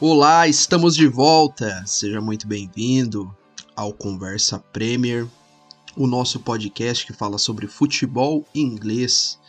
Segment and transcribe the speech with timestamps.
[0.00, 1.82] Olá, estamos de volta.
[1.84, 3.36] Seja muito bem-vindo
[3.74, 5.26] ao Conversa Premier,
[5.96, 9.40] o nosso podcast que fala sobre futebol inglês.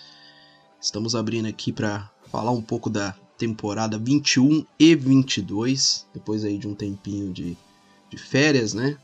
[0.82, 6.68] Estamos abrindo aqui para falar um pouco da temporada 21 e 22, depois aí de
[6.68, 7.56] um tempinho de,
[8.10, 8.98] de férias, né?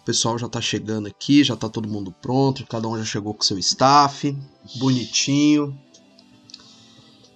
[0.00, 3.34] O pessoal já tá chegando aqui, já tá todo mundo pronto, cada um já chegou
[3.34, 4.38] com seu staff,
[4.76, 5.76] bonitinho.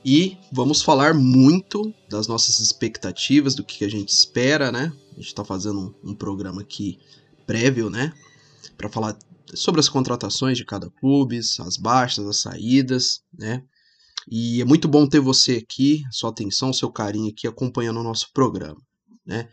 [0.05, 4.93] E vamos falar muito das nossas expectativas, do que a gente espera, né?
[5.13, 6.99] A gente está fazendo um, um, programa aqui
[7.47, 8.13] prévio, né?
[8.77, 9.17] Para falar
[9.55, 13.63] sobre as contratações de cada clube, as baixas, as saídas, né?
[14.31, 18.31] E é muito bom ter você aqui, sua atenção, seu carinho aqui acompanhando o nosso
[18.35, 18.81] programa,
[19.25, 19.49] né?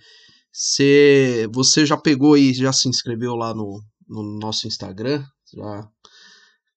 [0.52, 5.88] Se você já pegou e já se inscreveu lá no, no nosso Instagram, já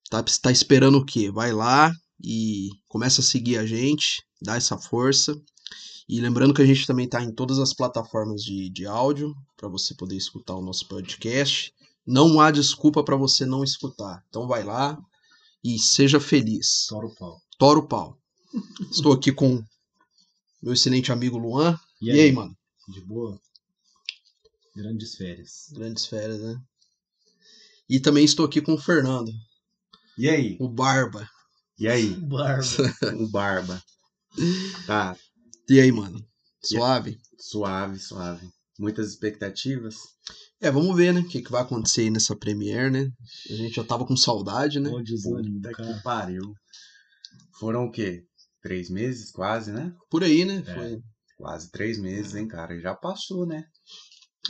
[0.08, 1.28] tá, tá esperando o quê?
[1.28, 1.92] Vai lá,
[2.22, 5.40] e começa a seguir a gente, dá essa força.
[6.08, 9.68] E lembrando que a gente também está em todas as plataformas de, de áudio para
[9.68, 11.72] você poder escutar o nosso podcast.
[12.06, 14.22] Não há desculpa para você não escutar.
[14.28, 14.98] Então vai lá
[15.62, 16.86] e seja feliz.
[16.88, 17.40] Tora o pau.
[17.58, 18.18] Tora o pau.
[18.90, 19.64] Estou aqui com
[20.62, 21.78] meu excelente amigo Luan.
[22.00, 22.56] E aí, e aí, mano?
[22.88, 23.40] De boa?
[24.76, 25.70] Grandes férias.
[25.72, 26.60] Grandes férias, né?
[27.88, 29.32] E também estou aqui com o Fernando.
[30.18, 30.56] E aí?
[30.60, 31.28] O Barba.
[31.78, 32.12] E aí?
[32.12, 32.64] O Barba.
[33.18, 33.82] o Barba.
[34.86, 35.16] Tá.
[35.68, 36.24] E aí, mano?
[36.62, 37.18] Suave?
[37.38, 38.48] Suave, suave.
[38.78, 39.96] Muitas expectativas.
[40.60, 41.20] É, vamos ver, né?
[41.20, 43.10] O que, que vai acontecer aí nessa Premiere, né?
[43.50, 44.90] A gente já tava com saudade, né?
[44.90, 46.54] Pô, desânimo, que pariu.
[47.58, 48.24] Foram o quê?
[48.62, 49.94] Três meses, quase, né?
[50.10, 50.64] Por aí, né?
[50.66, 50.98] É, Foi.
[51.36, 52.80] Quase três meses, hein, cara?
[52.80, 53.64] Já passou, né?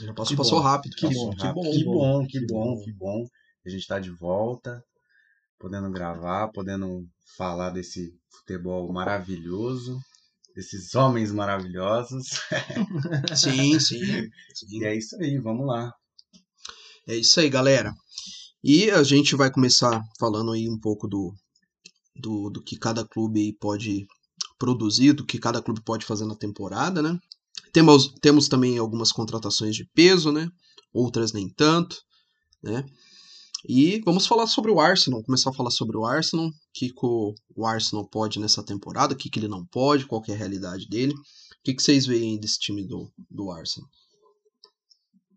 [0.01, 0.65] Já passou, que passou bom.
[0.65, 0.97] rápido.
[0.97, 3.27] Que, bom, que, bom, que bom, que bom, que bom.
[3.67, 4.83] A gente tá de volta,
[5.65, 7.07] podendo gravar, podendo
[7.39, 9.99] falar desse futebol maravilhoso,
[10.55, 12.27] desses homens maravilhosos.
[13.35, 13.99] sim, sim,
[14.55, 14.79] sim.
[14.79, 15.91] E é isso aí, vamos lá.
[17.09, 17.95] É isso aí, galera.
[18.63, 21.33] E a gente vai começar falando aí um pouco do,
[22.15, 24.07] do, do que cada clube pode
[24.59, 27.19] produzir, do que cada clube pode fazer na temporada, né?
[27.73, 30.47] Temos, temos também algumas contratações de peso, né?
[30.93, 31.97] Outras nem tanto,
[32.63, 32.85] né?
[33.67, 37.07] E vamos falar sobre o Arsenal, começar a falar sobre o Arsenal, o que, que
[37.57, 40.87] o Arsenal pode nessa temporada, o que, que ele não pode, qual é a realidade
[40.87, 41.15] dele.
[41.15, 43.89] O que, que vocês veem desse time do, do Arsenal?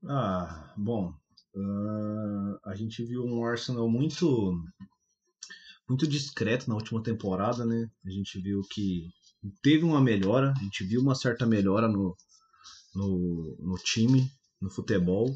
[0.06, 1.14] Ah, bom,
[1.56, 4.54] uh, a gente viu um Arsenal muito
[5.88, 7.90] muito discreto na última temporada, né?
[8.06, 9.10] A gente viu que
[9.62, 12.14] teve uma melhora, a gente viu uma certa melhora no,
[12.94, 14.30] no, no time,
[14.62, 15.34] no futebol,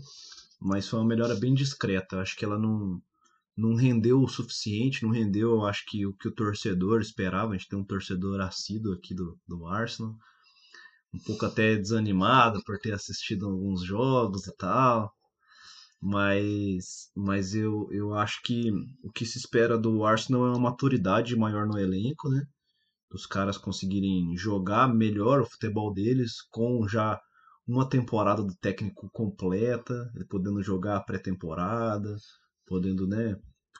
[0.62, 2.20] mas foi uma melhora bem discreta.
[2.20, 3.02] Acho que ela não,
[3.58, 7.54] não rendeu o suficiente, não rendeu, eu acho que o que o torcedor esperava.
[7.54, 10.16] A gente tem um torcedor assíduo aqui do, do Arsenal,
[11.12, 15.12] um pouco até desanimado por ter assistido alguns jogos e tal.
[16.00, 18.72] Mas, mas eu, eu acho que
[19.04, 22.44] o que se espera do Arsenal é uma maturidade maior no elenco, né?
[23.14, 27.20] Os caras conseguirem jogar melhor o futebol deles com já
[27.68, 32.16] uma temporada do técnico completa, podendo jogar a pré-temporada,
[32.66, 33.36] podendo, né,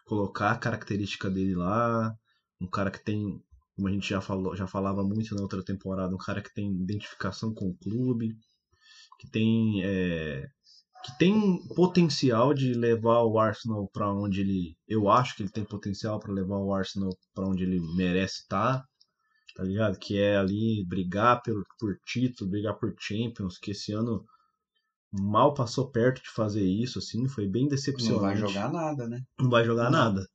[0.06, 2.14] colocar a característica dele lá,
[2.60, 3.42] um cara que tem,
[3.76, 6.72] como a gente já falou, já falava muito na outra temporada, um cara que tem
[6.72, 8.36] identificação com o clube,
[9.20, 10.48] que tem é,
[11.04, 15.66] que tem potencial de levar o Arsenal para onde ele, eu acho que ele tem
[15.66, 18.84] potencial para levar o Arsenal para onde ele merece estar.
[19.56, 19.98] Tá ligado?
[20.00, 24.26] Que é ali brigar por, por título, brigar por Champions, que esse ano
[25.12, 28.14] mal passou perto de fazer isso, assim, foi bem decepcionante.
[28.14, 29.22] Não vai jogar nada, né?
[29.40, 29.92] Não vai jogar Não.
[29.92, 30.26] nada.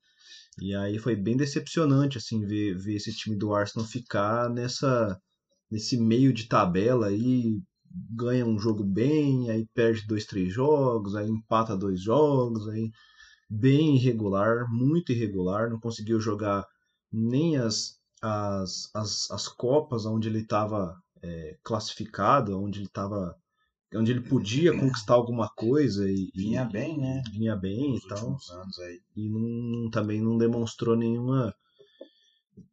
[0.61, 5.19] E aí foi bem decepcionante, assim, ver, ver esse time do Arsenal ficar nessa
[5.71, 7.61] nesse meio de tabela aí,
[8.11, 12.91] ganha um jogo bem, aí perde dois, três jogos, aí empata dois jogos, aí
[13.51, 16.65] bem irregular, muito irregular, não conseguiu jogar
[17.13, 23.37] nem as as, as, as Copas onde ele estava é, classificado, onde ele estava
[23.95, 27.23] onde ele podia conquistar alguma coisa e vinha bem, né?
[27.31, 28.37] Vinha bem e tal.
[29.17, 31.55] E não, também não demonstrou nenhuma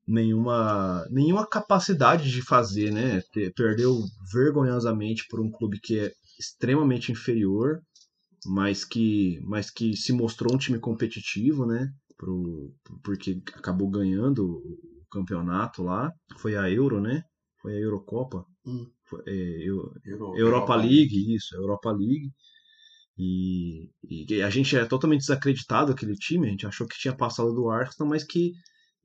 [0.06, 3.22] nenhuma nenhuma capacidade de fazer, né?
[3.56, 4.02] Perdeu
[4.34, 7.82] vergonhosamente por um clube que é extremamente inferior,
[8.46, 11.90] mas que mas que se mostrou um time competitivo, né?
[12.18, 12.74] Pro,
[13.04, 14.62] porque acabou ganhando
[15.14, 16.12] campeonato lá.
[16.38, 17.24] Foi a Euro, né?
[17.62, 18.46] Foi a Eurocopa.
[18.66, 18.86] Hum.
[19.06, 22.30] Foi, é, eu, Euro, Europa, Europa League, isso, Europa League.
[23.18, 27.54] E, e, a gente é totalmente desacreditado aquele time, a gente achou que tinha passado
[27.54, 28.54] do Arsenal, mas que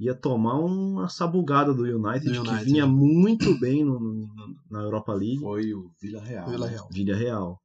[0.00, 2.92] ia tomar uma sabugada do United, Do United, que vinha né?
[2.92, 5.40] muito bem no- no- na Europa League.
[5.40, 6.50] Foi o Vila Real.
[6.50, 6.68] Vila?
[6.68, 6.88] Real.
[6.90, 7.60] Vila Real.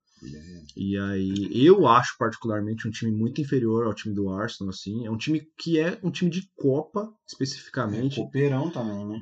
[0.76, 5.06] E aí, eu acho particularmente um time muito inferior ao time do Arsenal, assim.
[5.06, 8.16] É um time que é um time de Copa, É, especificamente.
[8.16, 9.20] Copeirão também, né?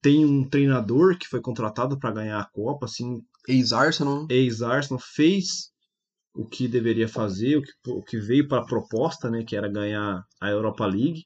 [0.00, 4.26] Tem um treinador que foi contratado para ganhar a Copa, assim, Ex-Arsenal.
[4.30, 5.72] ex-Arsenal, fez
[6.34, 9.68] o que deveria fazer, o que, o que veio para a proposta, né, que era
[9.68, 11.24] ganhar a Europa League.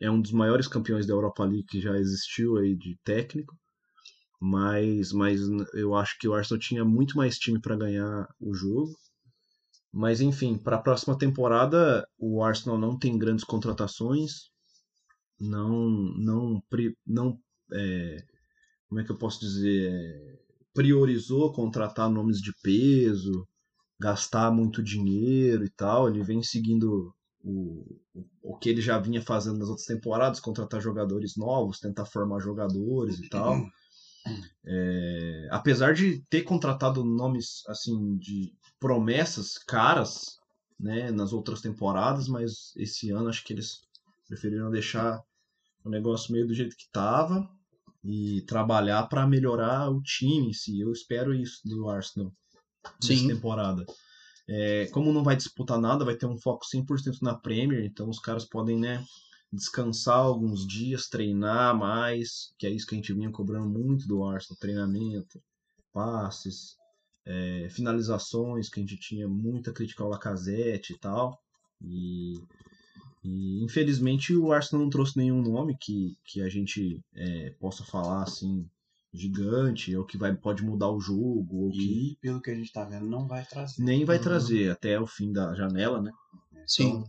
[0.00, 3.56] É um dos maiores campeões da Europa League que já existiu aí de técnico.
[4.44, 5.40] Mas, mas
[5.72, 8.92] eu acho que o Arsenal tinha muito mais time para ganhar o jogo.
[9.92, 14.50] Mas enfim, para a próxima temporada o Arsenal não tem grandes contratações,
[15.38, 16.62] não não
[17.06, 17.38] não
[17.72, 18.24] é,
[18.88, 20.38] como é que eu posso dizer É,
[20.74, 23.46] priorizou contratar nomes de peso,
[24.00, 26.08] gastar muito dinheiro e tal.
[26.08, 30.80] Ele vem seguindo o, o, o que ele já vinha fazendo nas outras temporadas, contratar
[30.80, 33.54] jogadores novos, tentar formar jogadores e tal.
[34.64, 40.38] É, apesar de ter contratado nomes assim de promessas caras,
[40.78, 43.82] né, nas outras temporadas, mas esse ano acho que eles
[44.28, 45.22] preferiram deixar
[45.84, 47.48] o negócio meio do jeito que estava
[48.04, 50.80] e trabalhar para melhorar o time em si.
[50.80, 52.32] Eu espero isso do Arsenal
[53.00, 53.28] nessa Sim.
[53.28, 53.84] temporada.
[54.48, 58.18] É, como não vai disputar nada, vai ter um foco 100% na Premier, então os
[58.18, 59.04] caras podem, né,
[59.52, 64.24] descansar alguns dias, treinar mais, que é isso que a gente vinha cobrando muito do
[64.24, 65.42] Arsenal, treinamento,
[65.92, 66.76] passes,
[67.26, 71.38] é, finalizações, que a gente tinha muita crítica ao Lacazette e tal.
[71.82, 72.34] E,
[73.22, 78.22] e, infelizmente o Arsenal não trouxe nenhum nome que, que a gente é, possa falar
[78.22, 78.66] assim
[79.14, 82.84] gigante, ou que vai, pode mudar o jogo, que E pelo que a gente tá
[82.84, 83.82] vendo, não vai trazer.
[83.82, 84.22] nem vai Uhum.
[84.22, 86.10] trazer até o fim da janela, né?
[86.66, 87.04] Sim.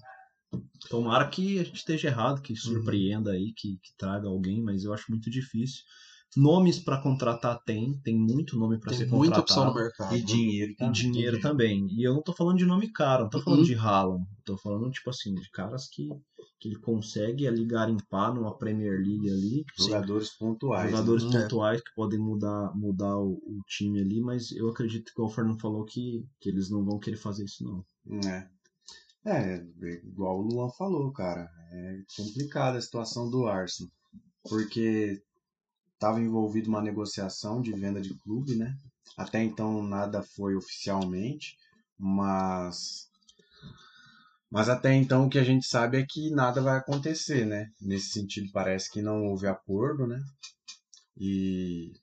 [0.90, 4.94] Tomara que a gente esteja errado, que surpreenda aí, que, que traga alguém, mas eu
[4.94, 5.82] acho muito difícil.
[6.36, 9.78] Nomes para contratar tem, tem muito nome para ser Tem muita opção contratado.
[9.78, 10.16] no mercado.
[10.18, 10.92] E dinheiro E também.
[10.92, 11.88] dinheiro também.
[11.92, 13.66] E eu não tô falando de nome caro, não tô falando Uhum.
[13.66, 14.26] de Haaland.
[14.44, 16.08] Tô falando, tipo assim, de caras que,
[16.60, 19.64] que ele consegue ali garimpar numa Premier League ali.
[19.78, 20.90] Jogadores pontuais.
[20.90, 21.42] jogadores né?
[21.44, 25.60] pontuais que podem mudar, mudar o, o time ali, mas eu acredito que o Fernando
[25.60, 27.86] falou que, que eles não vão querer fazer isso, não.
[28.06, 28.28] né?
[28.50, 28.53] É.
[29.25, 29.64] é,
[30.04, 31.50] igual o Luan falou, cara.
[31.72, 33.92] É complicada a situação do Arsenal.
[34.44, 35.22] Porque
[35.94, 38.78] estava envolvido uma negociação de venda de clube, né?
[39.18, 41.58] Até então nada foi oficialmente,
[41.98, 43.10] mas
[44.52, 47.72] mas até então o que a gente sabe é que nada vai acontecer, né?
[47.81, 50.22] Nesse sentido parece que não houve acordo, né?
[51.18, 51.94] E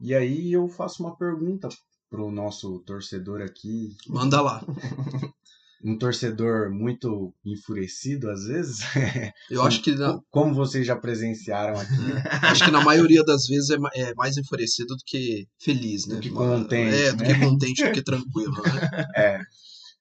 [0.00, 1.68] e aí eu faço uma pergunta
[2.08, 4.60] pro nosso torcedor aqui, Manda lá.
[5.82, 8.80] um torcedor muito enfurecido às vezes,
[9.50, 11.94] Eu acho que na, como vocês já presenciaram aqui.
[12.42, 13.76] acho que na maioria das vezes é,
[14.10, 16.16] é mais enfurecido do que feliz, né?
[16.16, 17.34] Do que contente, É, do né?
[17.34, 19.04] que contente do que tranquilo, né?
[19.16, 19.38] É,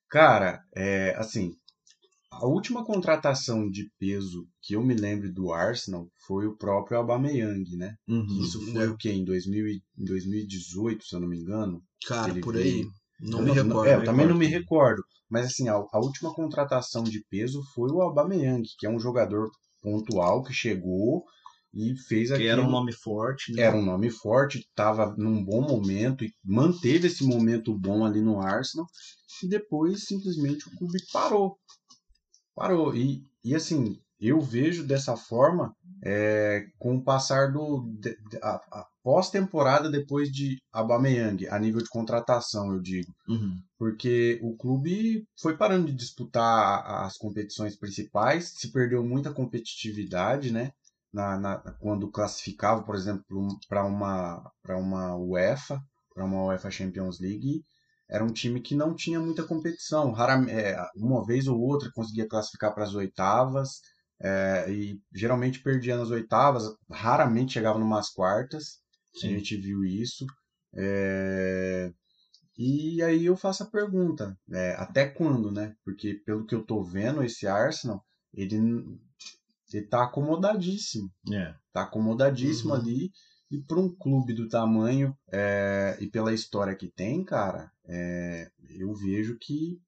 [0.10, 1.52] cara, é, assim,
[2.32, 7.75] a última contratação de peso que eu me lembro do Arsenal foi o próprio Aubameyang,
[7.78, 7.96] né?
[8.08, 8.42] Uhum.
[8.42, 8.88] Isso foi É.
[8.90, 9.12] o quê?
[9.12, 11.82] Em, 2000, e- em 2018, se eu não me engano.
[12.06, 12.64] Cara, por aí.
[12.64, 12.90] veio.
[13.22, 13.90] Não Eu me recordo.
[13.90, 15.04] É, eu também não me recordo.
[15.30, 19.50] Mas assim, a, a última contratação de peso foi o Aubameyang, que é um jogador
[19.81, 21.24] pontual que chegou
[21.74, 22.50] e fez aquilo.
[22.50, 23.62] era um nome forte, né?
[23.62, 28.39] era um nome forte, estava num bom momento e manteve esse momento bom ali no
[28.39, 28.88] Arsenal
[29.44, 31.58] e depois simplesmente o clube parou.
[32.56, 32.96] Parou.
[32.96, 35.74] E, e assim, eu vejo dessa forma
[36.04, 37.90] é, com o passar do.
[38.00, 43.14] de- a, a pós-temporada depois de Aubameyang, a nível de contratação, eu digo.
[43.28, 43.58] Uhum.
[43.78, 50.72] Porque o clube foi parando de disputar as competições principais, se perdeu muita competitividade, né?
[51.12, 55.82] Na, na- quando classificava, por exemplo, para uma, pra uma UEFA,
[56.14, 57.64] para uma UEFA Champions League,
[58.10, 60.12] era um time que não tinha muita competição.
[60.12, 63.80] Raram- é, uma vez ou outra conseguia classificar para as oitavas,
[64.22, 68.80] é, e geralmente perdia nas oitavas, raramente chegava numas quartas.
[69.18, 69.30] A Sim.
[69.32, 70.26] gente viu isso.
[70.76, 71.92] É,
[72.58, 75.76] E aí eu faço a pergunta, é, até quando, né?
[75.86, 78.58] Porque pelo que eu tô vendo, esse Arsenal, ele,
[79.74, 81.10] ele tá acomodadíssimo.
[81.32, 81.54] É.
[81.74, 82.80] Tá acomodadíssimo Uhum.
[82.80, 83.12] ali.
[83.52, 88.94] E para um clube do tamanho é, e pela história que tem, cara, é, eu
[88.94, 89.80] vejo que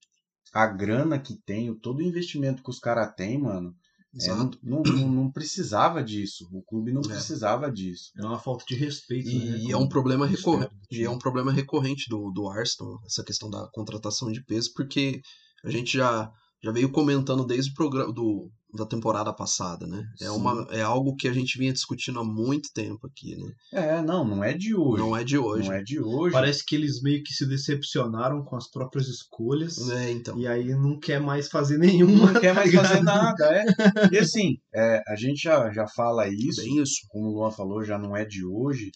[0.53, 3.75] a grana que tem, todo o investimento que os caras têm, mano,
[4.19, 6.47] é, não, não, não- precisava disso.
[6.51, 7.07] O clube não É.
[7.07, 8.11] precisava disso.
[8.17, 9.57] É uma falta de respeito, né?
[9.59, 10.73] E é um problema recorrente.
[10.91, 15.21] E é um problema recorrente do, do Arsenal, essa questão da contratação de peso, porque
[15.63, 16.29] a gente já,
[16.61, 20.03] já veio comentando desde o programa do, da temporada passada, né?
[20.21, 23.51] É, uma, é algo que a gente vinha discutindo há muito tempo aqui, né?
[23.73, 25.03] É, não, não é de hoje.
[25.03, 25.67] Não é de hoje.
[25.67, 26.33] Não é de hoje.
[26.33, 29.77] Parece que eles meio que se decepcionaram com as próprias escolhas.
[29.89, 30.39] É, então.
[30.39, 32.31] E aí não quer mais fazer nenhuma.
[32.31, 33.65] Não quer mais tá fazer nada, é.
[34.11, 37.01] E assim, é, a gente já, já fala isso, Bem isso.
[37.09, 38.91] como o Luan falou, já não é de hoje.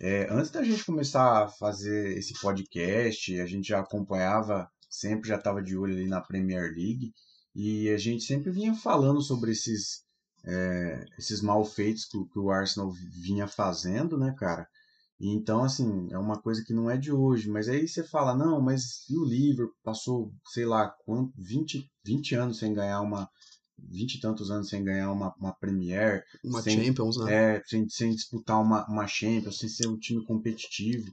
[0.00, 5.36] É, antes da gente começar a fazer esse podcast, a gente já acompanhava, sempre já
[5.36, 7.12] estava de olho ali na Premier League,
[7.54, 10.02] e a gente sempre vinha falando sobre esses,
[10.44, 14.68] é, esses malfeitos que, o- que o Arsenal vinha fazendo, né, cara?
[15.20, 18.34] E Então, assim, é uma coisa que não é de hoje, mas aí você fala,
[18.36, 23.28] não, mas e o Liverpool passou, sei lá, quanto, 20, 20 anos sem ganhar uma,
[23.78, 27.30] 20 e tantos anos sem ganhar uma, uma Premier, Uma Sem- Champions, né?
[27.32, 31.12] é, sem, sem disputar uma, uma Champions, sem ser um time competitivo.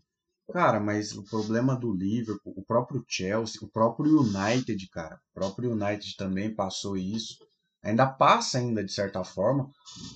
[0.52, 5.72] Cara, mas o problema do Liverpool, o próprio Chelsea, o próprio United, cara, o próprio
[5.72, 7.38] United também passou isso.
[7.84, 9.68] Ainda passa ainda de certa forma,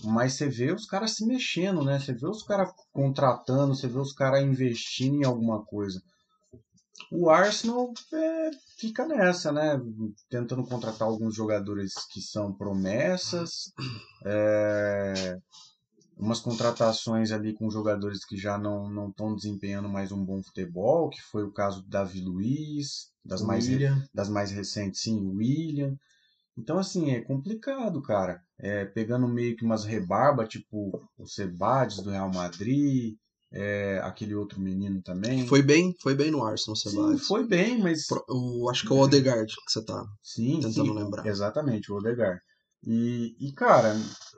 [0.03, 1.99] mas você vê os caras se mexendo, né?
[1.99, 5.99] Você vê os caras contratando, você vê os caras investindo em alguma coisa.
[7.11, 9.79] O Arsenal é, fica nessa, né?
[10.29, 13.71] Tentando contratar alguns jogadores que são promessas,
[14.25, 15.37] é,
[16.17, 21.21] umas contratações ali com jogadores que já não estão desempenhando mais um bom futebol, que
[21.21, 23.67] foi o caso do Davi Luiz, das mais,
[24.13, 25.95] das mais recentes, sim, o William.
[26.57, 28.41] Então, assim, é complicado, cara.
[28.57, 33.15] É, pegando meio que umas rebarbas, tipo o Sebades do Real Madrid,
[33.51, 35.45] é, aquele outro menino também.
[35.47, 37.27] Foi bem, foi bem no Arsenal, Sim, Sebades.
[37.27, 38.07] foi bem, mas.
[38.07, 40.05] Pro- O, acho que é o Odegaard que você tá.
[40.21, 41.27] Sim, Tentando sim, lembrar.
[41.27, 42.39] Exatamente, o Odegaard.
[42.85, 43.93] E, e, cara,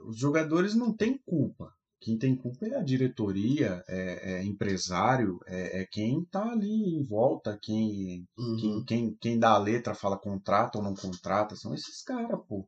[0.06, 1.74] os jogadores não têm culpa.
[2.00, 7.04] Quem tem culpa é a diretoria, é, é empresário, é, é quem tá ali em
[7.04, 8.58] volta, quem, Uhum.
[8.58, 12.68] quem, quem, quem dá a letra fala contrata ou não contrata, são esses caras, pô.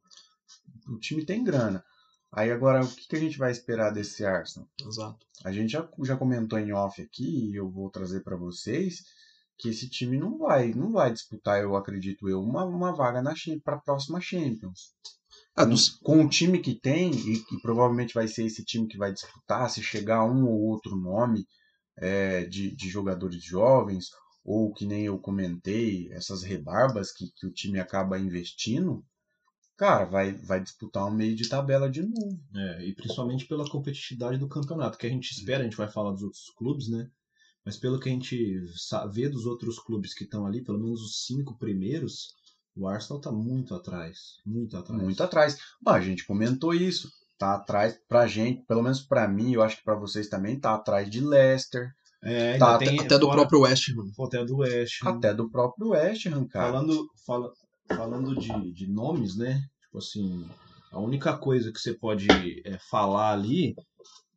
[0.89, 1.83] O time tem grana.
[2.31, 4.67] Aí agora, o que, que a gente vai esperar desse Arsenal?
[4.85, 5.25] Exato.
[5.45, 9.03] A gente já, já comentou em off aqui, e eu vou trazer para vocês,
[9.57, 13.33] que esse time não vai, não vai disputar, eu acredito eu, uma, uma vaga na
[13.63, 14.93] para a próxima Champions.
[15.59, 18.87] Ah, Com, dos- com o time que tem, e que provavelmente vai ser esse time
[18.87, 21.45] que vai disputar, se chegar um ou outro nome
[21.97, 24.07] é, de, de jogadores jovens,
[24.45, 29.05] ou que nem eu comentei, essas rebarbas que, que o time acaba investindo,
[29.77, 32.39] cara, vai, vai disputar um meio de tabela de novo.
[32.55, 36.11] É, e principalmente pela competitividade do campeonato, que a gente espera, a gente vai falar
[36.11, 37.09] dos outros clubes, né?
[37.65, 38.61] Mas pelo que a gente
[39.11, 42.35] vê dos outros clubes que estão ali, pelo menos os cinco primeiros,
[42.79, 44.37] o Arsenal tá muito atrás.
[44.45, 45.01] Muito atrás.
[45.01, 45.57] Muito atrás.
[45.81, 47.09] Bom, a gente comentou isso.
[47.37, 50.75] Tá atrás pra gente, pelo menos pra mim, eu acho que pra vocês também, tá
[50.75, 51.89] atrás de Leicester,
[52.21, 54.25] É, ainda Tá, tem Até do fora- próprio West Ham.
[54.25, 55.01] Até do West.
[55.05, 55.09] Ham.
[55.11, 56.73] até do próprio West Ham, cara.
[56.73, 57.53] Falando, fala,
[57.87, 59.61] falando de, de nomes, né?
[59.83, 60.45] Tipo assim,
[60.91, 62.27] a única coisa que você pode
[62.65, 63.73] é, falar ali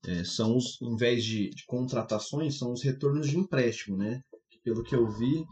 [0.06, 4.20] é, são os, em vez de, de contratações, são os retornos de empréstimo, né?
[4.62, 5.44] Pelo que eu vi,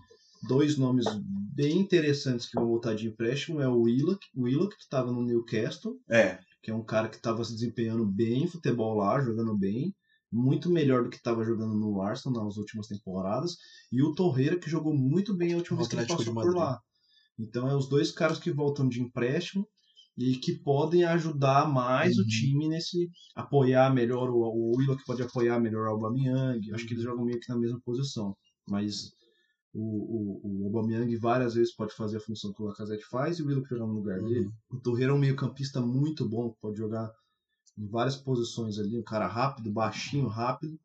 [0.43, 1.07] dois nomes
[1.55, 5.25] bem interessantes que vão voltar de empréstimo é o Willock, o Willock que estava no
[5.25, 9.57] Newcastle, É, que é um cara que estava se desempenhando bem em futebol lá, jogando
[9.59, 9.95] bem,
[10.33, 13.57] muito melhor do que estava jogando no Arsenal nas últimas temporadas,
[13.93, 16.79] e o Torreira que jogou muito bem a última vez que ele passou por lá.
[17.39, 19.67] Então é os dois caras que voltam de empréstimo
[20.17, 22.27] e que podem ajudar mais o Uhum.
[22.27, 26.61] time nesse apoiar melhor o, o Willock que pode apoiar melhor o Aubameyang.
[26.75, 28.37] Acho que eles jogam meio que na mesma posição,
[28.69, 29.13] mas
[29.73, 33.43] o, o, o Aubameyang várias vezes pode fazer a função que o Lacazette faz e
[33.43, 34.29] o Willock jogar no lugar Uhum.
[34.29, 34.51] dele.
[34.71, 37.11] O Torreira é um meio-campista muito bom, pode jogar
[37.79, 40.79] em várias posições ali, um cara rápido, baixinho, rápido,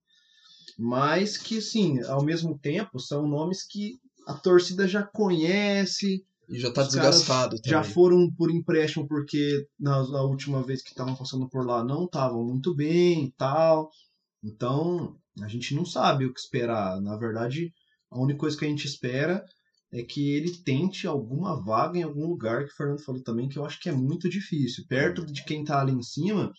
[0.78, 6.72] mas que, assim, ao mesmo tempo, são nomes que a torcida já conhece, E já
[6.72, 7.94] tá desgastado já também.
[7.94, 12.44] foram por empréstimo porque na, na última vez que estavam passando por lá não estavam
[12.44, 13.90] muito bem e tal.
[14.44, 17.02] Então, a gente não sabe o que esperar.
[17.02, 17.74] Na verdade,
[18.12, 19.44] a única coisa que a gente espera
[19.94, 23.58] é que ele tente alguma vaga em algum lugar, que o Fernando falou também, que
[23.58, 24.84] eu acho que é muito difícil.
[24.90, 26.52] Perto de quem tá ali em cima,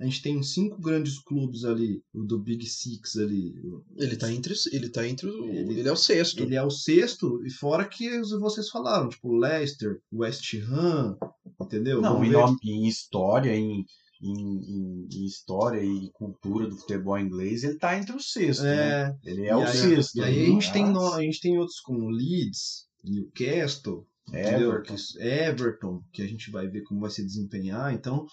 [0.00, 3.54] a gente tem cinco grandes clubes ali, o do Big Six ali.
[3.96, 6.42] Ele tá entre, ele tá entre o, Ele- ele, é o sexto.
[6.42, 11.16] Ele é o sexto, e fora que vocês falaram, tipo, Leicester, West Ham,
[11.60, 12.00] entendeu?
[12.02, 13.84] não, ver- nome- em história, em,
[14.22, 19.08] em, em- história e cultura do futebol inglês, ele tá entre os sextos, né?
[19.08, 20.16] É, Ele é o aí, sexto.
[20.16, 20.44] E aí a né?
[20.46, 24.06] gente, tem no- a gente tem outros como Leeds, Newcastle?
[24.32, 24.94] Everton.
[24.94, 27.92] Que- Everton, que a gente vai ver como vai se desempenhar.
[27.92, 28.24] Então,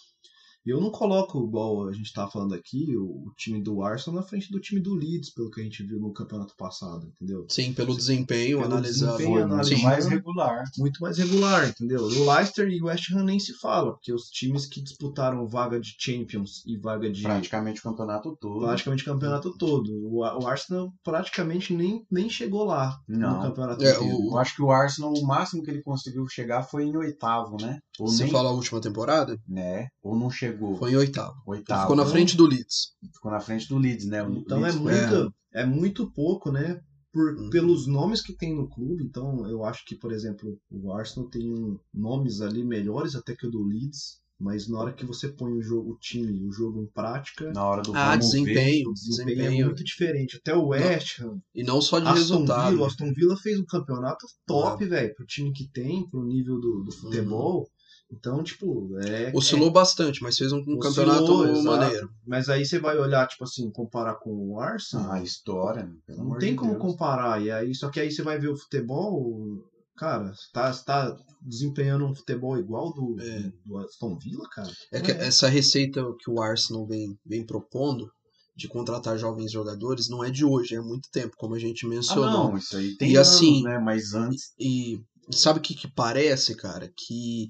[0.70, 4.28] Eu não coloco, igual a gente tava falando aqui, o, o time do Arsenal na
[4.28, 7.46] frente do time do Leeds, pelo que a gente viu no campeonato passado, entendeu?
[7.50, 9.18] Sim, pelo desempenho Pelo analisado.
[9.18, 9.84] desempenho muito analisado.
[9.84, 10.64] mais regular.
[10.78, 12.02] Muito mais regular, entendeu?
[12.04, 15.80] O Leicester e o West Ham nem se fala, porque os times que disputaram vaga
[15.80, 18.66] de Champions e vaga de Praticamente o campeonato todo.
[18.66, 19.90] praticamente o campeonato todo.
[19.92, 23.38] O, o Arsenal praticamente nem, nem chegou lá Não.
[23.38, 24.28] no campeonato É, inteiro.
[24.30, 27.80] Eu acho que o Arsenal, o máximo que ele conseguiu chegar foi em oitavo, né?
[28.00, 29.38] Ou Você nem, fala a última temporada?
[29.48, 29.88] né?
[30.02, 30.59] Ou não chegou.
[30.78, 31.34] Foi em oitavo.
[31.48, 31.82] Ele Oitavo.
[31.82, 32.94] ficou na Então, frente do Leeds.
[33.13, 34.24] Ficou na frente do Leeds, né?
[34.24, 36.80] O Então é Leeds foi- muito, é muito pouco, né?
[37.12, 37.50] Por, Uhum.
[37.50, 41.51] Pelos nomes que tem no clube, então eu acho que, por exemplo, o Arsenal tem
[41.92, 45.62] nomes ali melhores até que o do Leeds, mas na hora que você põe o
[45.62, 48.44] jogo, o time, o jogo em prática, na hora do Ah, vamos ver.
[48.44, 48.89] desempenho.
[48.89, 49.66] o desempenho, é Desempenho.
[49.66, 50.38] muito diferente.
[50.38, 52.70] Até o West Ham, E não só de Aston resultado.
[52.70, 52.88] Villa, o né?
[52.88, 56.92] Aston Villa fez um campeonato top, velho, pro time que tem, pro nível do, do
[56.92, 57.68] futebol.
[58.12, 59.32] Então, tipo, é.
[59.36, 61.63] Oscilou bastante, mas fez um, um Oscilou, campeonato exato.
[61.63, 62.10] maneiro.
[62.25, 65.12] Mas aí você vai olhar, tipo assim, comparar com o Arsenal.
[65.12, 65.94] Ah, a história, né?
[66.08, 66.82] pelo Não amor tem de como Deus.
[66.82, 67.42] comparar.
[67.42, 69.63] E aí, só que aí você vai ver o futebol,
[69.96, 73.51] cara, você tá, tá desempenhando um futebol igual do, É.
[73.66, 74.72] do Aston Villa, cara.
[74.92, 75.25] É que É.
[75.28, 78.10] essa receita que o Arsenal vem, vem propondo
[78.58, 81.86] de contratar jovens jogadores não é de hoje, é há muito tempo, como a gente
[81.86, 82.50] Ah, mencionou.
[82.50, 83.78] não, isso aí tem E anos, assim- né?
[83.80, 84.51] Mas antes.
[84.60, 85.00] E
[85.32, 86.92] sabe o que, que parece, cara?
[86.98, 87.48] Que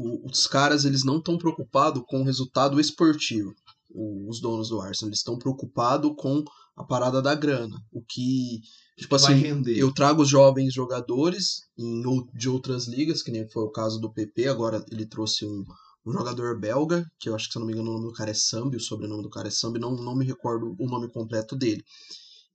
[0.00, 3.54] o- os caras eles não estão preocupados com o resultado esportivo.
[3.90, 6.44] O- os donos do Arsenal eles estão preocupados com
[6.76, 7.76] a parada da grana.
[7.90, 8.60] O que,
[8.96, 9.76] tipo vai assim, render.
[9.76, 12.02] eu trago os jovens jogadores em,
[12.34, 15.64] de outras ligas, que nem foi o caso do PP, agora ele trouxe um,
[16.06, 18.12] um jogador belga, que eu acho que se eu não me engano o nome do
[18.14, 21.08] cara é Sambi, o sobrenome do cara é Sambi, não, não me recordo o nome
[21.10, 21.82] completo dele.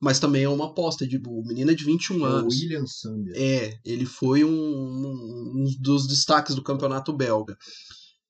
[0.03, 2.60] Mas também é uma aposta, de, o menino é de 21 É o anos.
[2.60, 3.33] William Sambia.
[3.38, 7.55] É, ele foi um, um- um dos destaques do campeonato belga.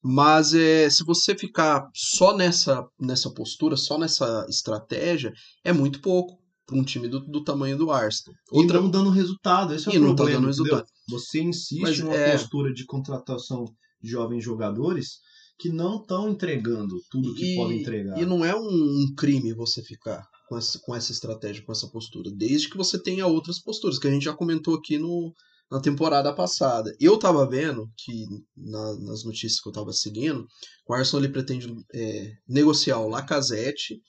[0.03, 6.38] Mas é, se você ficar só nessa, nessa postura, só nessa estratégia, é muito pouco
[6.65, 8.36] para um time do, do tamanho do Arsenal.
[8.51, 10.42] E não dando resultado, esse é E o não tá problema.
[10.42, 10.75] dando entendeu?
[10.75, 10.88] resultado.
[11.10, 13.65] Você insiste Mas numa é- postura de contratação
[14.01, 15.20] de jovens jogadores
[15.58, 18.22] que não estão entregando tudo que E- podem entregar.
[18.22, 22.29] E não é um crime você ficar com essa, com essa estratégia, com essa postura,
[22.31, 25.33] desde que você tenha outras posturas, que a gente já comentou aqui no,
[25.71, 26.95] na temporada passada.
[27.00, 28.25] Eu tava vendo que
[28.56, 30.45] na- nas notícias que eu tava seguindo,
[30.88, 33.99] o Arsenal ele pretende é, negociar o Lacazette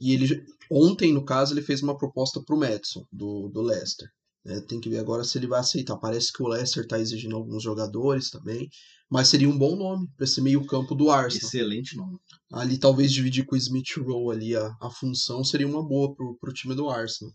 [0.00, 4.08] e ele ontem, no caso, ele fez uma proposta pro Madison, do, do Leicester.
[4.46, 5.96] É, tem que ver agora se ele vai aceitar.
[5.96, 8.68] Parece que o Leicester tá exigindo alguns jogadores também,
[9.10, 12.16] mas seria um bom nome para esse meio campo do Arsenal Excelente nome.
[12.52, 16.36] ali talvez dividir com o Smith Rowe ali a, a função seria uma boa pro,
[16.40, 17.32] pro time do Arsenal.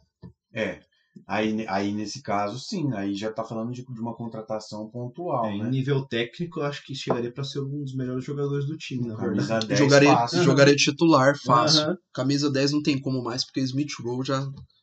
[0.53, 0.79] É.
[1.27, 2.91] Aí, aí nesse caso, sim.
[2.93, 5.69] Aí já tá falando de, de uma contratação pontual, É, em né?
[5.69, 9.15] nível técnico, eu acho que chegaria para ser um dos melhores jogadores do time, na
[9.15, 9.47] verdade.
[9.47, 10.43] Camisa 10 jogaria, fácil.
[10.43, 11.81] jogaria titular fácil.
[11.83, 11.97] Aham.
[12.13, 14.41] Camisa 10 não tem como mais, porque o Smith Rowe já,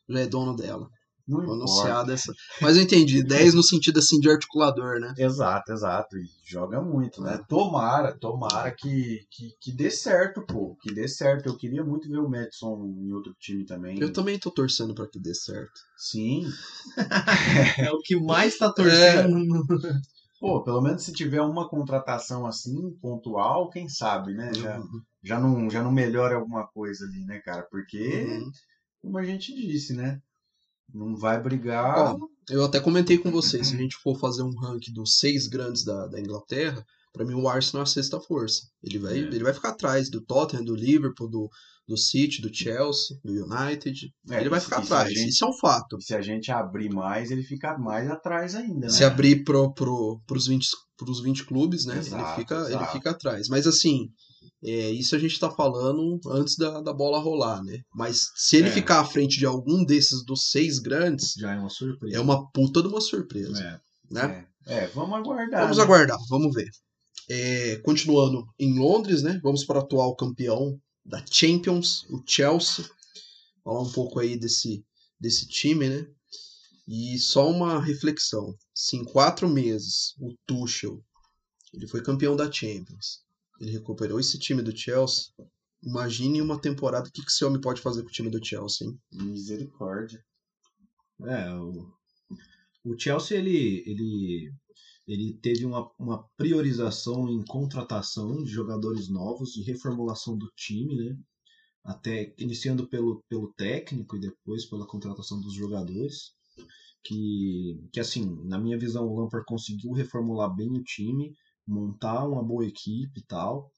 [0.09, 0.87] já é dono dela.
[1.27, 2.33] Não anunciar dessa.
[2.61, 5.13] Mas eu entendi, 10 no sentido assim de articulador, né?
[5.17, 6.17] Exato, exato.
[6.17, 7.39] E joga muito, né?
[7.47, 10.75] Tomara, tomara que, que, que dê certo, pô.
[10.81, 11.47] Que dê certo.
[11.47, 13.97] Eu queria muito ver o Madison em outro time também.
[14.01, 15.71] Eu também tô torcendo pra que dê certo.
[15.97, 16.43] Sim.
[17.77, 19.63] É o que mais tá torcendo.
[20.39, 24.51] Pô, pelo menos se tiver uma contratação assim, pontual, quem sabe, né?
[24.53, 25.01] Já, Uhum.
[25.23, 27.63] já, não, já não melhora alguma coisa ali, né, cara?
[27.71, 28.51] Porque, Uhum.
[29.01, 30.19] como a gente disse, né?
[30.91, 31.97] Não vai brigar.
[31.97, 32.17] Ó,
[32.49, 35.83] eu até comentei com vocês, se a gente for fazer um ranking dos seis grandes
[35.83, 38.61] da, da Inglaterra, pra mim o Arsenal é a sexta força.
[38.83, 39.17] Ele vai, É.
[39.17, 41.49] ele vai ficar atrás do Tottenham, do Liverpool, do,
[41.87, 44.11] do City, do Chelsea, do United.
[44.29, 45.09] É, ele vai ficar atrás.
[45.13, 45.99] gente- Isso é um fato.
[46.01, 48.89] se a gente abrir mais, ele fica mais atrás ainda, né?
[48.89, 50.67] Se abrir pro, pro, pros, 20,
[50.97, 51.93] pros 20 clubes, né?
[51.95, 53.47] ele, Exato, fica, ele fica atrás.
[53.47, 54.09] Mas assim,
[54.63, 57.79] é, isso a gente tá falando antes da, da bola rolar, né?
[57.93, 58.71] Mas se ele É.
[58.71, 62.15] ficar à frente de algum desses dos seis grandes, Já é uma surpresa.
[62.15, 63.61] é uma puta de uma surpresa.
[63.61, 63.79] É.
[64.11, 64.47] Né?
[64.65, 65.61] É, é, vamos aguardar.
[65.61, 65.83] Vamos né?
[65.83, 66.69] aguardar, vamos ver.
[67.29, 69.39] É, continuando em Londres, né?
[69.43, 72.85] Vamos para o atual campeão da Champions, o Chelsea.
[73.63, 74.83] Falar um pouco aí desse,
[75.19, 76.05] desse time, né?
[76.87, 78.53] E só uma reflexão.
[78.73, 81.01] Se em quatro meses o Tuchel
[81.73, 83.22] ele foi campeão da Champions,
[83.59, 85.25] ele recuperou esse time do Chelsea.
[85.81, 88.87] Imagine uma temporada o que, que esse homem pode fazer com o time do Chelsea,
[88.87, 88.99] hein?
[89.11, 90.23] Misericórdia.
[91.25, 91.93] É, o,
[92.85, 94.53] o Chelsea ele, ele,
[95.07, 101.17] ele teve uma, uma priorização em contratação de jogadores novos, de reformulação do time, né?
[101.83, 106.31] Até iniciando pelo, pelo técnico e depois pela contratação dos jogadores.
[107.05, 111.35] Que, que assim, na minha visão, o Lampard conseguiu reformular bem o time,
[111.67, 113.71] montar uma boa equipe e tal.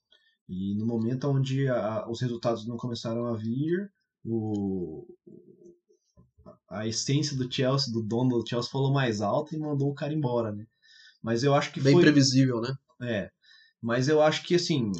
[0.50, 3.92] E no momento onde a- os resultados não começaram a vir,
[4.26, 5.06] o,
[6.70, 10.14] a essência do Chelsea, do dono do Chelsea, falou mais alto e mandou o cara
[10.14, 10.66] embora, né?
[11.22, 12.04] Mas eu acho que Bem foi.
[12.04, 12.76] previsível, né?
[13.02, 13.32] É.
[13.82, 14.92] Mas eu acho que, assim,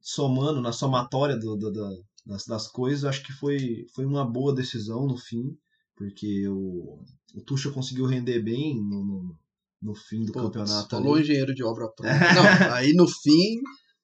[0.00, 1.96] somando na somatória do, do- da-
[2.26, 5.56] das, das coisas, eu acho que foi, foi uma boa decisão no fim,
[5.96, 7.02] porque o,
[7.34, 9.38] o Tuchel conseguiu render bem no, no,
[9.82, 10.88] no fim do Putz, campeonato.
[10.90, 11.22] falou ali.
[11.22, 12.12] engenheiro de obra pronta.
[12.34, 12.42] Não,
[12.74, 13.56] aí no fim,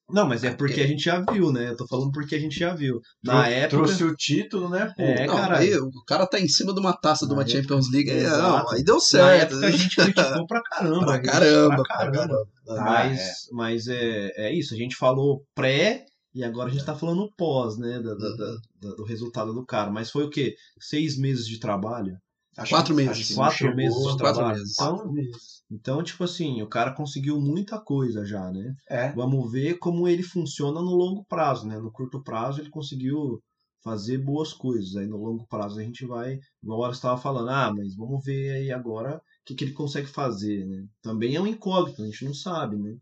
[0.09, 1.69] Não, mas é É, porque a gente já viu, né?
[1.69, 2.99] Eu tô falando porque a gente já viu.
[3.23, 3.69] Na Trou- época.
[3.83, 5.03] Trouxe o título, né, pô?
[5.03, 5.61] É, não, caralho.
[5.61, 8.19] aí o cara tá em cima de uma taça de uma Na Champions League, aí,
[8.19, 8.41] Exato.
[8.41, 9.51] não, aí deu Na certo.
[9.53, 11.05] época a gente criticou pra caramba.
[11.05, 12.17] Pra caramba, pra pra caramba.
[12.17, 12.47] caramba.
[12.69, 13.23] Ah, Mas, é.
[13.51, 17.77] mas é, é isso, a gente falou pré e agora a gente tá falando pós,
[17.77, 17.99] né?
[17.99, 18.37] da- da- Uhum.
[18.37, 19.91] da- da- do resultado do cara.
[19.91, 20.53] Mas foi o quê?
[20.79, 22.13] Seis meses de trabalho?
[22.57, 23.35] Acho Quatro que- meses.
[23.35, 24.57] Quatro meses de quatro trabalho.
[24.57, 24.73] meses.
[24.73, 25.63] Então, Quatro meses.
[25.71, 28.73] então, tipo assim, o cara conseguiu muita coisa já, né?
[28.89, 29.11] É.
[29.13, 31.77] Vamos ver como ele funciona no longo prazo, né?
[31.79, 33.39] No curto prazo ele conseguiu
[33.83, 34.95] fazer boas coisas.
[34.95, 38.51] Aí no longo prazo a gente vai, igual hora estava falando, ah, mas vamos ver
[38.51, 40.83] aí agora o que, que ele consegue fazer, né?
[41.01, 42.95] Também é um incógnito, a gente não sabe, né?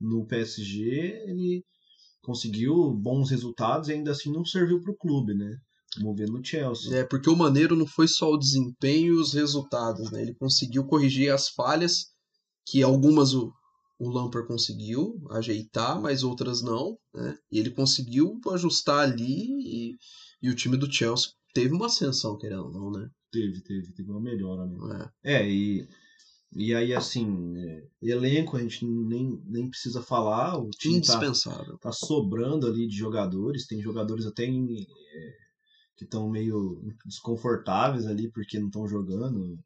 [0.00, 1.64] No PSG ele
[2.22, 5.56] conseguiu bons resultados e ainda assim não serviu para o clube, né?
[5.96, 6.98] Vamos ver no Chelsea.
[6.98, 10.22] É, porque o maneiro não foi só o desempenho e os resultados, né?
[10.22, 12.06] Ele conseguiu corrigir as falhas,
[12.66, 13.52] que algumas o,
[13.98, 17.36] o Lampard conseguiu ajeitar, mas outras não, né?
[17.50, 19.96] E ele conseguiu ajustar ali e,
[20.42, 23.08] e o time do Chelsea teve uma ascensão, querendo ou não, né?
[23.32, 25.10] Teve, teve, teve uma melhora, né?
[25.24, 25.34] É.
[25.36, 25.88] É, e,
[26.54, 31.78] e aí, assim, é, elenco a gente nem, nem precisa falar, o time tá, Indispensável.
[31.78, 35.47] tá sobrando ali de jogadores, tem jogadores até em, é,
[35.98, 39.54] que estão meio desconfortáveis ali porque não estão jogando.
[39.54, 39.58] O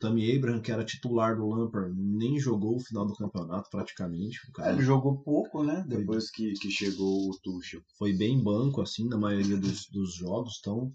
[0.00, 4.38] Tammy Abraham, que era titular do Lampard, nem jogou o final do campeonato praticamente.
[4.56, 5.84] O É, Ele jogou pouco, né?
[5.86, 7.80] Depois que, que chegou o Tuchel.
[7.96, 10.58] foi bem banco, assim, na maioria dos, dos jogos.
[10.60, 10.92] Então,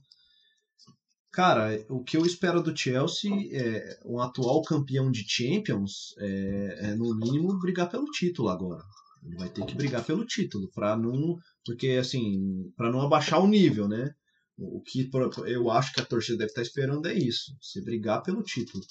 [1.32, 6.96] cara, o que eu espero do Chelsea é um atual campeão de Champions, é, é,
[6.96, 8.84] no mínimo brigar pelo título agora.
[9.26, 13.48] Ele vai ter que brigar pelo título, para não, porque assim, para não abaixar o
[13.48, 14.14] nível, né?
[14.58, 15.10] O que
[15.48, 18.84] eu acho que a torcida deve estar esperando é isso, se brigar pelo título.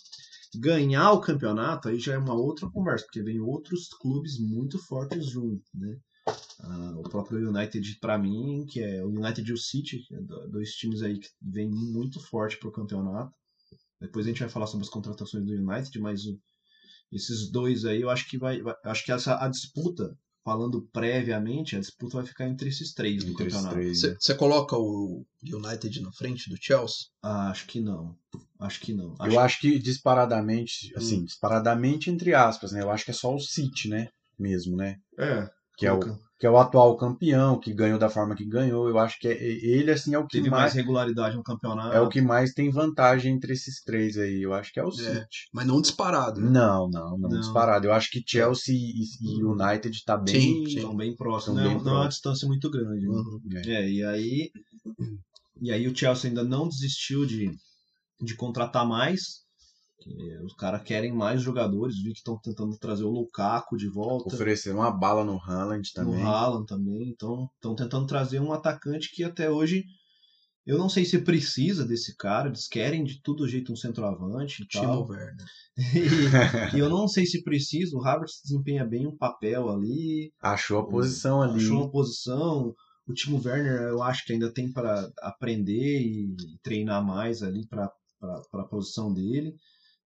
[0.56, 5.26] Ganhar o campeonato aí já é uma outra conversa, porque vem outros clubes muito fortes
[5.26, 5.98] junto, né?
[6.60, 10.48] Ah, o próprio United, para mim, que é o United e o City, é do-
[10.48, 13.32] dois times aí que vêm muito forte pro campeonato.
[14.00, 16.22] Depois a gente vai falar sobre as contratações do United, mas
[17.12, 21.76] esses dois aí eu acho que vai, vai- acho que essa a disputa, falando previamente,
[21.76, 23.74] a disputa vai ficar entre esses três do Entre os campeonato.
[23.76, 24.02] três.
[24.02, 24.16] né?
[24.18, 27.06] Você coloca o United na frente do Chelsea?
[27.22, 28.16] Ah, acho que não.
[28.58, 29.14] Acho que não.
[29.24, 32.80] Eu acho que disparadamente, assim, disparadamente entre aspas, né?
[32.82, 34.08] Eu acho que é só o City, né?
[34.38, 34.96] Mesmo, né?
[35.18, 35.48] É.
[35.82, 38.88] Que é, o, que é o atual campeão, que ganhou da forma que ganhou.
[38.88, 41.94] Eu acho que é, ele, assim, é o que Teve mais mais, regularidade no campeonato.
[41.94, 44.42] é o que mais tem vantagem entre esses três aí.
[44.42, 45.48] Eu acho que é o City.
[45.52, 46.40] Mas não disparado.
[46.40, 46.50] né?
[46.50, 47.40] Não, não, não, Não.
[47.40, 47.86] disparado.
[47.86, 50.34] Eu acho que Chelsea e, e United tá bem.
[50.40, 50.62] Sim.
[50.64, 51.56] Estão bem próximos.
[51.60, 52.14] Tão Não, bem não é uma próximos.
[52.14, 53.06] distância muito grande.
[53.06, 53.12] né?
[53.14, 53.40] Uhum.
[53.44, 53.62] né?
[53.66, 54.50] É, e aí.
[55.60, 57.50] E aí o Chelsea ainda não desistiu de,
[58.20, 59.42] de contratar mais.
[60.02, 61.96] Que Os caras querem mais jogadores.
[61.96, 64.34] Vi que estão tentando trazer o Lukaku de volta.
[64.34, 66.22] Ofereceram uma bala no Haaland No também.
[66.22, 67.08] Haaland também.
[67.08, 69.84] Então, estão tentando trazer um atacante que até hoje.
[70.64, 72.48] Eu não sei se precisa desse cara.
[72.48, 75.08] Eles querem de todo jeito um centroavante e Timo tal.
[75.08, 75.46] Werner.
[75.76, 77.96] E, e eu não sei se precisa.
[77.96, 80.32] O Havertz desempenha bem um papel ali.
[80.40, 81.56] Achou a posição ali.
[81.56, 82.74] Achou uma posição.
[83.06, 87.90] O Timo Werner, eu acho que ainda tem para aprender e treinar mais ali para
[88.52, 89.54] a posição dele.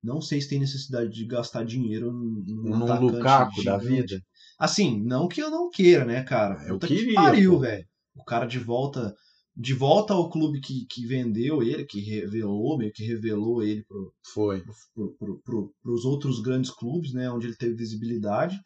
[0.07, 4.23] Não sei se tem necessidade de gastar dinheiro num Num atacante Lukaku da vida.
[4.57, 6.63] Assim, não que eu não queira, né, cara?
[6.63, 7.59] Eu Puta que queria, pariu, pô.
[7.59, 7.85] velho.
[8.15, 9.13] O cara de volta,
[9.57, 14.13] de volta ao clube que, que vendeu ele, que revelou, meio que revelou ele pro,
[14.33, 14.63] Foi.
[14.95, 18.57] pro, pro, pro, pros outros grandes clubes, né, onde ele teve visibilidade.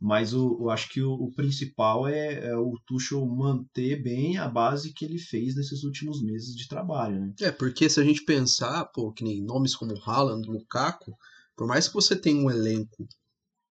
[0.00, 4.48] Mas o, eu acho que o, o principal é, é o Tuchel manter bem a
[4.48, 7.34] base que ele fez nesses últimos meses de trabalho, né?
[7.40, 11.12] É, porque se a gente pensar, pô, que nem nomes como Haaland, Lukaku,
[11.54, 13.06] por mais que você tenha um elenco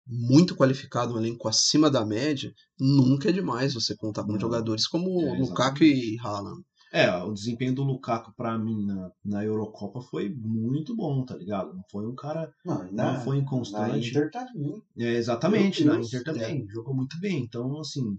[0.06, 4.40] muito qualificado, um elenco acima da média, nunca é demais você contar com Não.
[4.40, 6.62] jogadores como É, Lukaku e Haaland.
[6.92, 11.72] É, o desempenho do Lukaku pra mim na, na Eurocopa foi muito bom, tá ligado?
[11.72, 12.52] Não foi um cara.
[12.62, 13.90] Não, Não foi inconstante.
[13.92, 14.82] Na Inter tá bem.
[14.98, 16.68] É, exatamente, na Inter também.
[16.68, 17.42] Jogou muito bem.
[17.42, 18.14] Então, assim,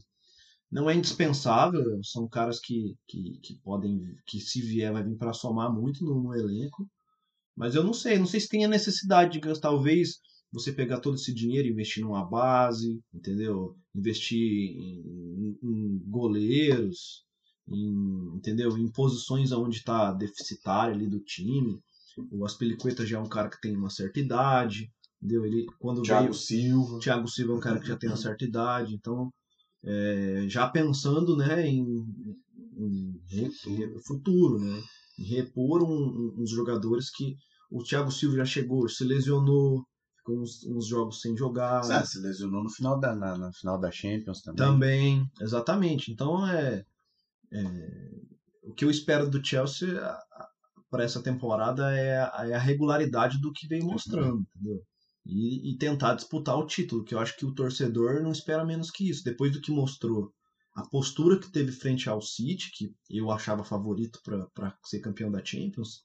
[0.71, 2.03] não é indispensável.
[2.03, 4.01] São caras que, que, que podem.
[4.25, 6.89] que se vier, vai vir pra somar muito no, no elenco.
[7.55, 9.69] Mas eu não sei, não sei se tem a necessidade de gastar.
[9.69, 10.19] Talvez
[10.51, 13.75] você pegar todo esse dinheiro e investir numa base, entendeu?
[13.93, 17.23] Investir em, em goleiros,
[17.67, 18.77] em, entendeu?
[18.77, 21.79] Em posições onde está deficitário ali do time.
[22.31, 24.87] O Aspelicueta já é um cara que tem uma certa idade,
[25.21, 25.45] entendeu?
[25.45, 26.99] Ele quando Thiago veio, Silva.
[26.99, 29.31] Thiago Silva é um cara que já tem uma certa idade, então
[29.83, 31.83] é, já pensando, né, em,
[32.77, 34.81] em re- futuro, né,
[35.19, 37.35] em repor um- um- uns jogadores que
[37.71, 39.83] o Thiago Silva já chegou, se lesionou,
[40.17, 41.79] ficou uns, uns jogos sem jogar.
[41.91, 44.57] Ah, se lesionou no final da, na, na final da Champions também.
[44.57, 46.11] Também, exatamente.
[46.11, 46.85] Então é,
[47.53, 48.11] é,
[48.63, 49.87] o que eu espero do Chelsea
[50.89, 54.81] para essa temporada é, a- é a regularidade do que vem mostrando, entendeu?
[55.25, 58.91] E, e tentar disputar o título, que eu acho que o torcedor não espera menos
[58.91, 59.23] que isso.
[59.23, 60.31] Depois do que mostrou
[60.75, 65.43] a postura que teve frente ao City, que eu achava favorito para ser campeão da
[65.43, 66.01] Champions,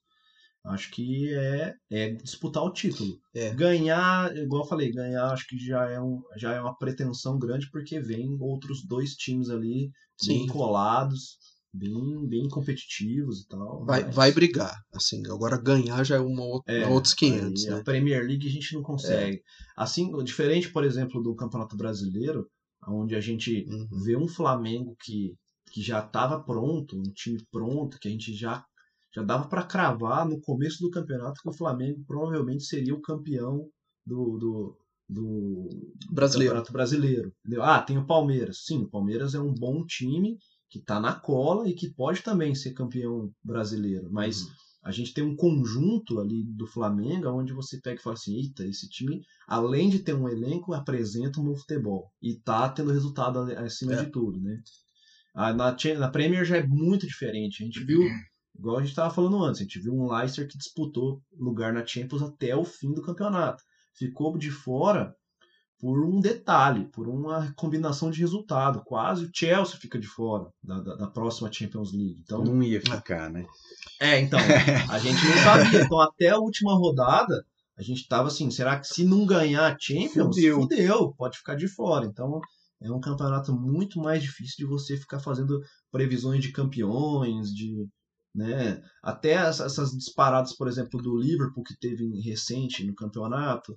[0.68, 3.18] acho que é, é disputar o título.
[3.34, 3.54] É.
[3.54, 7.70] Ganhar, igual eu falei, ganhar acho que já é, um, já é uma pretensão grande,
[7.70, 9.90] porque vem outros dois times ali
[10.26, 10.46] bem Sim.
[10.46, 11.36] colados,
[11.72, 13.84] bem, bem competitivos e tal.
[13.84, 15.22] Vai, mas- vai brigar, assim.
[15.30, 17.80] Agora ganhar já é uma outra, é, outros 500, aí né?
[17.80, 19.40] A Premier League a gente não consegue.
[19.76, 22.46] Assim, diferente, por exemplo, do Campeonato Brasileiro,
[22.86, 24.02] onde a gente Uhum.
[24.04, 25.34] vê um Flamengo que,
[25.72, 28.64] que já estava pronto, um time pronto, que a gente já,
[29.14, 33.66] já dava para cravar no começo do campeonato que o Flamengo provavelmente seria o campeão
[34.06, 35.68] do, do, do
[36.10, 36.52] Brasileiro.
[36.54, 37.32] Campeonato Brasileiro.
[37.44, 37.62] Entendeu?
[37.62, 38.64] Ah, tem o Palmeiras.
[38.64, 40.36] Sim, o Palmeiras é um bom time
[40.70, 44.48] que está na cola e que pode também ser campeão brasileiro, mas Uhum.
[44.84, 48.66] a gente tem um conjunto ali do Flamengo onde você pega e fala assim, eita,
[48.66, 52.10] esse time, além de ter um elenco, apresenta um bom futebol.
[52.22, 54.04] E tá tendo resultado acima É.
[54.04, 54.60] de tudo, né?
[55.34, 57.62] Ah, Na, na Premier já é muito diferente.
[57.62, 58.02] A gente viu,
[58.58, 61.86] igual a gente estava falando antes, a gente viu um Leicester que disputou lugar na
[61.86, 63.62] Champions até o fim do campeonato.
[63.94, 65.14] Ficou de fora
[65.80, 68.82] por um detalhe, por uma combinação de resultado.
[68.84, 72.20] Quase o Chelsea fica de fora da, da- da próxima Champions League.
[72.24, 73.46] Então, Não ia ficar, né?
[74.00, 74.40] é, então,
[74.90, 75.82] a gente não sabia.
[75.84, 77.44] Então, até a última rodada,
[77.76, 80.60] a gente tava assim, será que se não ganhar a Champions, Fudeu.
[80.62, 82.06] fudeu, pode ficar de fora.
[82.06, 82.40] Então,
[82.82, 85.60] é um campeonato muito mais difícil de você ficar fazendo
[85.92, 87.86] previsões de campeões, de,
[88.34, 93.76] né, até as- essas disparadas, por exemplo, do Liverpool que teve recente no campeonato,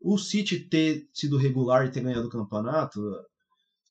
[0.00, 3.00] o City ter sido regular e ter ganhado o campeonato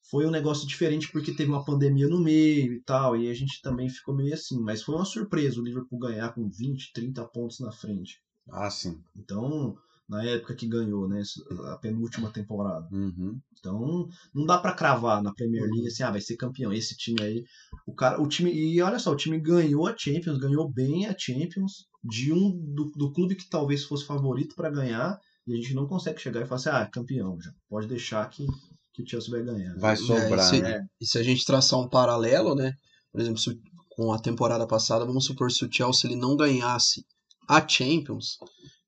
[0.09, 3.61] foi um negócio diferente porque teve uma pandemia no meio e tal, e a gente
[3.61, 7.59] também ficou meio assim, mas foi uma surpresa o Liverpool ganhar com 20, 30 pontos
[7.59, 8.19] na frente.
[8.49, 9.01] Ah, sim.
[9.15, 9.75] Então,
[10.11, 11.23] na época que ganhou, né,
[11.71, 12.85] a penúltima temporada.
[12.91, 13.39] Uhum.
[13.57, 16.73] Então, não dá pra cravar na Premier League assim, ah, vai ser campeão.
[16.73, 17.43] Esse time aí,
[17.87, 21.15] o cara, o time, e olha só, o time ganhou a Champions, ganhou bem a
[21.17, 25.73] Champions de um do, do clube que talvez fosse favorito pra ganhar, e a gente
[25.73, 27.51] não consegue chegar e falar assim, ah, é campeão já.
[27.69, 28.45] Pode deixar que,
[28.93, 29.73] que o Chelsea vai ganhar.
[29.77, 30.81] Vai sobrar, se- né?
[30.99, 32.73] E se a gente traçar um paralelo, né?
[33.13, 33.57] Por exemplo, se
[33.95, 37.03] com a temporada passada, vamos supor se o Chelsea ele não ganhasse
[37.47, 38.37] a Champions,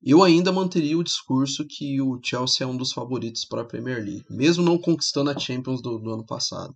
[0.04, 3.98] eu ainda manteria o discurso que o Chelsea é um dos favoritos para a Premier
[4.04, 6.74] League, mesmo não conquistando a Champions do, do ano passado.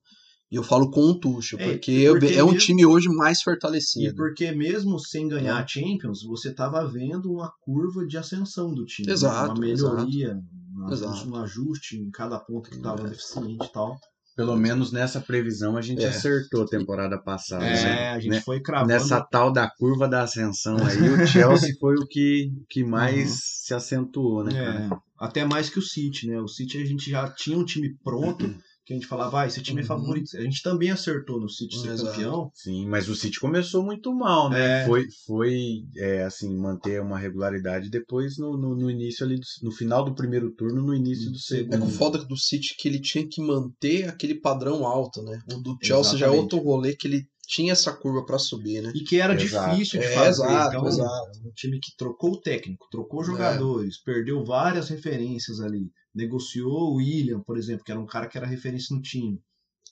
[0.51, 3.39] E eu falo com o Tuchel, É, porque, porque é um mesmo- time hoje mais
[3.41, 4.15] E fortalecido.
[4.17, 5.63] porque mesmo sem ganhar É.
[5.63, 9.07] a Champions, você estava vendo uma curva de ascensão do time.
[9.09, 9.13] né?
[9.13, 10.39] Exato, Uma melhoria,
[10.75, 11.13] um Exato.
[11.13, 13.11] ajuste- um ajuste em cada ponto que estava É.
[13.11, 13.99] deficiente e tal.
[14.39, 16.11] Pelo menos nessa previsão a gente É.
[16.11, 17.65] acertou a temporada passada.
[17.65, 18.09] É, né?
[18.11, 18.41] a gente Né?
[18.41, 18.87] foi cravando.
[18.93, 23.75] Nessa tal da curva da ascensão aí, o Chelsea foi o que, que mais se
[23.75, 24.85] acentuou, né, cara?
[24.95, 26.41] É, até mais que o City, né?
[26.41, 28.49] O City a gente já tinha um time pronto,
[28.89, 29.87] que a gente falava, ah, esse time é Uhum.
[29.89, 30.35] favorito.
[30.35, 32.11] A gente também acertou no City ser Exato.
[32.11, 32.51] campeão.
[32.55, 34.81] Sim, mas o City começou muito mal, né?
[34.83, 34.87] É.
[34.87, 39.71] Foi, foi é, assim, manter uma regularidade depois no, no, no início ali, do- no
[39.71, 41.75] final do primeiro turno, no início do segundo.
[41.75, 45.39] É com foda do City que ele tinha que manter aquele padrão alto, né?
[45.53, 46.55] O do Chelsea já é Exatamente.
[46.55, 48.91] outro rolê que ele tinha essa curva para subir, né?
[48.95, 49.71] E que era Exato.
[49.71, 50.45] difícil de É, fazer.
[50.45, 51.39] exato, então, exato.
[51.47, 53.25] um time que trocou o técnico, trocou É.
[53.27, 55.91] jogadores, perdeu várias referências ali.
[56.19, 59.41] Negociou o William, por exemplo, que era um cara que era referência no time,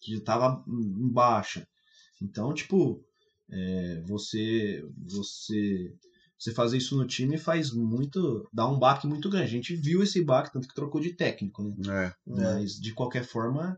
[0.01, 1.67] que já estava em baixa.
[2.21, 3.01] Então, tipo,
[3.51, 5.93] é, você, você,
[6.39, 9.45] você fazer isso no time faz muito, dá um baque muito grande.
[9.47, 11.73] A gente viu esse baque, tanto que trocou de técnico, né?
[12.09, 12.13] É.
[12.27, 13.77] Mas de qualquer forma,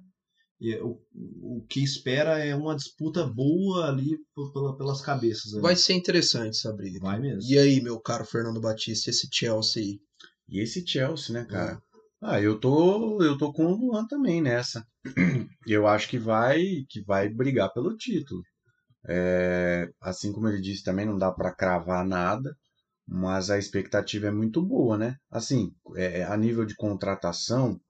[0.63, 0.99] é, o,
[1.43, 4.17] o que espera é uma disputa boa ali
[4.53, 5.53] pela- pelas cabeças.
[5.53, 5.63] ali.
[5.63, 6.99] Vai ser interessante essa briga.
[7.01, 7.43] Vai mesmo.
[7.51, 10.01] E aí, meu caro Fernando Batista, esse Chelsea aí?
[10.49, 11.83] E esse Chelsea, né, cara?
[12.23, 12.27] É.
[12.27, 14.85] Ah, eu tô, eu tô com o Luan também nessa.
[15.67, 18.43] Eu acho que vai, que vai brigar pelo título.
[19.09, 22.57] É, assim como ele disse, também não dá pra cravar nada,
[23.07, 25.17] mas a expectativa é muito boa, né?
[25.31, 27.81] Assim, é, a nível de contratação,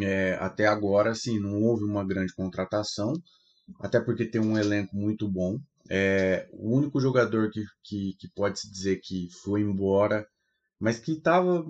[0.00, 3.14] é, até agora, assim, não houve uma grande contratação,
[3.80, 5.58] até porque tem um elenco muito bom.
[5.90, 10.26] É, o único jogador que, que, que pode se dizer que foi embora,
[10.80, 11.64] mas que estava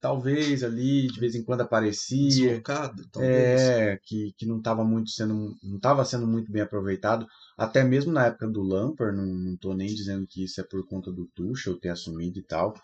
[0.00, 2.48] talvez ali, de vez em quando aparecia.
[2.48, 3.60] Deslocado, talvez.
[3.60, 7.26] É, que, que não estava muito sendo, não estava sendo muito bem aproveitado,
[7.56, 10.86] até mesmo na época do Lampard, não, não tô nem dizendo que isso é por
[10.86, 12.74] conta do Tuchel ter assumido e tal,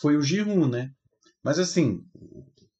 [0.00, 0.90] foi o Giroud, né?
[1.42, 2.02] Mas assim,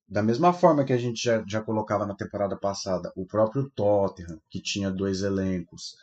[0.09, 4.41] da mesma forma que a gente já, já colocava na temporada passada, o próprio Tottenham,
[4.51, 5.95] que tinha dois elencos,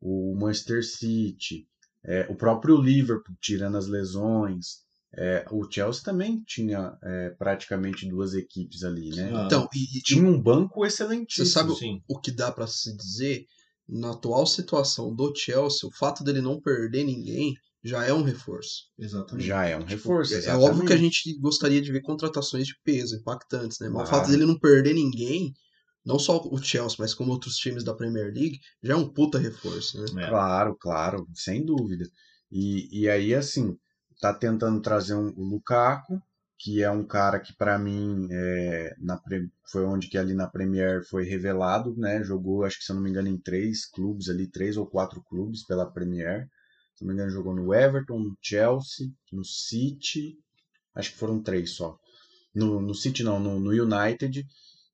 [0.00, 1.66] o Manchester City,
[2.04, 8.34] é, o próprio Liverpool, tirando as lesões, é, o Chelsea também tinha é, praticamente duas
[8.34, 9.30] equipes ali, né?
[9.34, 9.44] Ah.
[9.46, 11.46] Então, e, e Tinha um banco excelentíssimo.
[11.46, 12.02] Você sabe sim.
[12.08, 13.46] o que dá pra se dizer?
[13.88, 18.84] Na atual situação do Chelsea, o fato dele não perder ninguém já é um reforço.
[18.98, 19.46] Exatamente.
[19.46, 20.34] Já é um reforço.
[20.34, 20.68] É exatamente.
[20.68, 23.88] óbvio que a gente gostaria de ver contratações de peso, impactantes, né?
[23.88, 25.54] Mas o fato dele não perder ninguém,
[26.04, 29.38] não só o Chelsea, mas como outros times da Premier League, já é um puta
[29.38, 30.24] reforço, né?
[30.24, 30.28] É.
[30.28, 32.04] Claro, claro, sem dúvida.
[32.50, 33.74] E, e aí, assim,
[34.20, 36.20] tá tentando trazer um, o Lukaku,
[36.58, 39.20] que é um cara que para mim é, na,
[39.70, 42.22] foi onde que ali na Premier foi revelado, né?
[42.24, 45.22] Jogou, acho que se eu não me engano, em três clubes ali, três ou quatro
[45.22, 46.48] clubes pela Premier.
[46.96, 50.36] Se não me engano, jogou no Everton, no Chelsea, no City,
[50.96, 51.96] acho que foram três só.
[52.52, 54.44] No, no City não, no, no United.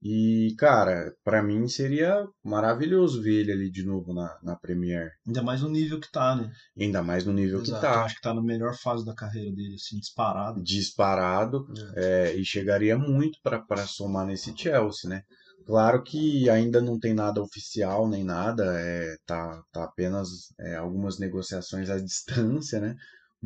[0.04, 5.12] E, cara, pra mim seria maravilhoso ver ele ali de novo na, na Premier.
[5.26, 6.52] Ainda mais no nível que tá, né?
[6.78, 7.80] Ainda mais no nível Exato.
[7.80, 8.04] que Eu tá.
[8.04, 10.62] acho que tá na melhor fase da carreira dele, assim, disparado.
[10.62, 15.22] Disparado é, e chegaria muito para somar nesse Chelsea, né?
[15.66, 20.28] Claro que ainda não tem nada oficial nem nada, é, tá, tá apenas
[20.60, 22.94] é, algumas negociações à distância, né?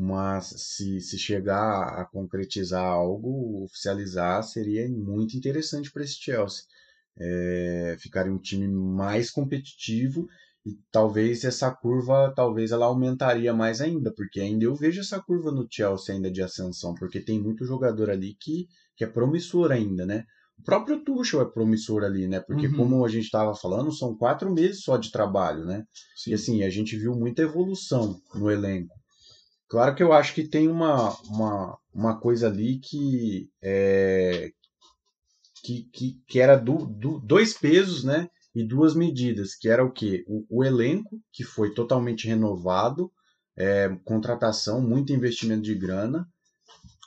[0.00, 6.62] Mas se, se chegar a concretizar algo, oficializar, seria muito interessante para esse Chelsea.
[7.20, 10.28] É, ficaria um time mais competitivo
[10.64, 15.50] e talvez essa curva, talvez ela aumentaria mais ainda, porque ainda eu vejo essa curva
[15.50, 20.06] no Chelsea ainda de ascensão, porque tem muito jogador ali que, que é promissor ainda,
[20.06, 20.24] né?
[20.60, 22.38] O próprio Tuchel é promissor ali, né?
[22.38, 22.76] Porque Uhum.
[22.76, 25.84] como a gente estava falando, são quatro meses só de trabalho, né?
[26.28, 28.94] E assim, a gente viu muita evolução no elenco.
[29.68, 34.50] Claro que eu acho que tem uma, uma, uma coisa ali que é
[35.64, 38.28] que, que, que era do, do- dois pesos, né?
[38.54, 40.24] E duas medidas, que era o quê?
[40.26, 43.10] O, o elenco, que foi totalmente renovado,
[43.56, 46.26] é, contratação, muito investimento de grana,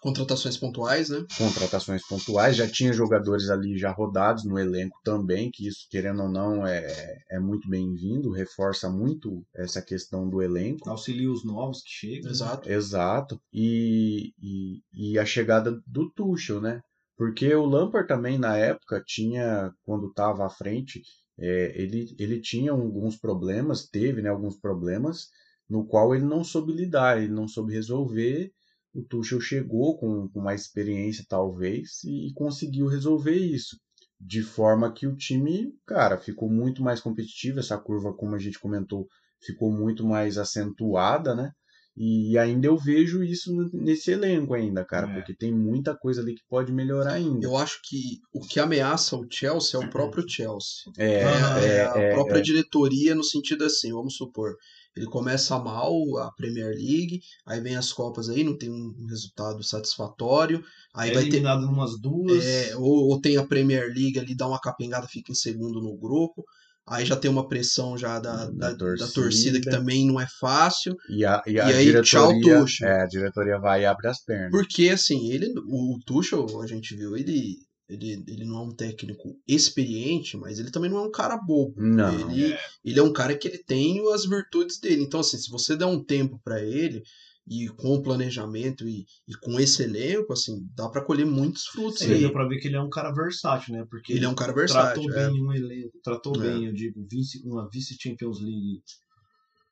[0.02, 1.24] Contratações pontuais, né?
[1.38, 6.30] contratações pontuais, já tinha jogadores ali já rodados no elenco também, que isso, querendo ou
[6.30, 10.90] não, é, é muito bem-vindo, reforça muito essa questão do elenco.
[10.90, 12.32] Auxilia os novos que chegam.
[12.32, 12.68] Exato.
[12.68, 13.42] Exato.
[13.54, 16.82] E, e, e a chegada do Tuchel, né?
[17.16, 21.04] Porque o Lampard também, na época, tinha, quando estava à frente,
[21.38, 25.28] é, ele, ele tinha alguns problemas, teve né, alguns problemas,
[25.70, 28.52] no qual ele não soube lidar, ele não soube resolver.
[28.94, 33.78] O Tuchel chegou com, com mais experiência, talvez, e conseguiu resolver isso.
[34.20, 37.60] De forma que o time, cara, ficou muito mais competitivo.
[37.60, 39.08] Essa curva, como a gente comentou,
[39.44, 41.52] ficou muito mais acentuada, né?
[41.96, 45.14] E ainda eu vejo isso nesse elenco ainda, cara, É.
[45.14, 47.46] porque tem muita coisa ali que pode melhorar ainda.
[47.46, 50.92] Eu acho que o que ameaça o Chelsea é o próprio Chelsea.
[50.98, 54.56] É, É, é, a é, própria diretoria no sentido assim, vamos supor,
[54.96, 59.64] ele começa mal a Premier League, aí vem as Copas aí, não tem um resultado
[59.64, 60.62] satisfatório,
[60.94, 62.44] aí é vai ter eliminado numas duas.
[62.46, 65.98] é, ou, ou tem a Premier League ali, dá uma capengada, fica em segundo no
[65.98, 66.44] grupo.
[66.88, 69.12] Aí já tem uma pressão já da, da, Da da torcida.
[69.14, 70.96] torcida que também não é fácil.
[71.10, 72.88] e a, e a E aí, tchau, diretoria, Tuchel.
[72.88, 74.52] é, a diretoria vai e abre as pernas.
[74.52, 77.56] Porque assim, ele, o Tuchel, a gente viu, ele,
[77.94, 81.76] ele, ele não é um técnico experiente, mas ele também não é um cara bobo.
[81.78, 85.04] Não, ele, ele é um cara que ele tem as virtudes dele.
[85.04, 87.04] Então, assim, se você der um tempo pra ele
[87.48, 92.12] e com planejamento e, e com esse elenco, assim, dá pra colher muitos frutos Sim,
[92.14, 92.22] aí.
[92.22, 93.86] deu pra ver que ele é um cara versátil, né?
[93.90, 95.02] Porque Ele é um cara versátil.
[95.02, 95.28] tratou é.
[95.30, 96.40] bem um elenco, tratou É.
[96.40, 98.82] bem, eu digo, vice- uma vice-Champions League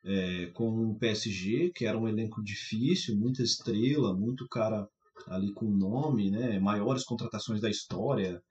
[0.04, 4.88] é, com o PSG, que era um elenco difícil, muita estrela, muito cara
[5.28, 6.60] ali com nome, né?
[6.60, 8.42] Maiores contratações da história.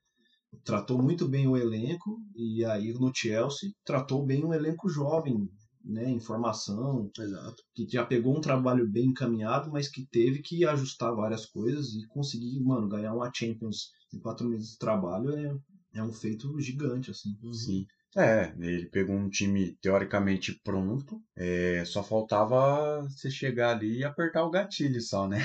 [0.63, 5.47] Tratou muito bem o elenco e aí no Chelsea tratou bem um elenco jovem,
[5.83, 6.09] né?
[6.09, 7.61] Em formação, Exato.
[7.75, 12.05] que já pegou um trabalho bem encaminhado, mas que teve que ajustar várias coisas e
[12.07, 15.55] conseguir, mano, ganhar uma Champions em quatro meses de trabalho é,
[15.93, 17.29] é um feito gigante, assim.
[17.53, 17.85] Sim.
[18.17, 24.43] É, ele pegou um time teoricamente pronto, é, só faltava você chegar ali e apertar
[24.43, 25.37] o gatilho só, né?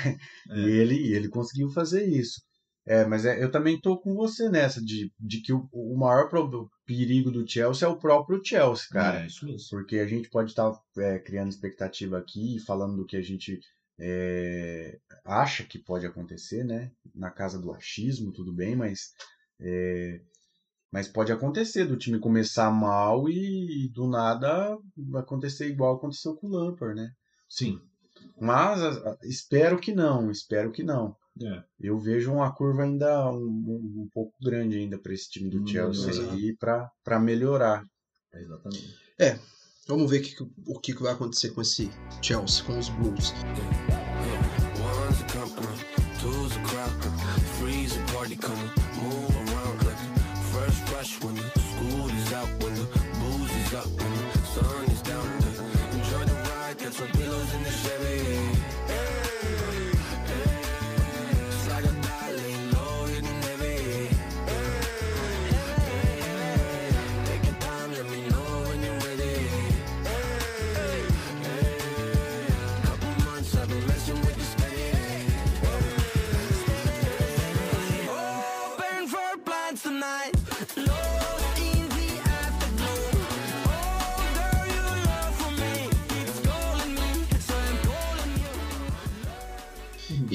[0.48, 0.58] É.
[0.58, 2.40] E ele, ele conseguiu fazer isso.
[2.86, 6.28] É, mas é, eu também tô com você nessa, de, de que o, o maior
[6.84, 9.22] perigo do Chelsea é o próprio Chelsea, cara.
[9.22, 9.68] É, isso mesmo.
[9.70, 10.72] Porque a gente pode estar
[11.24, 13.58] criando expectativa aqui, falando do que a gente
[13.98, 16.90] é, acha que pode acontecer, né?
[17.14, 19.12] Na casa do achismo, tudo bem, mas,
[19.60, 20.20] é,
[20.94, 24.78] mas pode acontecer do time começar mal e do nada
[25.16, 27.10] acontecer igual aconteceu com o Lampard, né?
[27.48, 27.80] Sim.
[28.40, 28.78] Mas
[29.24, 31.16] espero que não, espero que não.
[31.42, 31.64] É.
[31.80, 35.62] Eu vejo uma curva ainda um, um- um pouco grande ainda para esse time do
[35.62, 37.82] Hum, Chelsea aí para melhorar.
[38.32, 38.94] Exatamente.
[39.88, 40.36] Vamos ver que-
[40.66, 41.90] o que que vai acontecer com esse
[42.22, 43.32] Chelsea, com os Blues.
[44.80, 45.22] One's
[51.04, 52.13] crash when school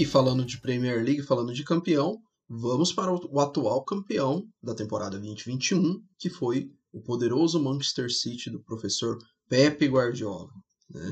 [0.09, 6.03] falando de Premier League, falando de campeão, vamos para o atual campeão da temporada 2021,
[6.17, 10.49] que foi o poderoso Manchester City do professor Pepe Guardiola.
[10.89, 11.11] né?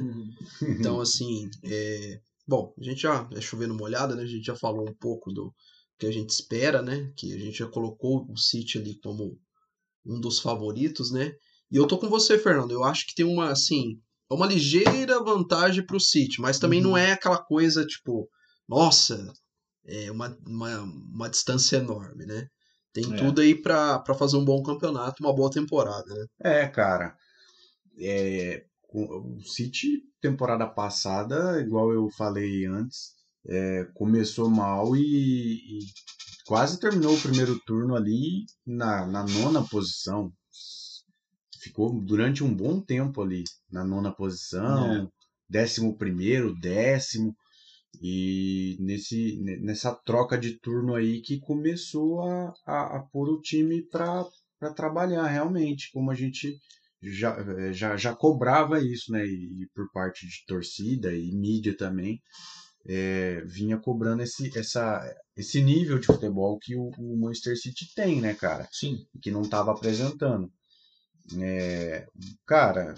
[0.62, 2.20] Então, assim, é...
[2.48, 4.24] bom, a gente já é chovendo molhada, né?
[4.24, 5.54] A gente já falou um pouco do
[6.00, 7.12] que a gente espera, né?
[7.16, 9.40] Que a gente já colocou o City ali como
[10.06, 11.34] um dos favoritos, né?
[11.72, 12.72] E eu tô com você, Fernando.
[12.72, 16.98] Eu acho que tem uma, assim, é uma ligeira vantagem pro City, mas também não
[16.98, 18.28] é aquela coisa, tipo,
[18.68, 19.34] nossa,
[19.86, 22.48] é uma, uma, uma distância enorme, né?
[22.94, 23.18] Tem É.
[23.18, 26.26] tudo aí pra, pra fazer um bom campeonato, uma boa temporada, né?
[26.42, 27.16] É, cara.
[28.00, 33.14] É, o City, temporada passada, igual eu falei antes,
[33.46, 35.80] é, começou mal e, e
[36.46, 40.32] quase terminou o primeiro turno ali na, na nona posição.
[41.60, 45.12] Ficou durante um bom tempo ali na nona posição,
[45.50, 47.36] décimo primeiro, décimo.
[48.02, 53.42] E nesse, ne- nessa troca de turno aí que começou a, a, a pôr o
[53.42, 54.26] time para
[54.76, 56.56] trabalhar realmente, como a gente
[57.02, 59.26] já, eh, já, já cobrava isso, né?
[59.26, 62.22] E, e por parte de torcida e mídia também,
[62.88, 65.02] eh, vinha cobrando esse, essa,
[65.38, 68.68] esse nível de futebol que o, o Manchester City tem, né, cara?
[68.72, 69.06] Sim.
[69.22, 70.52] que não estava apresentando.
[71.40, 72.08] É,
[72.46, 72.96] cara,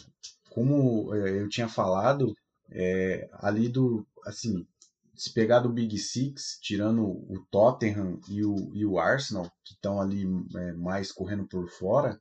[0.50, 2.34] como é, eu tinha falado,
[2.72, 4.66] é, ali do, assim,
[5.20, 10.02] se pegar do Big Six, tirando o Tottenham e o, e o Arsenal, que estão
[10.02, 10.24] ali
[10.56, 12.20] é, mais correndo por fora,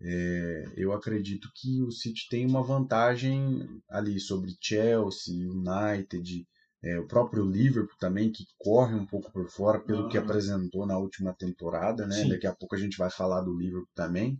[0.00, 6.46] é, eu acredito que o City tem uma vantagem ali sobre Chelsea, United,
[6.82, 10.20] é, o próprio Liverpool também, que corre um pouco por fora, pelo que Ah.
[10.20, 12.16] apresentou na última temporada, né?
[12.22, 12.28] Sim.
[12.28, 14.38] Daqui a pouco a gente vai falar do Liverpool também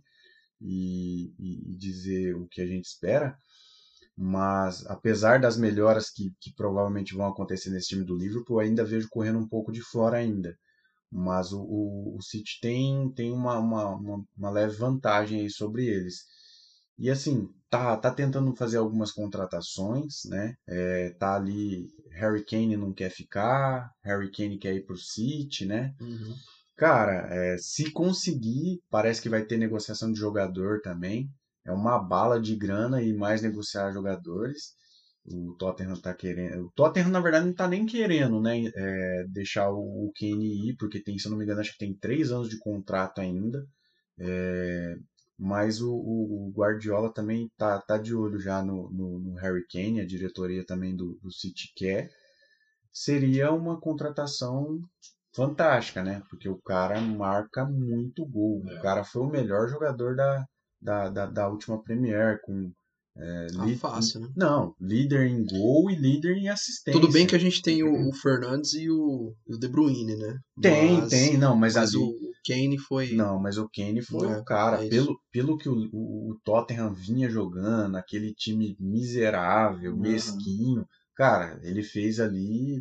[0.61, 3.37] e, e- e dizer o que a gente espera.
[4.17, 8.85] Mas apesar das melhoras que, que provavelmente vão acontecer nesse time do Liverpool, eu ainda
[8.85, 10.57] vejo correndo um pouco de fora ainda.
[11.11, 16.23] Mas o, o, o City tem, tem uma, uma, uma, leve vantagem aí sobre eles.
[16.97, 20.55] E assim, tá, tá tentando fazer algumas contratações, né?
[20.67, 25.93] É, tá ali, Harry Kane não quer ficar, Harry Kane quer ir pro City, né?
[26.77, 31.29] Cara, é, se conseguir, parece que vai ter negociação de jogador também.
[31.65, 34.73] É uma bala de grana e mais negociar jogadores.
[35.25, 36.65] O Tottenham tá querendo.
[36.67, 38.61] O Tottenham, na verdade, não tá nem querendo, né?
[38.75, 41.79] é, deixar o, o Kane ir, porque tem, se eu não me engano, acho que
[41.79, 43.65] tem três anos de contrato ainda.
[44.19, 44.95] É,
[45.39, 50.01] mas o, o- Guardiola também tá, tá de olho já no, no, no Harry Kane,
[50.01, 52.09] a diretoria também do, do City quer.
[52.93, 54.79] Seria uma contratação
[55.35, 56.23] fantástica, né?
[56.29, 58.63] Porque o cara marca muito gol.
[58.67, 58.77] É.
[58.77, 60.45] O cara foi o melhor jogador da,
[60.85, 62.71] da, da, da última Premier, com.
[63.17, 64.27] É, Tá li- fácil, né?
[64.35, 66.99] Não, líder em gol e líder em assistência.
[66.99, 70.37] Tudo bem que a gente tem o, o Fernandes e o, o De Bruyne, né?
[70.61, 72.03] Tem, Mas- tem, não, mas, Mas ali.
[72.03, 72.13] o,
[72.45, 73.13] Kane foi.
[73.13, 74.85] Não, mas o Kane foi É, o cara.
[74.85, 80.01] é pelo, pelo que o, o, Tottenham vinha jogando, aquele time miserável, Uhum.
[80.01, 80.85] mesquinho.
[81.15, 82.75] Cara, ele fez ali.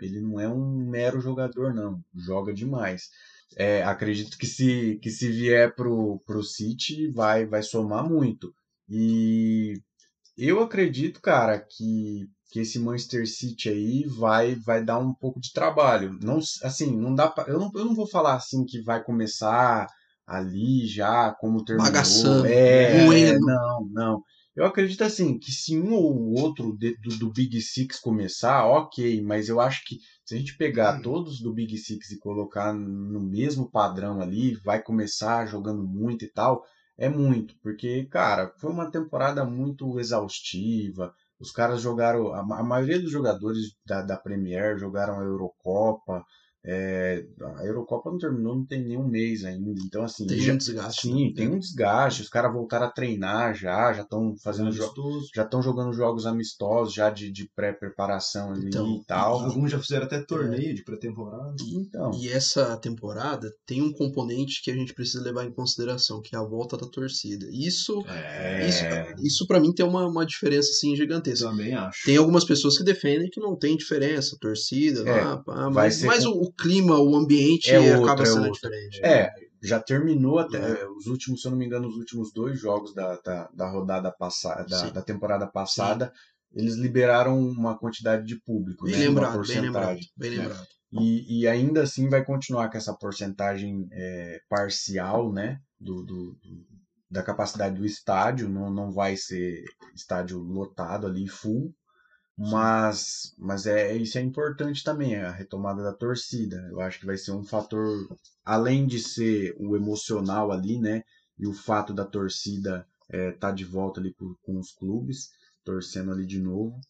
[0.00, 2.00] Ele não é um mero jogador, não.
[2.14, 3.08] Joga demais.
[3.56, 8.52] É, acredito que se, que se vier pro, pro City vai, vai somar muito.
[8.88, 9.74] E
[10.36, 15.52] eu acredito, cara, que, que esse Manchester City aí vai, vai dar um pouco de
[15.52, 16.16] trabalho.
[16.22, 19.88] Não, assim, não dá pra, eu, não, eu não vou falar assim que vai começar
[20.26, 21.90] ali já, como terminou.
[21.90, 23.40] Bagaçando, é, moendo.
[23.40, 24.22] não, não.
[24.58, 29.22] Eu acredito assim que se um ou outro de- do, do Big Six começar, ok,
[29.22, 33.20] mas eu acho que se a gente pegar todos do Big Six e colocar no
[33.20, 36.64] mesmo padrão ali, vai começar jogando muito e tal,
[36.98, 41.14] é muito, porque, cara, foi uma temporada muito exaustiva.
[41.38, 46.24] Os caras jogaram, a, a maioria dos jogadores da, da Premier jogaram a Eurocopa.
[46.64, 47.24] É,
[47.58, 49.70] a Eurocopa não terminou, não tem nenhum mês ainda.
[49.86, 51.02] Então, assim, Tem já- um desgaste.
[51.02, 51.32] Sim, né?
[51.34, 52.22] tem um desgaste.
[52.22, 55.28] Os caras voltaram a treinar já, já estão fazendo jo- Amistoso.
[55.34, 59.40] já estão jogando jogos amistosos já de, de pré-preparação Então, e tal.
[59.40, 61.54] Alguns já fizeram até torneio de pré-temporada.
[61.72, 66.34] Então, E essa temporada tem um componente que a gente precisa levar em consideração, que
[66.34, 67.46] é a volta da torcida.
[67.50, 68.02] Isso,
[68.36, 68.84] é, isso,
[69.22, 71.48] isso para mim tem uma, uma diferença assim gigantesca.
[71.48, 72.02] Também acho.
[72.04, 76.24] Tem algumas pessoas que defendem que não tem diferença, torcida, É, lá, pá, mas, mas
[76.26, 78.52] o, o clima, o ambiente É outro, acaba é sendo outro.
[78.54, 79.00] diferente.
[79.04, 79.32] é,
[79.62, 80.80] já terminou até É.
[80.82, 83.70] é, os últimos, se eu não me engano, os últimos dois jogos da, da, da
[83.70, 84.92] rodada passada, da, Sim.
[84.92, 86.12] da temporada passada,
[86.52, 89.64] eles liberaram uma quantidade de público, Bem né, uma lembrado, bem porcentagem.
[89.66, 90.36] lembrado, bem É.
[90.42, 90.66] lembrado.
[90.90, 95.58] E, e ainda assim vai continuar com essa porcentagem é, parcial, né?
[95.78, 96.66] Do, do- do-
[97.10, 101.74] da capacidade do estádio, não, não vai ser estádio lotado ali, full.
[102.38, 106.56] Mas, mas é isso é importante também, a retomada da torcida.
[106.70, 108.08] Eu acho que vai ser um fator,
[108.44, 111.02] além de ser o emocional ali, né?
[111.38, 115.30] E o fato da torcida estar de volta ali com, com os clubes,
[115.64, 116.80] torcendo ali de novo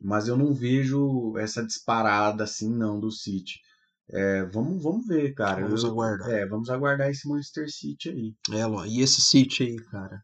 [0.00, 3.60] mas eu não vejo essa disparada assim não do City.
[4.10, 5.62] É, vamos, vamos ver, cara.
[5.62, 6.30] Vamos Eu- aguardar.
[6.30, 8.34] É, vamos aguardar esse Manchester City aí.
[8.52, 10.22] É, e esse City aí, cara?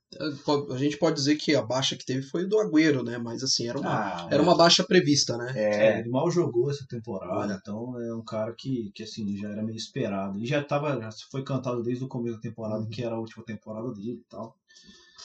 [0.72, 3.16] A gente pode dizer que a baixa que teve foi do Agüero, né?
[3.16, 5.52] Mas assim, era uma, Ah, era uma baixa prevista, né?
[5.56, 7.56] É, É, ele mal jogou essa temporada, É.
[7.56, 10.38] então é um cara que, que assim, já era meio esperado.
[10.38, 12.90] E já tava, já foi cantado desde o começo da temporada, Uhum.
[12.90, 14.54] que era a última temporada dele e tal.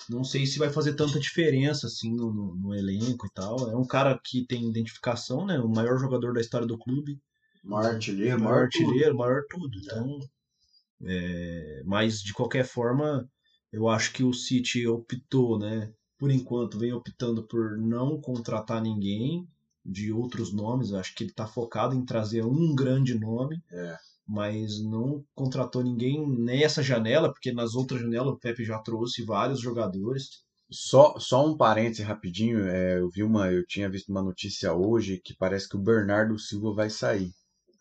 [0.09, 3.69] Não sei se vai fazer tanta diferença assim no, no, no elenco e tal.
[3.69, 5.59] É um cara que tem identificação, né?
[5.59, 7.19] O maior jogador da história do clube,
[7.65, 9.77] maior artilheiro, maior maior artilheiro, maior tudo.
[9.83, 10.19] Então,
[11.03, 13.29] é, mas de qualquer forma,
[13.71, 15.91] eu acho que o City optou, né?
[16.17, 19.47] Por enquanto, vem optando por não contratar ninguém
[19.85, 20.91] de outros nomes.
[20.91, 23.97] Eu acho que ele está focado em trazer um grande nome, É.
[24.25, 29.59] mas não contratou ninguém nessa janela, porque nas outras janelas o Pepe já trouxe vários
[29.59, 30.43] jogadores.
[30.71, 35.21] Só, só um parêntese rapidinho, é, eu vi uma, eu tinha visto uma notícia hoje
[35.23, 37.31] que parece que o Bernardo Silva vai sair.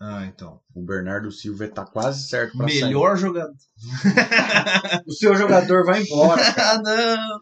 [0.07, 0.61] Ah, então.
[0.75, 2.85] O Bernardo Silva tá quase certo para sair.
[2.85, 3.55] Melhor jogador.
[5.07, 6.43] O seu jogador vai embora.
[6.59, 7.41] ah, não!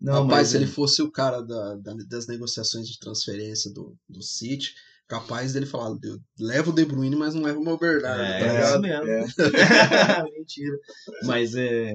[0.00, 3.96] não, Rapaz, mas se ele fosse o cara da, da- das negociações de transferência do,
[4.08, 4.74] do City,
[5.06, 8.38] capaz dele falar, eu levo o De Bruyne, mas não levo o meu Bernardo, É,
[8.38, 9.06] tá é isso mesmo.
[10.32, 10.78] Mentira.
[11.24, 11.94] Mas é.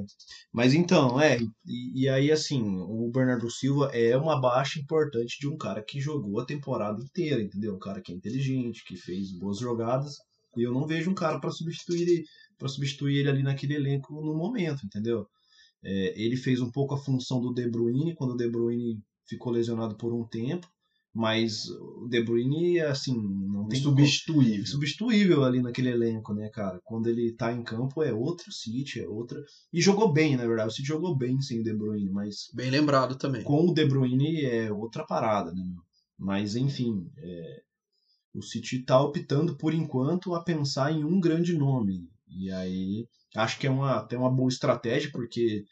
[0.52, 1.40] Mas então, é.
[1.66, 6.00] E, e aí, assim, o Bernardo Silva é uma baixa importante de um cara que
[6.00, 7.76] jogou a temporada inteira, entendeu?
[7.76, 10.16] Um cara que é inteligente, que fez boas jogadas.
[10.58, 12.24] E eu não vejo um cara para substituir
[12.58, 15.26] para substituir ele ali naquele elenco no momento, entendeu?
[15.82, 19.54] É, ele fez um pouco a função do De Bruyne quando o De Bruyne ficou
[19.54, 20.68] lesionado por um tempo,
[21.20, 24.66] mas o De Bruyne, assim, não tem como- Insubstituível.
[24.66, 26.80] substituível ali naquele elenco, né, cara?
[26.86, 29.38] Quando ele tá em campo é outro City, é outra.
[29.74, 30.70] E jogou bem, na verdade.
[30.70, 33.44] O City jogou bem sem o De Bruyne, mas Bem lembrado também.
[33.44, 35.84] com o De Bruyne é outra parada, né, meu?
[36.18, 37.62] Mas enfim, é,
[38.34, 42.08] o City tá optando por enquanto a pensar em um grande nome.
[42.30, 43.06] E aí
[43.36, 45.64] acho que é uma, até uma boa estratégia, porque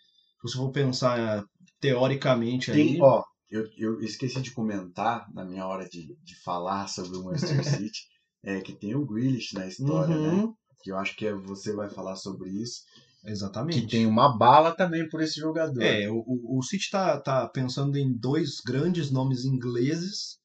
[0.42, 1.44] se você for pensar
[1.80, 3.02] teoricamente Tem, ali.
[3.02, 7.64] ó, eu, eu esqueci de comentar na minha hora de, de falar sobre o Manchester
[7.90, 8.02] City,
[8.44, 10.34] é que tem o Grealish na história, né?
[10.34, 12.82] Uhum, Que eu acho que é- você vai falar sobre isso.
[13.26, 13.82] Exatamente.
[13.82, 15.82] Que tem uma bala também por esse jogador.
[15.82, 20.38] É, o, o, City tá, tá pensando em dois grandes nomes ingleses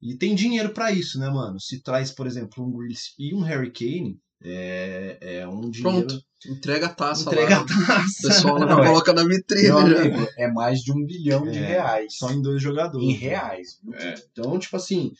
[0.00, 1.60] e tem dinheiro pra isso, né, mano?
[1.60, 6.06] Se traz, por exemplo, um Grealish e um Harry Kane, é, é um dinheiro...
[6.06, 7.62] Pronto, entrega a taça Entrega lá.
[7.62, 8.04] a taça.
[8.24, 10.00] O pessoal Não, é- coloca na vitrine Meu já.
[10.00, 12.14] amigo, é mais de um bilhão de É, reais.
[12.16, 13.06] Só em dois jogadores.
[13.06, 13.78] Em reais.
[13.82, 13.94] viu?
[14.32, 15.12] Então, tipo assim,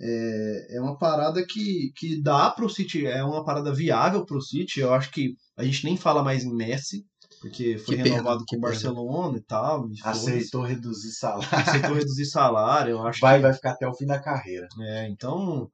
[0.00, 4.80] é, é uma parada que, que dá pro City, é uma parada viável pro City.
[4.80, 7.04] Eu acho que a gente nem fala mais em Messi,
[7.40, 8.72] porque foi Que renovado com o pena.
[8.72, 9.88] Barcelona e tal.
[9.90, 10.30] e foda-se.
[10.30, 11.48] Aceitou reduzir salário.
[11.52, 12.92] Aceitou reduzir salário.
[12.92, 14.66] Eu acho Vai, que vai ficar até o fim da carreira.
[14.80, 15.68] É, então,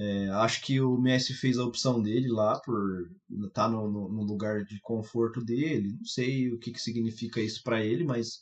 [0.00, 3.10] É, acho que o Messi fez a opção dele lá por
[3.46, 5.96] estar no, no, no lugar de conforto dele.
[5.98, 8.38] Não sei o que, que significa isso para ele, mas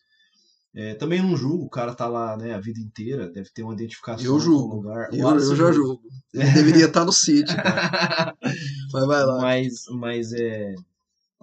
[0.74, 1.64] é, também não julgo.
[1.64, 4.74] O cara tá lá né, a vida inteira, deve ter uma identificação Eu com julgo.
[4.74, 5.09] o lugar.
[5.14, 6.02] Eu, eu já julgo.
[6.34, 8.36] Ele deveria estar no City, cara.
[8.92, 9.40] Mas vai lá.
[9.40, 10.74] Mas, mas é,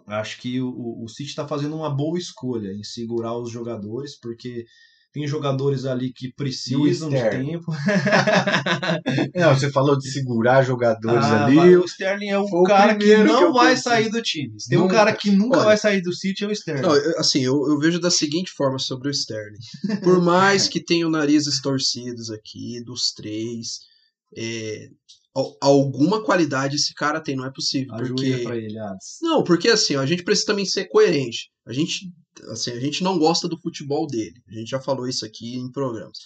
[0.05, 4.67] acho que o, o City está fazendo uma boa escolha em segurar os jogadores, porque
[5.13, 7.71] tem jogadores ali que precisam de tempo.
[9.35, 11.75] Não, você falou de segurar jogadores Ah, ali.
[11.77, 14.59] o Sterling é o cara que que não eu vai sair do time.
[14.59, 14.95] Se tem um Nunca.
[14.95, 15.65] cara que nunca Olha.
[15.65, 16.81] vai sair do City, é o Sterling.
[16.81, 19.59] Não, eu- assim, eu, eu vejo da seguinte forma sobre o Sterling.
[20.03, 23.79] Por mais que tenha o narizes torcidos aqui, dos três,
[24.35, 24.87] é,
[25.35, 27.93] al- alguma qualidade esse cara tem, não é possível.
[27.95, 28.37] Porque...
[28.39, 29.17] pra ele, Ades.
[29.21, 31.49] Não, porque assim, ó, a gente precisa também ser coerente.
[31.67, 32.07] A gente,
[32.49, 34.41] assim, a gente não gosta do futebol dele.
[34.49, 36.17] A gente já falou isso aqui em programas.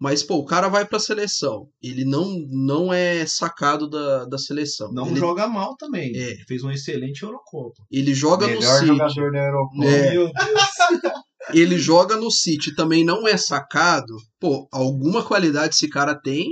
[0.00, 1.68] Mas, pô, o cara vai pra seleção.
[1.82, 4.92] Ele não, não é sacado da, da seleção.
[4.92, 6.16] Não ele, joga mal também.
[6.16, 6.30] É.
[6.30, 7.82] Ele fez uma excelente Eurocopa.
[7.90, 8.86] ele joga Melhor no City.
[8.86, 9.74] jogador da Europa.
[9.84, 10.10] É.
[10.12, 10.32] Meu Deus.
[11.52, 16.46] ele joga no City também não é sacado, pô, alguma qualidade esse cara tem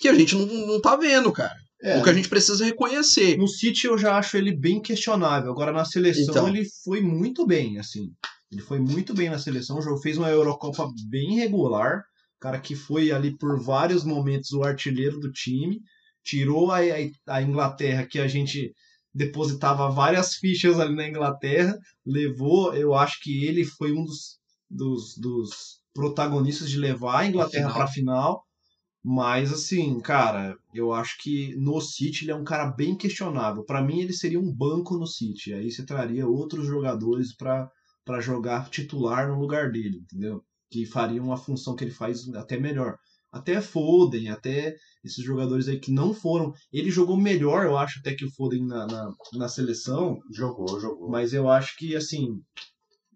[0.00, 1.54] que a gente não, não tá vendo, cara.
[1.82, 3.36] É, O que a gente precisa reconhecer.
[3.38, 5.50] No City eu já acho ele bem questionável.
[5.50, 6.48] Agora na seleção Então.
[6.48, 8.08] ele foi muito bem, assim.
[8.52, 9.78] Ele foi muito bem na seleção.
[9.78, 12.02] O jogo fez uma Eurocopa bem regular.
[12.40, 15.78] Cara que foi ali por vários momentos o artilheiro do time.
[16.24, 18.72] Tirou a, a- a Inglaterra, que a gente
[19.14, 21.76] depositava várias fichas ali na Inglaterra.
[22.04, 24.38] Levou, eu acho que ele foi um dos,
[24.70, 25.50] dos, dos
[25.94, 28.42] protagonistas de levar a Inglaterra para a final.
[29.02, 33.64] Mas assim, cara, eu acho que no City ele é um cara bem questionável.
[33.64, 35.54] Pra mim ele seria um banco no City.
[35.54, 37.70] Aí você traria outros jogadores pra
[38.04, 40.42] para jogar titular no lugar dele, entendeu?
[40.70, 42.96] Que fariam a função que ele faz até melhor.
[43.32, 44.74] Até Foden, até
[45.04, 46.52] esses jogadores aí que não foram.
[46.72, 50.18] Ele jogou melhor, eu acho, até que o Foden na, na, na seleção.
[50.32, 51.08] Jogou, jogou.
[51.08, 52.40] Mas eu acho que, assim,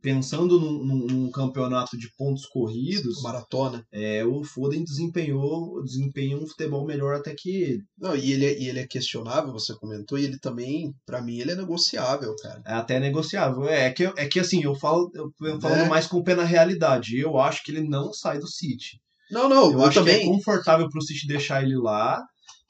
[0.05, 3.83] pensando num, num- num campeonato de pontos corridos, Maratona.
[3.91, 7.83] é, o Foden desempenhou, desempenha um futebol melhor até que ele.
[7.99, 11.39] Não, e ele, é- e ele é questionável, você comentou, e ele também, pra mim,
[11.39, 12.61] ele é negociável, cara.
[12.67, 13.67] É até negociável.
[13.67, 15.89] É, é que, é que assim, eu falo eu, eu falando É.
[15.89, 17.17] mais com o pé na realidade.
[17.19, 19.01] Eu acho que ele não sai do City.
[19.31, 20.19] Não, não, Eu, eu, acho também.
[20.21, 22.23] que é confortável pro City deixar ele lá.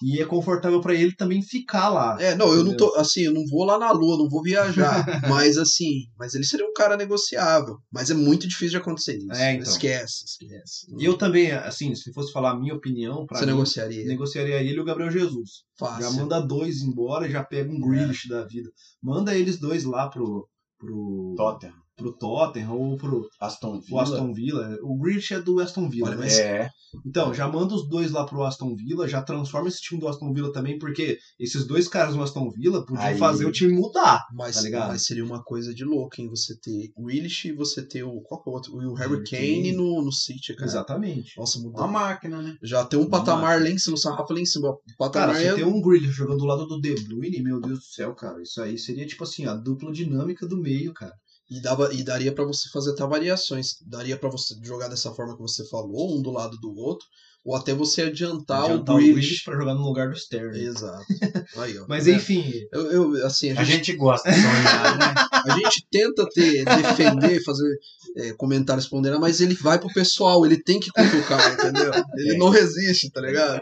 [0.05, 2.19] E é confortável pra ele também ficar lá.
[2.21, 2.91] É, não, eu não entendeu?
[2.91, 6.45] tô, assim, eu não vou lá na lua, não vou viajar, mas assim, mas ele
[6.45, 9.33] seria um cara negociável, mas é muito difícil de acontecer isso.
[9.33, 9.73] É, então.
[9.73, 10.87] Esquece, esquece.
[11.01, 14.05] Eu também, assim, se fosse falar a minha opinião, pra Você mim, negociaria.
[14.05, 15.65] negociaria ele e o Gabriel Jesus.
[15.79, 16.03] Fácil.
[16.03, 18.69] Já manda dois embora e já pega um Grealish da vida.
[19.03, 20.47] Manda eles dois lá pro,
[20.79, 21.84] pro, Tottenham.
[21.97, 24.03] Pro Tottenham ou pro, Aston Villa.
[24.03, 24.76] Aston Villa.
[24.82, 26.24] O Grealish é do Aston Villa, Olha, né?
[26.24, 26.68] mas- É.
[27.05, 30.32] Então, já manda os dois lá pro Aston Villa, já transforma esse time do Aston
[30.32, 34.24] Villa também, porque esses dois caras no Aston Villa podiam Aí- fazer o time mudar.
[34.32, 34.88] Mas, Tá ligado?
[34.88, 36.28] mas seria uma coisa de louco, hein?
[36.28, 38.20] Você ter o Grealish e você ter o.
[38.22, 38.74] Qual que é o outro?
[38.76, 39.72] O Harry Harry Kane Kane.
[39.72, 40.66] no, no City, cara.
[40.70, 41.36] Exatamente.
[41.36, 41.88] Nossa, Uma mudou.
[41.88, 42.57] máquina, né?
[42.62, 44.68] Já tem um Uma patamar lá em cima, o sarrafo lá em cima.
[44.68, 45.55] O Cara, patamar você é.
[45.55, 48.40] tem um Grealish jogando do lado do De Bruyne, meu Deus do céu, cara.
[48.40, 51.12] Isso aí seria tipo assim, a dupla dinâmica do meio, cara.
[51.51, 53.74] E, dava, e daria pra você fazer até variações.
[53.86, 57.07] Daria pra você jogar dessa forma que você falou, um do lado do outro.
[57.47, 59.45] Ou até você adiantar, Adiantar o Grealish.
[59.45, 60.61] pra jogar no lugar do Sterling.
[60.64, 61.05] Exato.
[61.59, 61.84] Aí, ó.
[61.86, 62.12] Mas É.
[62.12, 65.14] enfim, Eu, eu, assim, a A gente, gente gosta de sonhar, né?
[65.53, 67.68] a gente tenta ter, defender, fazer
[68.16, 71.92] é, comentários ponderar, mas ele vai pro pessoal, ele tem que cutucar, entendeu?
[72.16, 72.38] Ele É.
[72.38, 73.61] não resiste, tá ligado?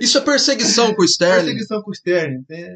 [0.00, 1.44] Isso é perseguição com o Sterling.
[1.44, 2.44] perseguição com o Sterling.
[2.50, 2.74] é,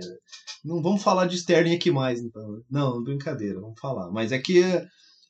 [0.65, 2.61] Não vamos falar de Sterling aqui mais, então.
[2.71, 4.11] Não, brincadeira, vamos falar.
[4.11, 4.63] Mas é que,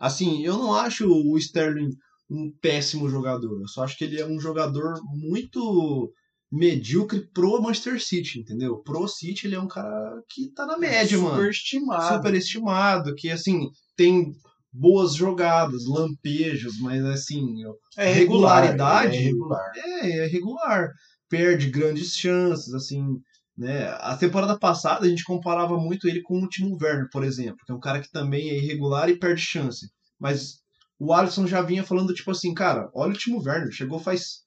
[0.00, 1.90] assim, eu não acho o Sterling
[2.30, 3.60] um péssimo jogador.
[3.60, 6.12] Eu só acho que ele é um jogador muito
[6.50, 8.78] medíocre pro Manchester City, entendeu?
[8.82, 11.30] Pro City ele é um cara que tá na média, mano.
[11.30, 12.16] Superestimado.
[12.16, 14.32] Superestimado, que, assim, tem
[14.72, 17.46] boas jogadas, lampejos, mas, assim,
[17.96, 19.16] É regularidade.
[19.16, 19.72] É regular.
[19.76, 20.88] é, é regular.
[21.28, 23.04] Perde grandes chances, assim,
[23.56, 23.88] né?
[24.00, 27.72] A temporada passada a gente comparava muito ele com o Timo Werner, por exemplo, que
[27.72, 29.90] é um cara que também é irregular e perde chance.
[30.18, 30.58] Mas
[30.98, 34.46] o Alisson já vinha falando, tipo assim, cara, olha o Timo Werner, chegou faz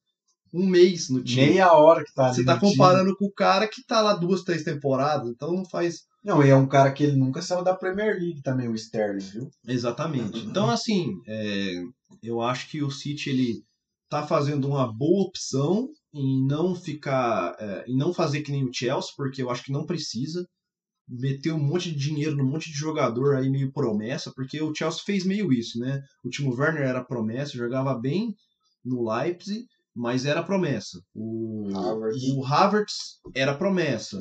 [0.54, 1.48] um mês no time.
[1.48, 2.72] Meia hora que tá ali Você tá no time.
[2.72, 6.50] comparando com o cara que tá lá duas, três temporadas, então não faz Não, e
[6.50, 9.50] é um cara que ele nunca saiu da Premier League também, o Sterling, viu?
[9.68, 10.40] Exatamente.
[10.46, 11.84] Então, assim, é,
[12.22, 13.64] eu acho que o City ele
[14.12, 18.72] tá fazendo uma boa opção em não ficar, é, em não fazer que nem o
[18.74, 20.46] Chelsea, porque eu acho que não precisa
[21.08, 25.02] meter um monte de dinheiro num monte de jogador aí meio promessa, porque o Chelsea
[25.06, 26.02] fez meio isso, né?
[26.24, 28.36] O Timo Werner era promessa, jogava bem
[28.84, 31.00] no Leipzig, mas era promessa.
[31.16, 32.24] O Havertz.
[32.34, 32.96] o Havertz
[33.36, 34.20] era promessa.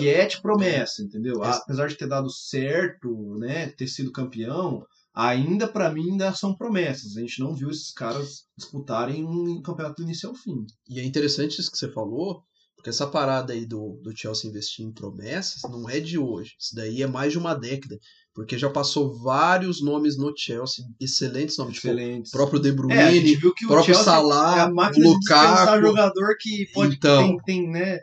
[0.00, 1.42] Ziyech promessa, entendeu?
[1.44, 4.84] Essa- Apesar de ter dado certo, né, ter sido campeão,
[5.16, 7.16] ainda pra mim ainda são promessas.
[7.16, 10.66] A gente não viu esses caras disputarem um campeonato do início ao fim.
[10.88, 12.42] E é interessante isso que você falou,
[12.76, 16.52] porque essa parada aí do, do Chelsea investir em promessas não é de hoje.
[16.60, 17.98] Isso daí é mais de uma década.
[18.34, 22.28] Porque já passou vários nomes no Chelsea, excelentes nomes, tipo Excelentes.
[22.28, 23.10] o próprio De Bruyne, É,
[23.56, 25.80] que o próprio Chelsea é Salah, a o de Lukaku.
[25.80, 27.22] jogador que pode Então.
[27.22, 27.98] tem, tem, né?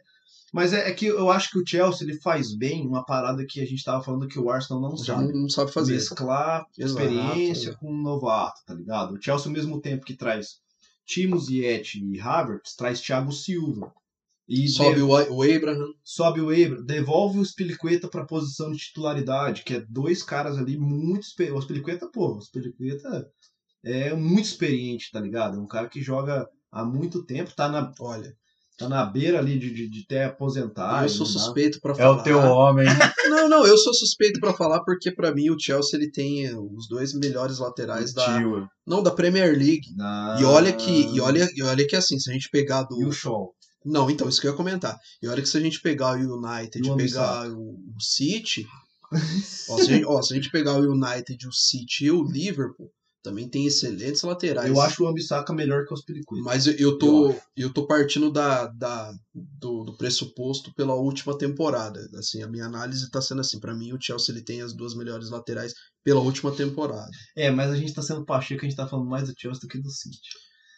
[0.53, 3.59] Mas é, é que eu acho que o Chelsea ele faz bem uma parada que
[3.59, 5.33] a gente tava falando que o Arsenal não sabe.
[5.33, 5.93] não, sabe fazer.
[5.93, 7.79] mesclar Exato, experiência exato.
[7.79, 9.15] com um novato, tá ligado?
[9.15, 10.59] O Chelsea, ao mesmo tempo que traz
[11.07, 13.91] Timo Ziyech e Havertz, traz Thiago Silva.
[14.47, 15.93] E Sobe o, o Abraham.
[16.03, 20.77] sobe o Ebra, devolve o Spilicueta pra posição de titularidade, que é dois caras ali
[20.77, 21.59] muito experientes.
[21.59, 23.27] O Spilicueta, pô, o Spilicueta
[23.83, 25.57] é muito experiente, tá ligado?
[25.57, 28.35] É um cara que joga há muito tempo, tá na, Olha,
[28.77, 31.03] tá na beira ali de, de, de até aposentar.
[31.03, 31.31] eu sou dá.
[31.31, 32.17] suspeito pra É falar.
[32.19, 32.85] o teu homem.
[33.29, 36.87] Não, não, eu sou suspeito pra falar porque pra mim o Chelsea ele tem os
[36.87, 38.67] dois melhores laterais da Tio.
[38.85, 39.87] não da Premier League.
[39.95, 43.01] Na- E olha que e olha, e olha que assim, se a gente pegar do
[43.01, 43.51] E o Shaw.
[43.83, 44.97] Não, então, isso que eu ia comentar.
[45.21, 48.01] E olha que se a gente pegar o United E o e pegar o, o
[48.01, 48.65] City,
[49.69, 52.23] ó, se a gente, ó, se a gente pegar o United, o City e o
[52.23, 52.89] Liverpool,
[53.23, 54.69] também tem excelentes laterais.
[54.69, 56.43] Eu acho o Ambissaca melhor que o Spilicueta.
[56.43, 62.05] Mas eu, eu tô, eu tô partindo da, da, do, do pressuposto pela última temporada.
[62.15, 63.59] Assim, a minha análise tá sendo assim.
[63.59, 67.09] Pra mim, o Chelsea ele tem as duas melhores laterais pela última temporada.
[67.35, 69.67] É, mas a gente tá sendo pacheco, a gente tá falando mais do Chelsea do
[69.67, 70.19] que do City.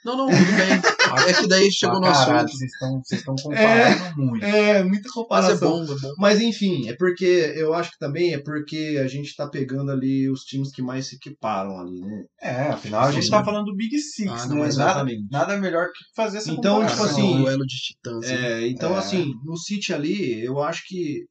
[0.06, 1.30] Não, não, tudo bem.
[1.30, 2.58] É que daí chegou no Ah, caralho, assunto.
[2.60, 4.46] Vocês estão, vocês estão comparando muito.
[4.46, 5.56] É, muita Mas comparação.
[5.56, 6.14] é bom, é bom.
[6.20, 7.26] Mas enfim, é porque
[7.56, 11.08] eu acho que também é porque a gente tá pegando ali os times que mais
[11.08, 12.24] se equiparam ali, né?
[12.42, 13.32] É, afinal a gente Sim.
[13.32, 14.62] tá falando do Big Six, Ah, não, né?
[14.62, 15.28] mas Nada, exatamente.
[15.32, 17.06] nada melhor que fazer essa Então, tipo comparação.
[17.26, 18.26] assim, um duelo de titãs.
[18.26, 19.00] É, então, É.
[19.00, 21.22] assim, no City ali, eu acho que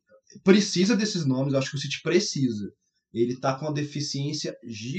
[0.43, 2.65] precisa desses nomes, eu acho que o City precisa.
[3.13, 4.53] Ele tá com uma deficiência,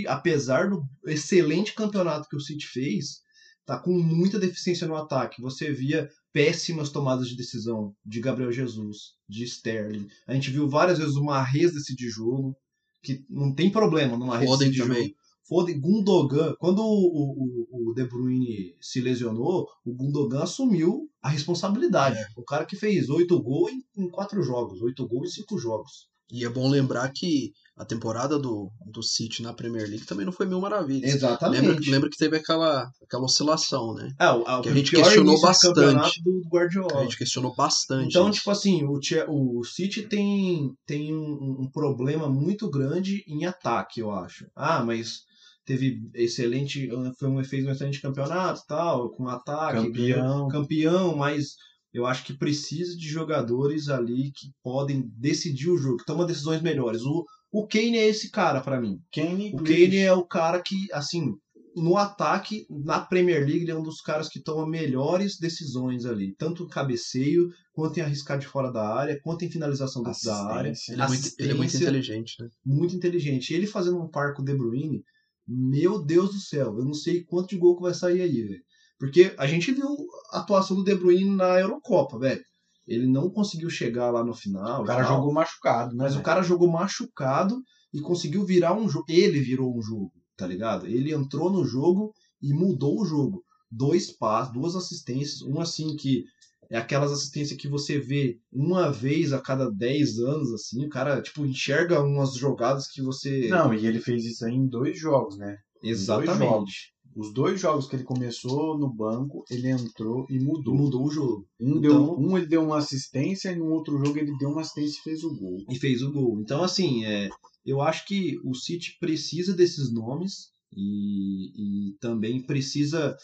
[0.08, 3.25] apesar do excelente campeonato que o City fez,
[3.66, 5.42] tá com muita deficiência no ataque.
[5.42, 10.08] Você via péssimas tomadas de decisão de Gabriel Jesus, de Sterling.
[10.28, 12.56] A gente viu várias vezes o Mahrez decidir jogo,
[13.02, 15.04] que não tem problema no Foden decidir também.
[15.04, 15.16] jogo.
[15.48, 22.18] Foden, Gundogan, quando o, o, o De Bruyne se lesionou, o Gundogan assumiu a responsabilidade.
[22.36, 26.10] O cara que fez oito gols em, em quatro jogos, oito gols em cinco jogos.
[26.32, 30.32] E é bom lembrar que a temporada do, do City na Premier League também não
[30.32, 31.14] foi mil maravilhas.
[31.14, 31.62] Exatamente.
[31.62, 34.12] Lembra, lembra que teve aquela, aquela oscilação, né?
[34.20, 36.24] É, o, a, que a gente pior questionou bastante.
[36.24, 37.04] do A Guardiola.
[37.04, 38.08] gente questionou bastante.
[38.10, 38.40] Então, isso.
[38.40, 44.10] tipo assim, o, o City tem, tem um, um problema muito grande em ataque, eu
[44.10, 44.48] acho.
[44.56, 45.24] Ah, mas
[45.66, 46.88] teve excelente.
[47.20, 50.48] Foi um, fez um excelente campeonato tal, com ataque, Campeão.
[50.48, 51.56] campeão, mas
[51.94, 56.62] eu acho que precisa de jogadores ali que podem decidir o jogo, que tomam decisões
[56.62, 57.02] melhores.
[57.04, 57.26] O,
[57.56, 59.00] o Kane é esse cara pra mim.
[59.14, 61.34] Kane, O Kane é o cara que, assim,
[61.74, 66.36] no ataque, na Premier League, ele é um dos caras que toma melhores decisões ali.
[66.38, 70.12] Tanto em cabeceio, quanto em arriscar de fora da área, quanto em finalização da
[70.48, 70.74] área.
[70.90, 72.50] Ele, é muito, ele é muito inteligente, né?
[72.66, 73.54] Muito inteligente.
[73.54, 75.02] Ele fazendo um par com o De Bruyne,
[75.48, 78.62] meu Deus do céu, eu não sei quanto de gol que vai sair aí, velho.
[79.00, 79.88] Porque a gente viu
[80.34, 82.44] a atuação do De Bruyne na Eurocopa, velho.
[82.88, 84.84] Ele não conseguiu chegar lá no final.
[84.84, 85.16] O cara tal.
[85.16, 86.04] jogou machucado, né?
[86.04, 87.62] Mas o cara jogou machucado
[87.94, 89.06] e conseguiu virar um jogo.
[89.10, 90.86] Ele virou um jogo, tá ligado?
[90.86, 93.44] Ele entrou no jogo e mudou o jogo.
[93.72, 96.24] Dois passos, duas assistências, um assim que
[96.70, 101.22] é aquelas assistências que você vê uma vez a cada 10 anos, assim, o cara,
[101.22, 103.48] tipo, enxerga umas jogadas que você.
[103.50, 105.58] Não, e ele fez isso aí em dois jogos, né?
[105.82, 106.95] Dois jogos.
[107.16, 110.76] Os dois jogos que ele começou no banco, ele entrou e mudou.
[110.76, 111.48] Mudou o jogo.
[111.60, 114.62] Um, Então- deu, um ele deu uma assistência e no outro jogo ele deu uma
[114.62, 115.58] assistência e fez o gol.
[115.70, 116.42] e fez o gol.
[116.42, 117.30] Então, assim, é,
[117.66, 123.16] eu acho que o City precisa desses nomes e, e também precisa,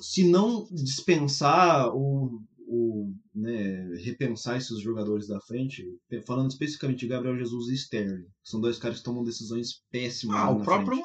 [0.00, 5.84] se não dispensar ou, ou né, repensar esses jogadores da frente,
[6.26, 10.36] falando especificamente de Gabriel Jesus e Sterling, que são dois caras que tomam decisões péssimas.
[10.36, 11.04] Ah, o próprio frente.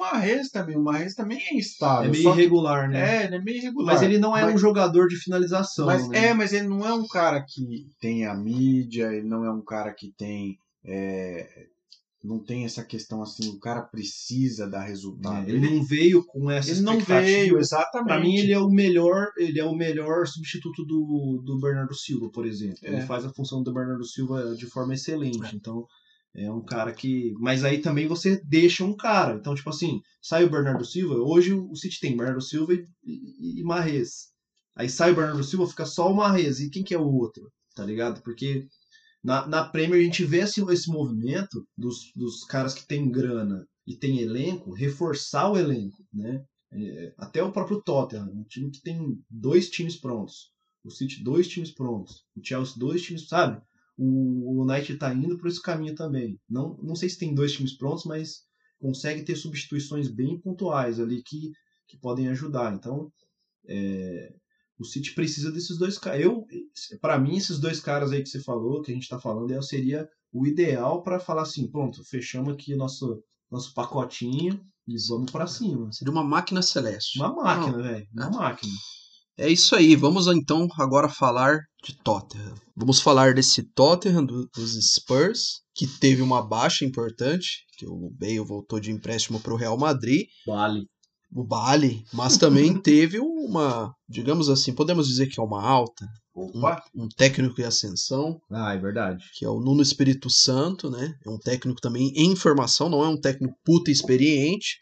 [0.51, 0.77] Também.
[0.77, 0.81] O
[1.15, 2.11] também é É instável.
[2.11, 3.23] meio só que- irregular, né?
[3.23, 3.93] É, ele é meio irregular.
[3.95, 5.85] Mas ele não é Mas- um jogador de finalização.
[5.87, 6.27] Mas, né?
[6.27, 9.63] É, mas ele não é um cara que tem a mídia, ele não é um
[9.63, 10.57] cara que tem.
[10.89, 11.45] é,
[12.28, 15.47] não tem essa questão assim, o cara precisa dar resultado.
[15.47, 17.25] É, ele não veio com essa ele não expectativa.
[17.25, 18.07] veio, exatamente.
[18.07, 22.30] Pra mim ele é o melhor, ele é o melhor substituto do, do Bernardo Silva,
[22.32, 22.78] por exemplo.
[22.84, 23.05] Ele É.
[23.05, 25.55] faz a função do Bernardo Silva de forma excelente.
[25.55, 25.86] Então
[26.36, 29.36] é um cara que, mas aí também você deixa um cara.
[29.36, 31.15] Então tipo assim, sai o Bernardo Silva.
[31.15, 34.28] Hoje o City tem Bernardo Silva e, e, e Marrez.
[34.75, 36.59] Aí sai o Bernardo Silva, fica só o Marrez.
[36.59, 37.49] E quem que é o outro?
[37.73, 38.21] Tá ligado?
[38.21, 38.65] Porque
[39.28, 43.67] na, na Premier a gente vê assim, esse movimento dos, dos caras que tem grana
[43.86, 46.45] e tem elenco, reforçar o elenco, né?
[46.71, 50.53] É, até o próprio Tottenham, um time que tem dois times prontos.
[50.82, 52.23] O City, dois times prontos.
[52.38, 53.61] O Chelsea, dois times, sabe?
[53.97, 54.05] O,
[54.49, 56.39] o United tá indo por esse caminho também.
[56.49, 58.43] Não, não sei se tem dois times prontos, mas
[58.80, 61.51] consegue ter substituições bem pontuais ali que,
[61.86, 62.73] que podem ajudar.
[62.73, 63.11] Então,
[63.67, 64.34] é,
[64.80, 66.21] o City precisa desses dois caras.
[66.21, 66.45] Eu,
[67.01, 69.61] para mim, esses dois caras aí que você falou, que a gente tá falando, é,
[69.61, 75.47] seria o ideal para falar assim, pronto, fechamos aqui nosso nosso pacotinho e vamos para
[75.47, 75.91] cima.
[75.91, 77.19] Seria uma máquina celeste.
[77.19, 78.07] Uma máquina, velho.
[78.13, 78.73] Uma máquina.
[79.38, 82.55] É isso aí, vamos então agora falar de Tottenham.
[82.75, 88.39] Vamos falar desse Tottenham do, dos Spurs, que teve uma baixa importante, que o Bale
[88.39, 90.25] voltou de empréstimo para o Real Madrid.
[90.45, 90.86] Vale.
[91.32, 96.07] O Bale, mas também teve uma, digamos assim, podemos dizer que é uma alta,
[96.38, 96.83] Opa!
[96.95, 99.25] um, um técnico em ascensão, Ah, é verdade.
[99.33, 101.15] que é o Nuno Espírito Santo, né?
[101.25, 104.77] É um técnico também em formação, não é um técnico puta experiente.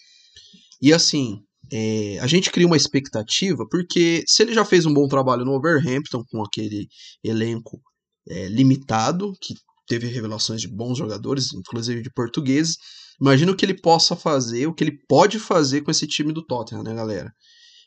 [0.82, 1.40] E assim,
[1.72, 5.54] é, a gente cria uma expectativa, porque se ele já fez um bom trabalho no
[5.54, 6.88] Overhampton, com aquele
[7.24, 7.82] elenco
[8.28, 9.54] é, limitado, que
[9.88, 12.76] teve revelações de bons jogadores, inclusive de portugueses,
[13.22, 16.46] imagina o que ele possa fazer, o que ele pode fazer com esse time do
[16.46, 17.32] Tottenham, né, galera?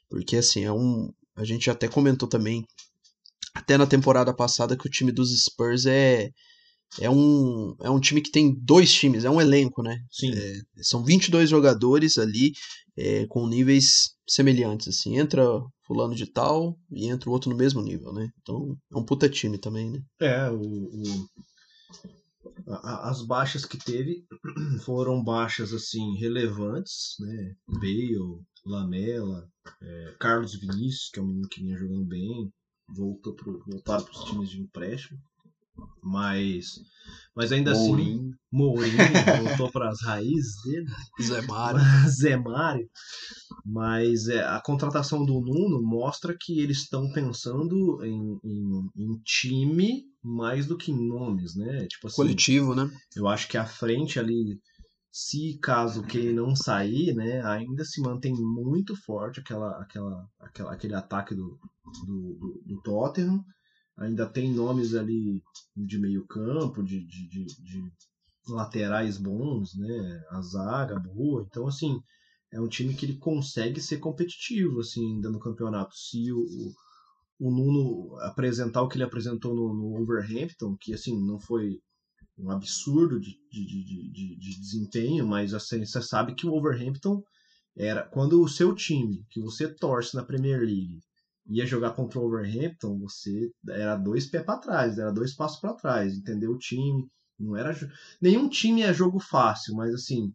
[0.09, 1.11] Porque assim, é um.
[1.37, 2.65] A gente até comentou também
[3.59, 6.31] até na temporada passada que o time dos Spurs é
[7.01, 9.99] é um, é um time que tem dois times, é um elenco, né?
[10.11, 10.33] Sim.
[10.33, 12.53] É, são 22 jogadores ali
[12.97, 15.19] é, com níveis semelhantes, assim.
[15.19, 15.45] Entra
[15.87, 18.31] fulano de tal e entra o outro no mesmo nível, né?
[18.41, 20.01] Então é um puta time também, né?
[20.21, 21.29] É, o, o-
[22.67, 24.25] a- as baixas que teve
[24.85, 27.55] foram baixas assim relevantes, né?
[27.69, 28.17] Bale,
[28.65, 29.47] Lamela,
[29.83, 32.51] é, Carlos Vinícius, que é um menino que vinha jogando bem,
[32.89, 35.19] voltou pro, voltaram para os times de empréstimo,
[36.03, 36.81] mas
[37.39, 38.35] mas ainda assim Mourinho.
[38.51, 38.97] Mourinho
[39.47, 40.87] voltou para as raízes dele.
[41.23, 41.81] Zé Mário.
[42.11, 42.89] Zé Mário.
[43.65, 50.03] Mas é, a contratação do Nuno mostra que eles estão pensando em, em, em time
[50.21, 51.87] mais do que em nomes, né?
[51.87, 52.91] Tipo assim, coletivo, né?
[53.15, 54.59] eu acho que a frente ali,
[55.21, 60.73] se caso que ele não sair, né, ainda se mantém muito forte aquela, aquela, aquela,
[60.73, 61.59] aquele ataque do,
[62.07, 63.45] do, do, Tottenham.
[63.97, 65.43] Ainda tem nomes ali
[65.77, 67.93] de meio campo, de, de, de, de
[68.47, 70.23] laterais bons, né?
[70.31, 71.45] A zaga boa.
[71.51, 72.01] Então, assim,
[72.53, 75.97] é um time que ele consegue ser competitivo, assim, ainda no campeonato.
[75.97, 76.75] Se o, o,
[77.41, 81.81] o Nuno apresentar o que ele apresentou no, no Overhampton, que, assim, não foi
[82.39, 87.23] um absurdo de, de, de, de, de desempenho, mas assim, você sabe que o Overhampton
[87.77, 91.01] era quando o seu time, que você torce na Premier League,
[91.47, 95.75] ia jogar contra o Overhampton, você era dois pés para trás, era dois passos para
[95.75, 96.53] trás, entendeu?
[96.53, 97.09] O time
[97.39, 97.75] não era
[98.21, 100.33] nenhum time é jogo fácil, mas assim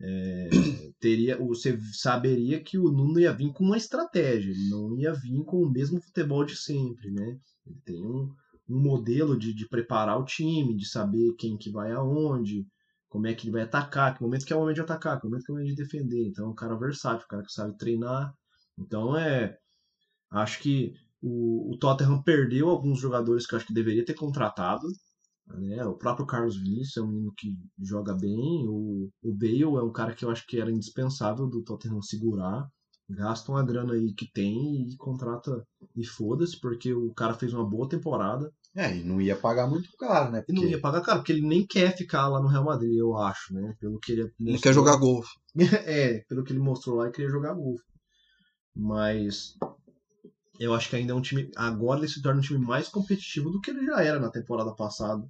[0.00, 0.48] é,
[0.98, 5.44] teria você saberia que o Nuno ia vir com uma estratégia, ele não ia vir
[5.44, 7.38] com o mesmo futebol de sempre, né?
[7.66, 8.32] Ele tem um,
[8.68, 12.66] um modelo de, de preparar o time, de saber quem que vai aonde,
[13.08, 15.26] como é que ele vai atacar, que momento que é o momento de atacar, que
[15.26, 16.28] momento que é o momento de defender.
[16.28, 18.34] Então é um cara versátil, um cara que sabe treinar.
[18.78, 19.56] Então é.
[20.30, 20.92] Acho que
[21.22, 24.86] o, o Tottenham perdeu alguns jogadores que eu acho que deveria ter contratado.
[25.46, 25.84] Né?
[25.84, 28.66] O próprio Carlos Vinícius é um menino que joga bem.
[28.68, 32.68] O, o Bale é um cara que eu acho que era indispensável do Tottenham segurar.
[33.08, 35.62] Gasta uma grana aí que tem e contrata
[35.94, 38.50] e foda-se, porque o cara fez uma boa temporada.
[38.74, 40.42] É, e não ia pagar muito caro, né?
[40.48, 42.96] E não Porque ia pagar caro, porque ele nem quer ficar lá no Real Madrid,
[42.96, 43.74] eu acho, né?
[43.78, 44.60] Pelo que ele Ele mostrou.
[44.62, 45.30] quer jogar golfe.
[45.86, 47.84] é, pelo que ele mostrou lá, ele queria jogar golfe.
[48.74, 49.54] Mas
[50.58, 51.50] eu acho que ainda é um time.
[51.56, 54.74] Agora ele se torna um time mais competitivo do que ele já era na temporada
[54.74, 55.22] passada.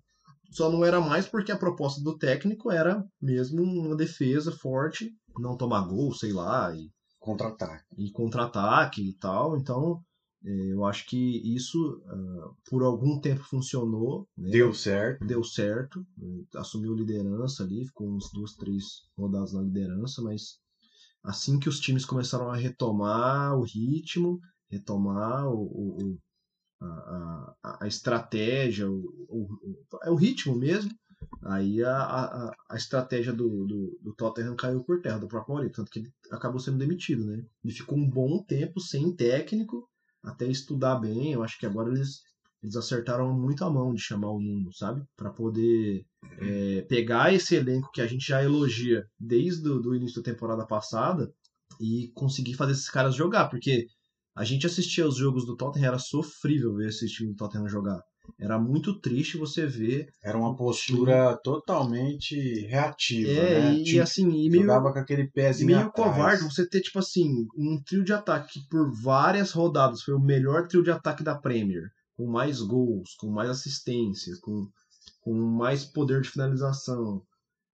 [0.50, 5.56] Só não era mais porque a proposta do técnico era mesmo uma defesa forte, não
[5.56, 6.88] tomar gol, sei lá, e,
[7.24, 7.84] contra-ataque.
[7.96, 9.56] e contra-ataque e tal.
[9.56, 10.00] Então
[10.44, 11.16] eh, eu acho que
[11.56, 14.28] isso ah, por algum tempo funcionou.
[14.36, 14.50] né?
[14.50, 15.24] Deu certo.
[15.26, 18.84] deu certo, eh, assumiu liderança ali, ficou uns duas, três
[19.18, 20.58] rodadas na liderança, mas
[21.22, 24.38] assim que os times começaram a retomar o ritmo,
[24.70, 26.18] retomar o, o- o-
[26.82, 28.98] a, a- a estratégia, o,
[29.28, 30.90] o- o- é o ritmo mesmo,
[31.42, 35.72] aí a, a, a estratégia do, do, do Tottenham caiu por terra, do próprio Mourinho,
[35.72, 37.44] tanto que ele acabou sendo demitido, né?
[37.64, 39.88] Ele ficou um bom tempo sem técnico,
[40.22, 42.22] até estudar bem, eu acho que agora eles
[42.62, 45.02] eles acertaram muito a mão de chamar o Nuno, sabe?
[45.16, 46.06] Para poder
[46.40, 51.30] é, pegar esse elenco que a gente já elogia desde o início da temporada passada
[51.80, 53.86] e conseguir fazer esses caras jogar, porque
[54.36, 58.00] A gente assistia os jogos do Tottenham, era sofrível ver esse time do Tottenham jogar.
[58.38, 60.08] Era muito triste você ver.
[60.22, 63.74] Era uma postura totalmente reativa, É, né?
[63.74, 65.94] e, Tipo, assim, e meio, jogava com aquele pezinho meio atrás.
[65.94, 70.20] covarde você ter, tipo assim, um trio de ataque que por várias rodadas foi o
[70.20, 71.84] melhor trio de ataque da Premier.
[72.16, 74.68] Com mais gols, com mais assistências, com,
[75.20, 77.22] com mais poder de finalização.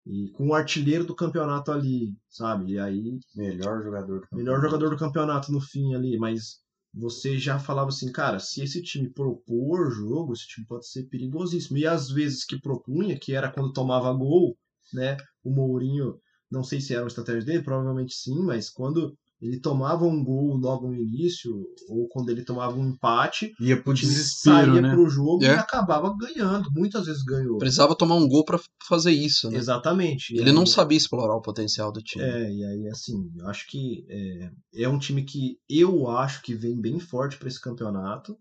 [0.07, 2.73] E com o artilheiro do campeonato ali, sabe?
[2.73, 4.63] E aí Melhor jogador do melhor campeonato.
[4.63, 6.59] jogador do campeonato no fim ali, mas
[6.93, 11.79] você já falava assim, cara, se esse time propor jogo, esse time pode ser perigosíssimo.
[11.79, 14.57] E às vezes que propunha, que era quando tomava gol,
[14.93, 15.17] né?
[15.43, 16.19] O Mourinho,
[16.51, 20.57] não sei se era uma estratégia dele, provavelmente sim, mas quando ele tomava um gol
[20.57, 21.51] logo no início,
[21.89, 24.91] ou quando ele tomava um empate, Ia pro o time desespero, saía né?
[24.95, 25.55] pro jogo e É.
[25.55, 26.69] acabava ganhando.
[26.75, 27.59] Muitas vezes ganhou.
[27.59, 29.57] Precisava tomar um gol pra fazer isso, né?
[29.59, 30.37] Exatamente.
[30.37, 32.23] Ele não aí- sabia explorar o potencial do time.
[32.25, 34.51] É, e aí, assim, eu acho que é,
[34.85, 38.37] é um time que eu acho que vem bem forte para esse campeonato.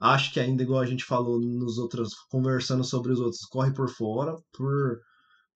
[0.00, 3.88] Acho que ainda, igual a gente falou nos outros, conversando sobre os outros, corre por
[3.88, 4.98] fora, por,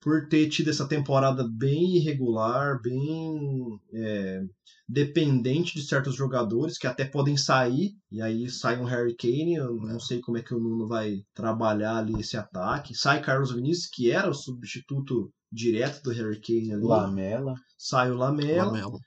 [0.00, 4.42] por ter tido essa temporada bem irregular, bem é,
[4.88, 9.74] dependente de certos jogadores que até podem sair, e aí sai um Harry Kane, eu
[9.76, 12.94] não sei como é que o Nuno vai trabalhar ali esse ataque.
[12.94, 17.54] Sai Carlos Vinícius, que era o substituto direto do Harry Kane ali Lamela.
[17.76, 18.66] sai o Lamela.
[18.66, 18.98] Lamela.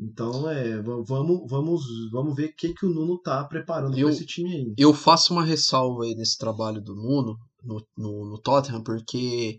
[0.00, 4.10] Então, é, va- vamos, vamos, vamos ver o que, que o Nuno tá preparando para
[4.10, 4.74] esse time aí.
[4.76, 9.58] Eu faço uma ressalva aí nesse trabalho do Nuno no, no, no Tottenham, porque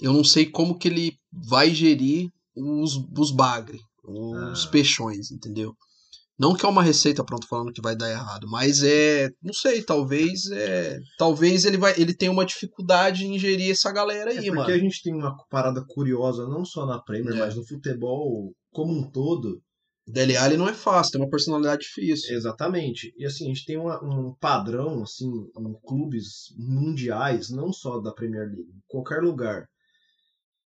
[0.00, 4.70] eu não sei como que ele vai gerir os, os bagre, os Ah.
[4.70, 5.74] peixões, entendeu?
[6.38, 9.82] Não que é uma receita pronto falando que vai dar errado, mas é, não sei,
[9.82, 14.46] talvez é, talvez ele vai, ele tenha uma dificuldade em gerir essa galera É aí,
[14.46, 14.72] porque mano.
[14.72, 17.38] a gente tem uma parada curiosa, não só na Premier, É.
[17.40, 19.60] mas no futebol como um todo.
[20.08, 22.34] Dele Alli não é fácil, tem uma personalidade difícil.
[22.34, 23.12] Exatamente.
[23.18, 28.12] E assim, a gente tem uma- um padrão assim, em clubes mundiais, não só da
[28.12, 29.66] Premier League, em qualquer lugar,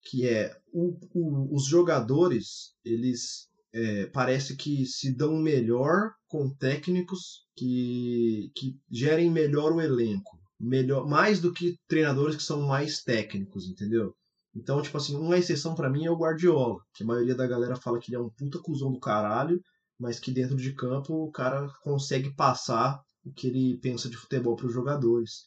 [0.03, 7.45] que é o- o- os jogadores, eles é, parece que se dão melhor com técnicos
[7.55, 10.39] que, que gerem melhor o elenco.
[10.59, 14.15] Melhor, mais do que treinadores que são mais técnicos, entendeu?
[14.55, 17.75] Então, tipo assim, uma exceção pra mim é o Guardiola, que a maioria da galera
[17.75, 19.61] fala que ele é um puta cuzão do caralho,
[19.99, 24.55] mas que dentro de campo o cara consegue passar o que ele pensa de futebol
[24.55, 25.45] para os jogadores.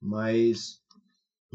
[0.00, 0.80] Mas,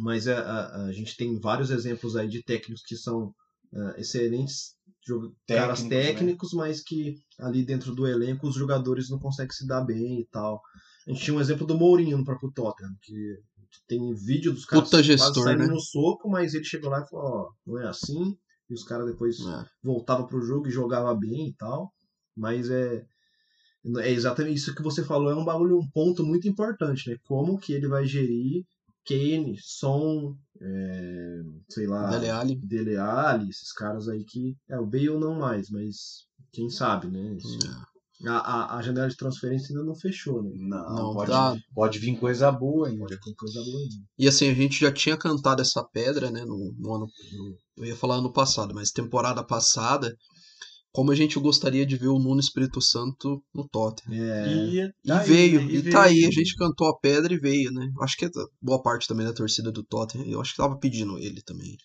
[0.02, 3.34] mas a, a, a gente tem vários exemplos aí de técnicos que são
[3.74, 4.76] ah, excelentes
[5.06, 6.12] jo- caras Técnicos, né?
[6.12, 10.28] técnicos, mas que ali dentro do elenco os jogadores não conseguem se dar bem e
[10.32, 10.60] tal.
[11.08, 13.38] A gente tinha um exemplo do Mourinho no próprio Tottenham, que
[13.88, 15.68] tem vídeo dos caras Puta quase gestor, saindo né?
[15.68, 18.36] no soco, mas ele chegou lá e falou, ó, não é assim,
[18.70, 19.66] e os caras depois É.
[19.84, 21.94] voltava pro jogo e jogava bem e tal.
[22.36, 23.04] Mas é,
[24.00, 27.18] é exatamente isso que você falou, é um bagulho, um ponto muito importante, né?
[27.24, 28.64] Como que ele vai gerir
[29.06, 31.40] Kane, Son, é,
[31.70, 32.56] sei lá, Dele Alli.
[32.58, 34.56] Dele Alli, esses caras aí que.
[34.70, 37.36] É, o Bale não mais, mas quem sabe, né?
[37.38, 37.92] Isso- É.
[38.24, 40.52] A, a, a janela de transferência ainda não fechou, né?
[40.54, 41.58] Não, Não, pode, tá.
[41.74, 43.00] pode vir coisa boa ainda.
[43.00, 43.90] Pode ter coisa boa aí.
[44.20, 47.08] E assim, a gente já tinha cantado essa pedra, né, no, no ano.
[47.34, 50.16] no- eu ia falar ano passado, mas temporada passada,
[50.92, 54.24] como a gente gostaria de ver o Nuno Espírito Santo no Tottenham.
[54.24, 55.72] É, E, E tá aí, veio, né?
[55.72, 57.90] e, tá aí, a gente cantou a pedra e veio, né?
[58.02, 58.30] Acho que
[58.62, 61.78] boa parte também da torcida do Tottenham, eu acho que tava pedindo ele também.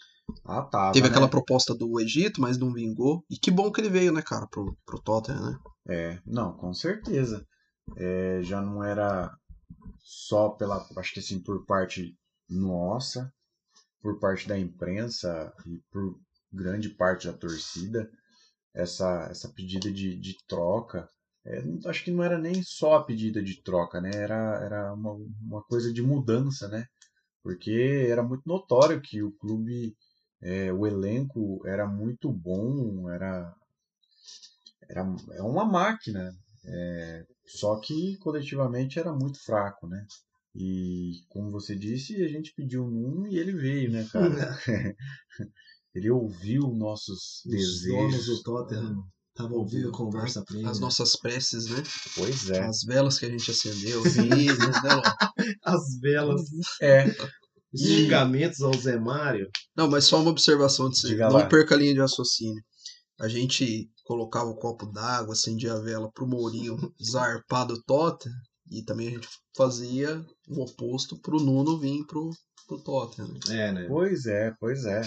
[0.45, 0.91] Ah, tá.
[0.91, 1.11] Teve né?
[1.11, 3.25] aquela proposta do Egito, mas não vingou.
[3.31, 5.59] E que bom que ele veio, né, cara, pro, pro Tottenham, né?
[5.89, 7.47] É, não, com certeza.
[7.97, 9.33] É, já não era
[10.01, 12.17] só pela, acho que assim, por parte
[12.49, 13.33] nossa,
[14.03, 16.17] por parte da imprensa e por
[16.53, 18.11] grande parte da torcida,
[18.77, 21.09] essa, essa pedida de, de troca.
[21.45, 24.11] é, acho que não era nem só a pedida de troca, né?
[24.15, 25.13] Era, era uma,
[25.43, 26.87] uma coisa de mudança, né?
[27.43, 29.95] Porque era muito notório que o clube,
[30.43, 33.55] é, o elenco era muito bom, era
[34.89, 35.03] era
[35.33, 36.33] é uma máquina,
[36.65, 40.07] é, só que coletivamente era muito fraco, né?
[40.55, 44.57] E como você disse, a gente pediu um e ele veio, né, cara?
[45.97, 48.27] ele ouviu nossos os donos desejos.
[48.27, 50.67] do Tottenham estavam ouvindo a conversa pra ele.
[50.67, 51.83] As nossas preces, né?
[52.15, 52.65] Pois é.
[52.65, 55.03] As velas que a gente acendeu, né, Ló?
[55.65, 56.43] As velas,
[56.81, 57.05] É,
[57.73, 59.49] os xingamentos ao Zé Mário.
[59.77, 61.09] Não, mas só uma observação de você.
[61.09, 61.47] Diga Não lá.
[61.47, 62.63] perca a linha de raciocínio.
[63.21, 68.35] A gente colocava o copo d'água, acendia a vela pro Mourinho zarpar do Tottenham.
[68.71, 72.31] E também a gente fazia o oposto pro Nuno vir pro,
[72.67, 73.29] pro Tottenham.
[73.49, 73.69] né?
[73.69, 73.85] É, né?
[73.89, 75.03] pois é, pois é.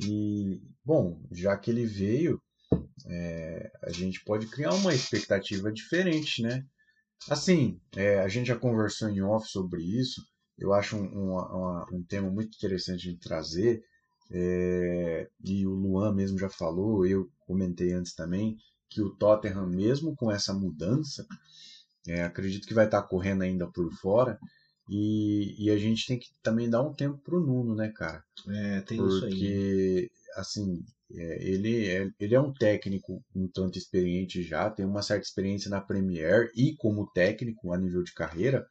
[0.00, 2.40] E, bom, já que ele veio,
[3.06, 6.64] é, a gente pode criar uma expectativa diferente, né?
[7.28, 10.22] Assim, é, a gente já conversou em off sobre isso.
[10.58, 13.82] Eu acho um, um, um tema muito interessante de trazer.
[14.30, 18.56] É, e o Luan mesmo já falou, eu comentei antes também,
[18.88, 21.26] que o Tottenham, mesmo com essa mudança,
[22.06, 24.38] é, acredito que vai estar correndo ainda por fora.
[24.94, 28.22] E, e a gente tem que também dar um tempo pro Nuno, né, cara?
[28.46, 30.10] É, tem Porque, isso aí.
[30.36, 35.24] assim, é, ele, é, ele é um técnico um tanto experiente já, tem uma certa
[35.24, 38.66] experiência na Premier e como técnico a nível de carreira,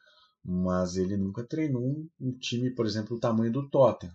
[0.45, 4.13] mas ele nunca treinou um, um time, por exemplo, do tamanho do Tottenham.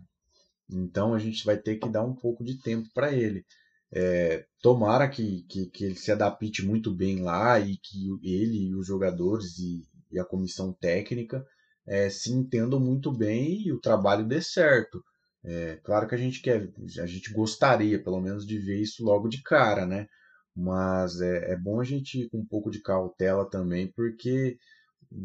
[0.71, 3.45] Então a gente vai ter que dar um pouco de tempo para ele.
[3.91, 8.75] É, tomara que, que, que, ele se adapte muito bem lá e que ele e
[8.77, 11.45] os jogadores e, e a comissão técnica
[11.87, 15.03] é, se entendam muito bem e o trabalho dê certo.
[15.45, 16.71] É, claro que a gente quer,
[17.01, 20.07] a gente gostaria pelo menos de ver isso logo de cara, né?
[20.55, 24.59] Mas é, é bom a gente ir com um pouco de cautela também, porque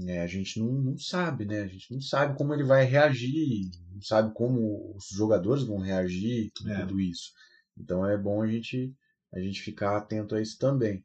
[0.07, 1.61] é, a gente não, não sabe, né?
[1.61, 6.51] A gente não sabe como ele vai reagir, não sabe como os jogadores vão reagir,
[6.67, 6.81] É.
[6.81, 7.31] tudo isso.
[7.77, 8.93] Então é bom a gente,
[9.33, 11.03] a gente ficar atento a isso também.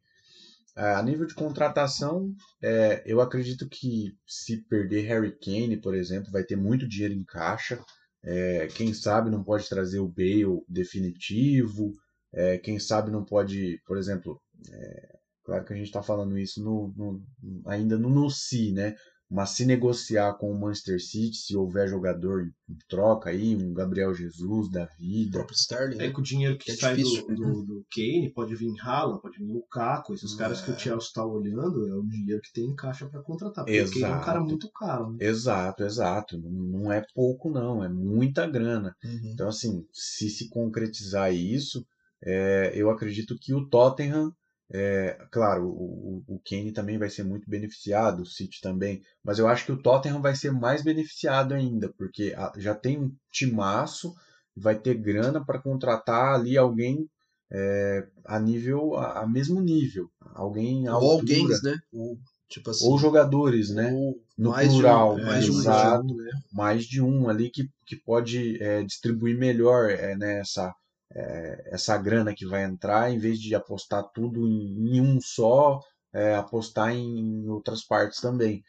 [0.77, 6.45] A nível de contratação, é, eu acredito que se perder Harry Kane, por exemplo, vai
[6.45, 7.83] ter muito dinheiro em caixa.
[8.23, 11.93] É, quem sabe não pode trazer o Bale definitivo.
[12.33, 14.39] É, quem sabe não pode, por exemplo,
[14.71, 17.25] é, claro que a gente está falando isso no, no-
[17.67, 18.95] ainda no no si, né?
[19.29, 23.75] Mas se negociar com o Manchester City, se houver jogador em, em troca aí, um
[23.75, 25.97] Gabriel Jesus da O vida, próprio Sterling.
[25.97, 26.13] É né?
[26.13, 29.53] que o dinheiro que É sai do, do, do Kane pode vir Haaland, pode vir
[29.53, 30.79] Lukaku, esses caras que o É.
[30.79, 33.65] Chelsea está olhando é o dinheiro que tem em caixa para contratar.
[33.65, 34.45] Porque o Kane é um cara Exato.
[34.47, 35.19] muito caro, né?
[35.21, 36.39] Exato, exato.
[36.39, 38.95] Não, não é pouco, não, é muita grana.
[39.05, 39.31] Uhum.
[39.33, 41.85] Então, assim, se se concretizar isso,
[42.23, 44.33] é, eu acredito que o Tottenham,
[44.73, 49.47] é, claro, o, o Kane também vai ser muito beneficiado, o City também, mas eu
[49.49, 54.13] acho que o Tottenham vai ser mais beneficiado ainda, porque a- já tem um timaço,
[54.57, 57.09] vai ter grana para contratar ali alguém
[57.53, 61.77] é, a nível, a, a mesmo nível, alguém Ou alguém, né?
[61.93, 62.89] Ou, tipo assim.
[62.89, 63.93] ou jogadores, né?
[63.93, 66.15] ou No mais de um- plural, mais de um exato.
[66.17, 66.31] né?
[66.53, 70.75] mais de um ali que, que pode é, distribuir melhor é, né, essa,
[71.15, 75.81] é, essa grana que vai entrar, em vez de apostar tudo em, em um só,
[76.13, 78.63] é, apostar em outras partes também.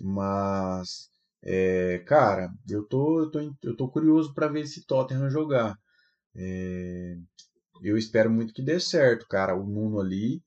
[0.00, 1.08] Mas,
[1.42, 5.76] é, cara, eu tô, eu tô, eu tô curioso para ver esse Tottenham jogar.
[6.36, 7.16] É,
[7.82, 10.42] eu espero muito que dê certo, cara, o Nuno ali.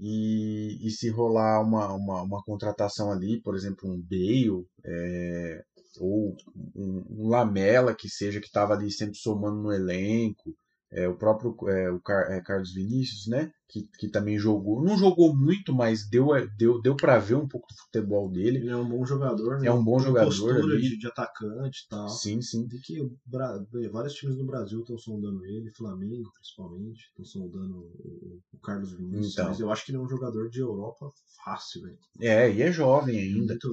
[0.00, 5.64] E, e se rolar uma, uma, uma contratação ali, por exemplo, um Bale, é,
[6.00, 6.36] ou
[6.74, 10.54] um, um Lamela que seja que estava ali sempre somando no elenco,
[10.90, 14.96] é, o próprio é, o Car- é, Carlos Vinícius, né, que, que também jogou, não
[14.96, 18.58] jogou muito, mas deu deu, deu para ver um pouco do futebol dele.
[18.58, 19.68] Ele é um bom jogador, né?
[19.68, 20.80] É um bom Tem jogador ali.
[20.80, 22.08] de, de atacante e tal.
[22.08, 22.66] Sim, sim.
[22.66, 28.40] De que Bra- vários times no Brasil estão sondando ele, Flamengo principalmente, estão sondando o,
[28.54, 29.34] o Carlos Vinícius.
[29.34, 29.48] Então.
[29.48, 31.12] Mas eu acho que ele é um jogador de Europa
[31.44, 31.98] fácil, velho.
[32.20, 33.52] É, e é jovem ainda.
[33.52, 33.68] Muito.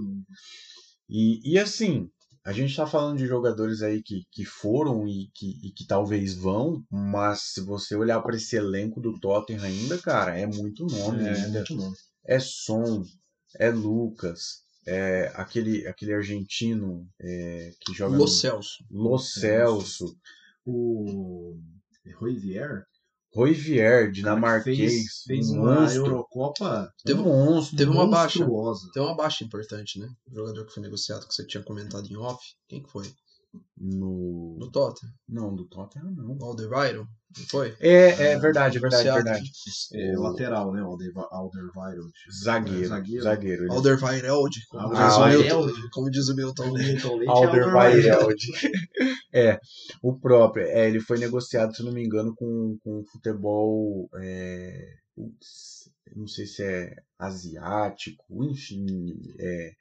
[1.09, 2.09] E, e assim,
[2.45, 6.35] a gente está falando de jogadores aí que, que foram e que, e que talvez
[6.35, 11.23] vão, mas se você olhar para esse elenco do Tottenham ainda, cara, é muito nome
[11.23, 11.49] É, ainda.
[11.59, 11.95] muito novo.
[12.25, 13.03] É Son,
[13.59, 18.85] é Lucas, é aquele, aquele argentino é, que joga Lo no Celso.
[18.91, 20.15] Lo Celso,
[20.65, 21.57] O
[22.37, 22.85] Vier
[23.35, 27.77] Rui Vier, dinamarquês, fez, fez um uma monstro, Eurocopa Teve- um monstro.
[27.77, 28.45] teve uma baixa.
[28.93, 30.07] Tem uma baixa importante, né?
[30.31, 32.39] O jogador que foi negociado, que você tinha comentado em off.
[32.67, 33.05] Quem que foi?
[33.77, 34.57] no...
[34.59, 35.13] No Tottenham.
[35.29, 36.35] Não, do Tottenham não.
[36.37, 37.07] O Alderweireld?
[37.37, 37.73] Não foi?
[37.79, 39.49] É, é verdade, é verdade, é verdade.
[39.93, 40.81] É, O- lateral, né?
[40.81, 42.11] Alder- Alderweireld.
[42.43, 43.23] Zagueiro, Zagueiro.
[43.23, 43.63] zagueiro.
[43.63, 45.65] ele- Alderweireld, como, Ah, diz o Alderweireld.
[45.73, 46.63] Milton, como diz o Milton.
[46.69, 48.35] O Milton Leite é Alderweireld.
[49.35, 49.59] é,
[50.01, 50.65] o próprio.
[50.65, 54.09] É, ele foi negociado, se não me engano, com, com futebol.
[54.21, 54.95] É,
[56.15, 59.05] não sei se é asiático, enfim.
[59.39, 59.71] É,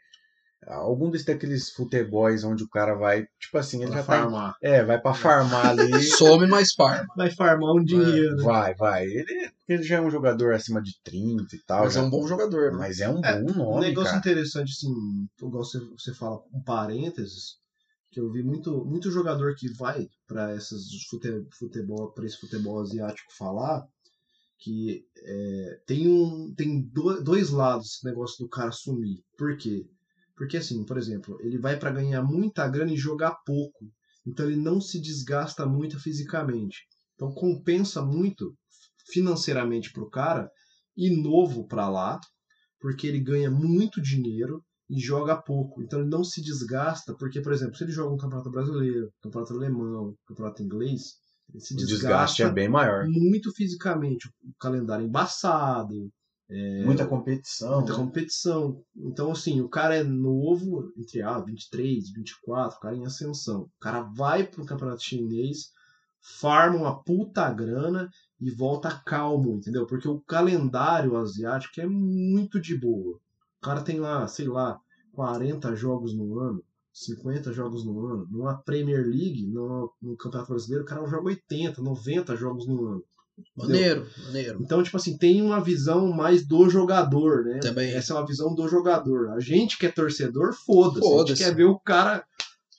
[0.66, 3.26] algum desses daqueles futebols onde o cara vai.
[3.38, 4.12] Tipo assim, ele Pra já tá.
[4.22, 4.54] farmar.
[4.62, 6.02] É, vai pra farmar ali.
[6.16, 7.06] Some mais farma.
[7.16, 8.42] Vai farmar um dinheiro, né?
[8.44, 9.04] vai, vai.
[9.04, 11.84] Ele, ele já é um jogador acima de 30 e tal.
[11.84, 12.78] Mas é já- um bom jogador, né?
[12.78, 14.18] mas é um É, bom Um nome, negócio cara.
[14.18, 17.58] interessante, assim, igual você, você fala, um parênteses,
[18.14, 20.56] que eu vi muito, muito jogador que vai para
[21.10, 23.84] fute- futebol, para esse futebol asiático falar,
[24.60, 29.18] que é, tem um tem do- dois lados esse negócio do cara sumir.
[29.36, 29.84] Por quê?
[30.36, 33.90] Porque assim, por exemplo, ele vai para ganhar muita grana e jogar pouco.
[34.24, 36.86] Então ele não se desgasta muito fisicamente.
[37.16, 38.54] Então compensa muito
[39.12, 40.48] financeiramente pro cara
[40.96, 42.20] e novo pra lá,
[42.80, 45.82] porque ele ganha muito dinheiro e joga pouco.
[45.82, 49.54] Então ele não se desgasta, porque, por exemplo, se ele joga um campeonato brasileiro, campeonato
[49.54, 51.14] alemão, campeonato inglês,
[51.52, 53.04] ele se O desgasta desgaste é bem maior.
[53.06, 54.28] muito fisicamente.
[54.28, 56.10] O calendário embaçado,
[56.50, 57.76] é, Muita competição.
[57.76, 57.98] muita né?
[57.98, 58.82] competição.
[58.96, 63.62] Então, assim, o cara é novo, entre ah, 23, 24, o cara em ascensão.
[63.62, 65.70] O cara vai pro campeonato chinês,
[66.40, 68.08] farma uma puta grana
[68.40, 69.86] e volta calmo, entendeu?
[69.86, 73.18] Porque o calendário asiático é muito de boa.
[73.64, 74.78] O cara tem lá, sei lá,
[75.14, 76.62] 40 jogos no ano,
[76.92, 78.28] 50 jogos no ano.
[78.30, 83.02] Numa Premier League, no, no Campeonato Brasileiro, o cara joga 80, 90 jogos no ano.
[83.56, 84.58] Maneiro, maneiro.
[84.62, 87.58] Então, tipo assim, tem uma visão mais do jogador, né?
[87.60, 87.90] Também.
[87.94, 89.30] Essa é uma visão do jogador.
[89.30, 90.98] A gente que é torcedor, foda-se.
[91.06, 91.28] a Foda-se.
[91.36, 92.22] gente quer ver o cara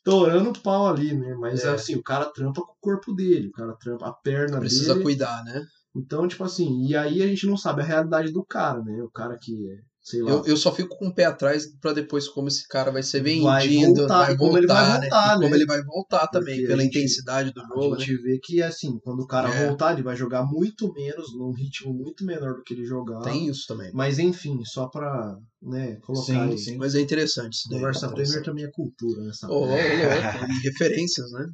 [0.03, 1.33] torando o pau ali, né?
[1.33, 1.71] Mas É.
[1.71, 5.03] assim, o cara trampa com o corpo dele, o cara trampa a perna Precisa dele.
[5.03, 5.65] cuidar, né?
[5.95, 9.01] Então, tipo assim, e aí a gente não sabe a realidade do cara, né?
[9.01, 9.79] O cara que é.
[10.13, 13.21] Eu, eu só fico com o pé atrás pra depois como esse cara vai ser
[13.23, 15.09] vendido, Vai voltar, vai como ele vai voltar, né?
[15.09, 15.55] voltar, como né?
[15.57, 17.99] ele vai voltar também, Porque pela a gente- intensidade do A jogo, né?
[18.05, 19.65] gente vê que, assim, quando o cara É.
[19.67, 23.23] voltar, ele vai jogar muito menos, num ritmo muito menor do que ele jogava.
[23.23, 23.89] Tem isso também.
[23.93, 26.57] Mas enfim, só pra né, colocar Sim, aí.
[26.59, 26.77] sim.
[26.77, 27.79] Mas é interessante isso daí.
[27.79, 28.43] Conversa Interessante.
[28.43, 31.45] Premier também é cultura, nessa ô, ô, e referências, né?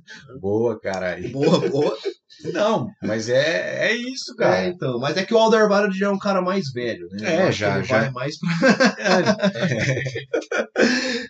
[0.42, 1.32] Boa, caralho.
[1.32, 1.98] Boa, boa.
[2.54, 4.66] Não, mas é, é isso, É, cara.
[4.68, 5.00] então.
[5.00, 7.48] Mas é que o Alderweireld já é um cara mais velho, né?
[7.48, 8.00] É, já- ele já.
[8.00, 8.50] vai mais pra...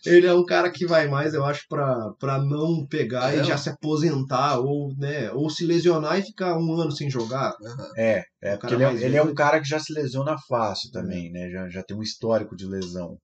[0.05, 3.41] ele é um cara que vai mais, eu acho, pra, pra não pegar É.
[3.41, 7.53] e já se aposentar ou, né, ou se lesionar e ficar um ano sem jogar.
[7.97, 10.35] É, é O porque cara ele é, ele é um cara que já se lesiona
[10.47, 11.49] fácil também, né?
[11.49, 13.17] Já, já tem um histórico de lesão.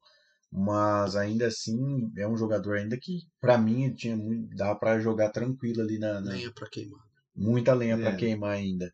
[0.52, 1.78] Mas ainda assim,
[2.18, 6.22] é um jogador ainda que, pra mim, tinha muito, dá pra jogar tranquilo ali na,
[6.22, 7.02] na- Lenha pra queimar.
[7.38, 8.02] Muita lenha É.
[8.02, 8.92] pra queimar ainda.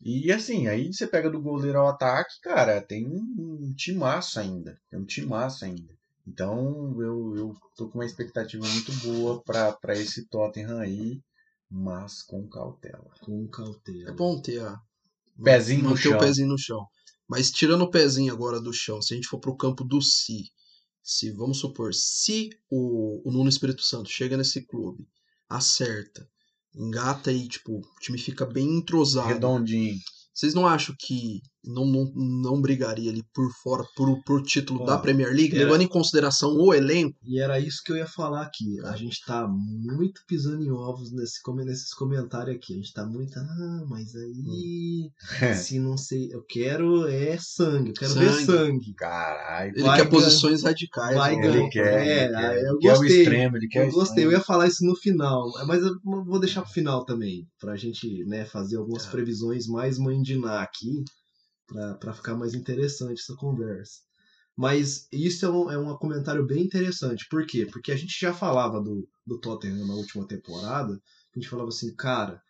[0.00, 4.78] E assim, aí você pega do goleiro ao ataque, cara, tem um, timaço ainda.
[4.90, 5.94] Tem um timaço ainda.
[6.26, 11.20] Então eu, eu tô com uma expectativa muito boa pra pra esse Tottenham aí,
[11.70, 13.10] mas com cautela.
[13.20, 14.10] Com cautela.
[14.10, 14.78] É bom ter a.
[15.42, 16.16] Pezinho no chão.
[16.16, 16.86] o pezinho no chão.
[17.28, 20.44] Mas tirando o pezinho agora do chão, se a gente for pro campo do si,
[21.02, 25.08] se vamos supor, se o, o Nuno Espírito Santo chega nesse clube,
[25.48, 26.28] acerta,
[26.74, 29.28] engata e tipo, o time fica bem entrosado.
[29.28, 29.96] Redondinho.
[30.32, 34.86] Vocês não acham que não, não, não brigaria ali por fora por, por título Ó,
[34.86, 37.16] da Premier League, era- levando em consideração o elenco?
[37.24, 38.80] E era isso que eu ia falar aqui.
[38.84, 42.72] A gente tá muito pisando em ovos nesse, nesses comentários aqui.
[42.72, 43.38] A gente tá muito.
[43.38, 45.10] Ah, mas aí.
[45.56, 46.28] Se não sei.
[46.32, 47.90] Eu quero é sangue.
[47.90, 48.44] Eu quero ver Sangue.
[48.46, 48.94] sangue.
[48.94, 49.72] Caralho.
[49.74, 51.16] Ele Vai quer posições radicais.
[51.16, 51.42] vai né?
[51.42, 51.56] ganhar.
[51.56, 53.18] Ele quer, É, ele quer, eu ele quer o gostei.
[53.22, 56.62] extremo, ele quer Eu gostei, eu ia falar isso no final, mas eu vou deixar
[56.62, 59.10] pro final também, pra gente né, fazer algumas É.
[59.10, 61.04] previsões mais mandiná aqui,
[61.98, 64.00] pra ficar mais interessante essa conversa.
[64.56, 67.26] Mas isso é um, é um comentário bem interessante.
[67.28, 67.66] Por quê?
[67.66, 71.92] Porque a gente já falava do, do Tottenham na última temporada, a gente falava assim,
[71.96, 72.40] cara,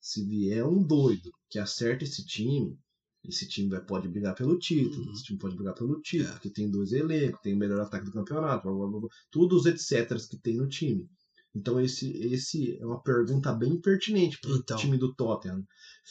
[0.00, 2.78] se vier um doido que acerta esse time,
[3.24, 5.12] esse time vai, pode brigar pelo título, Uhum.
[5.12, 6.32] esse time pode brigar pelo título, É.
[6.34, 9.56] porque tem dois elencos, tem o melhor ataque do campeonato, blá, blá, blá, blá, tudo
[9.56, 11.08] os etc que tem no time.
[11.54, 14.76] Então esse, esse é uma pergunta bem pertinente pro Então.
[14.76, 15.64] time do Tottenham.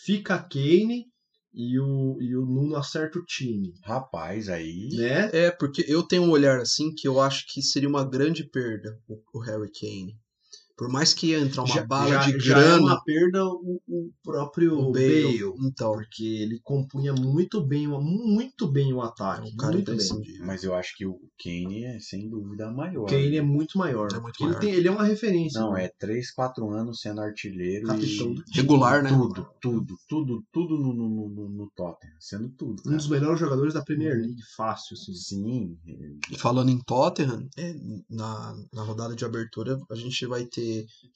[0.03, 1.05] Fica Kane
[1.53, 4.89] e o, e o Nuno acerta o time, Rapaz, aí.
[4.93, 5.29] né?
[5.33, 8.99] É, porque eu tenho um olhar assim que eu acho que seria uma grande perda
[9.07, 10.17] o, o Harry Kane.
[10.77, 13.43] Por mais que ia entrar uma já, bala já, de já é grana, uma perda
[13.45, 18.93] o, o próprio o Bale, Bale, então, porque ele compunha muito bem, o- muito bem
[18.93, 19.95] o é ataque, um cara muito bem.
[19.95, 20.45] imprescindível.
[20.45, 23.03] Mas eu acho que o Kane é sem dúvida a maior.
[23.03, 24.07] O Kane é muito maior.
[24.13, 24.59] É muito ele, maior.
[24.59, 25.59] tem- ele é uma referência.
[25.59, 25.85] Não, né?
[25.85, 28.43] é 3, 4 anos sendo artilheiro Capitão e.
[28.55, 29.09] Regular, né?
[29.09, 32.79] tudo, tudo, tudo, tudo no, no, no, no Tottenham, sendo tudo.
[32.81, 32.97] Um cara.
[32.97, 35.13] dos melhores jogadores da Premier League, fácil, assim.
[35.15, 35.77] Sim,
[36.31, 37.73] E falando em Tottenham, é,
[38.07, 40.66] na, na rodada de abertura a gente vai ter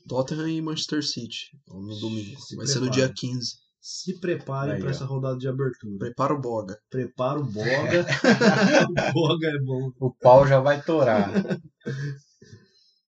[0.08, 2.40] Tottenham e Manchester City no domingo.
[2.40, 3.56] Se vai ser no dia 15.
[3.80, 5.98] Se preparem para essa rodada de abertura.
[5.98, 6.80] Prepara o Boga.
[6.90, 8.06] Prepara o Boga.
[9.10, 9.92] o Boga é bom.
[10.00, 11.32] o pau já vai torar.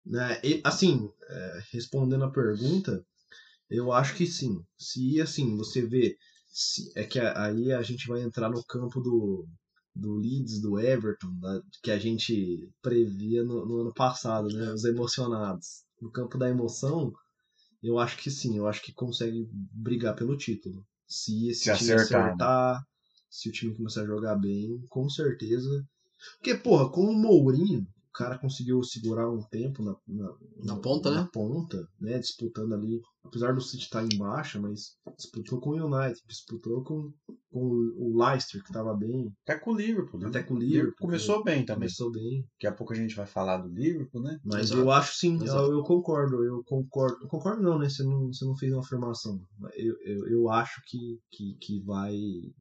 [0.05, 0.41] Né?
[0.43, 3.05] E, assim, é, respondendo a pergunta,
[3.69, 4.61] eu acho que sim.
[4.79, 6.17] Se assim, você vê.
[6.53, 9.47] se- é que a- aí a gente vai entrar no campo do,
[9.95, 14.73] do Leeds, do Everton, da- que a gente previa no, no ano passado, né?
[14.73, 15.85] Os emocionados.
[16.01, 17.12] No campo da emoção,
[17.82, 20.86] eu acho que sim, eu acho que consegue brigar pelo título.
[21.06, 22.47] Se esse Se time acertar, né?
[22.47, 22.82] acertar,
[23.28, 25.86] se o time começar a jogar bem, com certeza.
[26.36, 30.35] Porque, porra, com o Mourinho, cara conseguiu segurar um tempo na, na,
[30.65, 31.28] Na ponta, na né?
[31.32, 32.19] ponta, né?
[32.19, 37.12] Disputando ali, apesar do City estar em baixa, mas disputou com o United, disputou com,
[37.51, 37.61] com
[37.97, 40.20] o Leicester, que estava bem, Até com o Liverpool.
[40.20, 40.28] né?
[40.28, 40.95] até com o O Liverpool.
[40.99, 41.81] Começou bem também.
[41.89, 42.43] Começou bem.
[42.55, 44.39] Daqui a pouco a gente vai falar do Liverpool, né?
[44.45, 44.81] Mas Exato.
[44.81, 47.16] eu acho sim, eu, eu concordo, eu concordo.
[47.23, 47.89] Eu concordo não, né?
[47.89, 49.39] Você não, você não fez uma afirmação.
[49.74, 52.12] Eu, eu, eu acho que, que, que vai.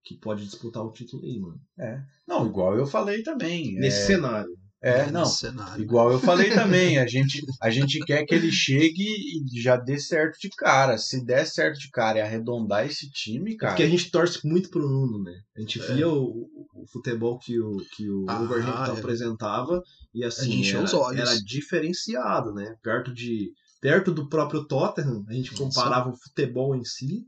[0.04, 1.60] que pode disputar o título aí, mano.
[1.80, 2.02] É.
[2.28, 3.74] Não, igual eu falei também.
[3.76, 4.50] Nesse cenário.
[4.82, 5.26] É, nesse não.
[5.26, 5.84] cenário.
[5.84, 10.00] Igual eu falei também, a gente, a gente quer que ele chegue e já dê
[10.00, 10.98] certo de cara.
[10.98, 13.74] Se der certo de cara e arredondar esse time, cara.
[13.74, 15.34] Porque a gente torce muito pro Nuno, né?
[15.58, 15.94] A gente É.
[15.96, 19.00] via o, o futebol que o, que o Ah, Wolverhampton é.
[19.00, 19.82] apresentava
[20.14, 21.20] e assim, A gente encheu era, os olhos.
[21.30, 22.74] era diferenciado, né?
[22.82, 23.52] Perto, de,
[23.82, 27.24] perto do próprio Tottenham, a gente comparava o futebol em si,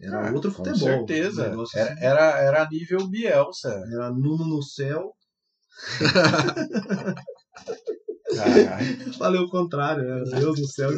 [0.00, 0.78] era Ah, outro com futebol.
[1.06, 1.46] certeza.
[1.46, 2.04] Um negócio Era, assim.
[2.04, 3.70] era, era nível Bielsa.
[3.92, 5.12] Era Nuno no céu.
[8.34, 9.12] Caralho.
[9.14, 10.96] Falei o contrário, era Deus no céu e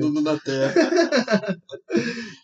[0.00, 0.72] Nuno na terra.
[0.74, 1.58] Terra.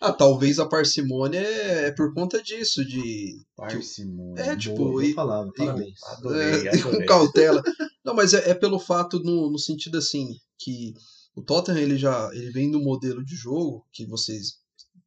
[0.01, 3.35] ah, talvez a parcimônia é, é por conta disso, de.
[3.55, 4.41] Parcimônia.
[4.43, 5.99] É, tipo, Boa, e- boa palavra, parabéns.
[6.03, 7.05] Adorei, é, com adorei.
[7.07, 7.63] cautela.
[8.05, 10.93] Não, mas é, é pelo fato, no, no sentido assim, que
[11.35, 14.59] o Tottenham ele já ele vem do modelo de jogo que vocês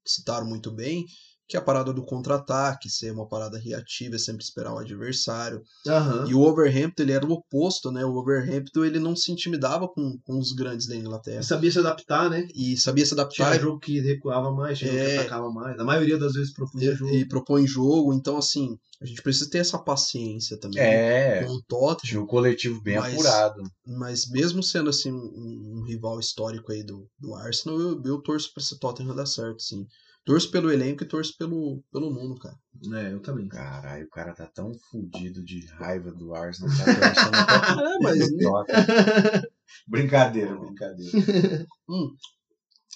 [0.05, 1.07] citaram muito bem,
[1.53, 5.61] que é a parada do contra-ataque, ser uma parada reativa, é sempre esperar o adversário.
[5.87, 6.25] Aham.
[6.27, 8.03] E o Overhampton ele era o oposto, né?
[8.07, 11.41] O Overhampton ele não se intimidava com, com os grandes da Inglaterra.
[11.41, 12.49] E sabia se adaptar, né?
[12.55, 15.19] E sabia se adaptar Tinha jogo que recuava mais, tinha jogo que É.
[15.19, 15.79] atacava mais.
[15.79, 17.13] A maioria das vezes propunha jogo.
[17.13, 18.15] e, e propõe jogo.
[18.15, 21.99] Então, assim, a gente precisa ter essa paciência também É, com o Tottenham.
[22.03, 23.63] tinha um coletivo bem Mas- apurado.
[23.87, 28.51] Mas mesmo sendo assim um, um rival histórico aí do, do Arsenal, eu, eu torço
[28.55, 29.85] pra esse Tottenham dar certo, sim.
[30.25, 32.57] Torço pelo elenco e torço pelo, pelo Nuno, cara.
[32.95, 33.49] É, eu também.
[33.49, 36.71] Caralho, o cara tá tão fudido de raiva do Arsenal.
[36.77, 36.83] Tá
[37.83, 39.43] É, mas Tottenham.
[39.89, 41.67] Brincadeira, brincadeira.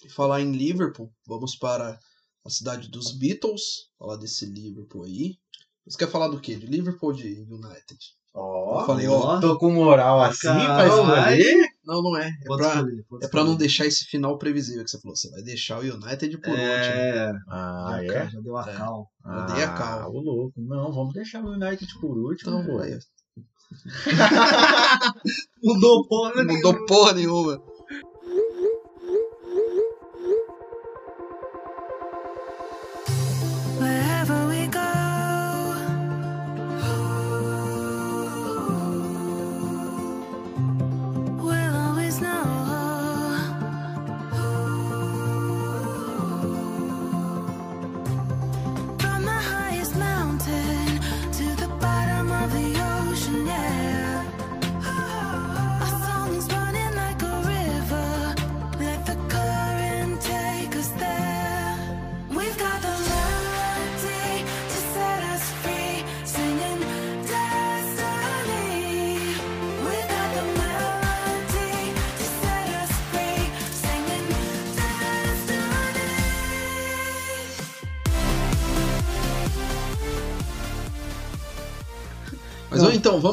[0.04, 1.98] e falar em Liverpool, vamos para
[2.44, 5.36] a cidade dos Beatles, falar desse Liverpool aí.
[5.86, 6.54] Você quer falar do quê?
[6.54, 7.98] De Liverpool ou de United?
[8.34, 11.75] Ó, Eu falei, ó, tô com moral assim pra Caralho.
[11.86, 12.28] Não, não é.
[12.28, 15.16] É Pode pra, escolher, é pra não deixar esse final previsível que você falou.
[15.16, 16.64] Você vai deixar o United por último.
[16.64, 18.28] É, Ah, já, é?
[18.30, 18.74] já deu a É.
[18.76, 19.08] cal.
[19.24, 20.12] Eu dei a Ah, cal.
[20.12, 20.60] ô louco.
[20.60, 22.60] Não, vamos deixar o United por último.
[22.60, 22.98] Então, aí,
[25.62, 27.60] Mudou porra não mudou porra nenhuma.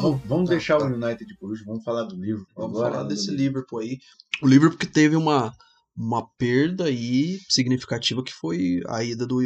[0.02, 0.22] Vamos.
[0.26, 0.86] Vamos, Tá, deixar tá.
[0.86, 2.46] o United por último, vamos falar do livro.
[2.56, 3.98] Vamos agora, falar né, desse do- Liverpool aí.
[4.42, 5.54] O Liverpool que teve uma,
[5.96, 9.40] uma perda aí significativa que foi a ida do,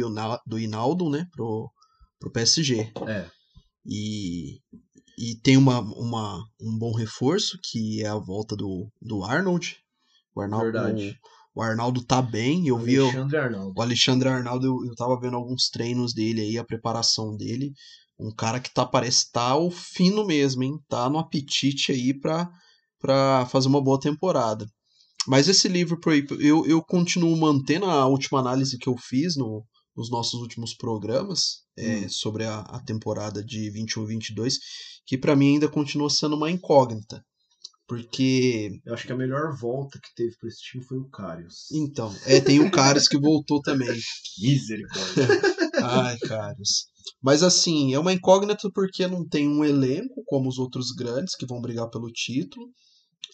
[0.46, 1.70] do Hinaldo, né, pro,
[2.18, 2.90] pro PSG.
[3.06, 3.26] É.
[3.86, 4.58] E,
[5.18, 9.76] e tem uma, uma, um bom reforço, que é a volta do, do Arnold.
[10.34, 11.18] O Arnaldo, Verdade.
[11.54, 13.72] o, o Arnaldo tá bem, eu vi o, Alexandre Arnaldo.
[13.76, 17.72] o Alexandre Arnaldo, eu, eu tava vendo alguns treinos dele aí, a preparação dele.
[18.18, 20.78] Um cara que tá, parece tá o fino mesmo, hein?
[20.88, 22.50] Tá no apetite aí pra,
[22.98, 24.66] pra fazer uma boa temporada.
[25.26, 26.00] Mas esse livro,
[26.40, 29.64] eu, eu continuo mantendo a última análise que eu fiz no,
[29.96, 34.54] nos nossos últimos programas é, sobre a, a temporada de 21-22,
[35.06, 37.22] que pra mim ainda continua sendo uma incógnita.
[37.86, 41.70] Porque Eu acho que a melhor volta que teve pra esse time foi o Karius.
[41.72, 43.88] Então, é, tem o Caras que voltou também.
[44.38, 45.26] Misericórdia.
[45.82, 46.86] Ai, Caras.
[47.22, 51.46] Mas assim, é uma incógnita porque não tem um elenco como os outros grandes que
[51.46, 52.66] vão brigar pelo título.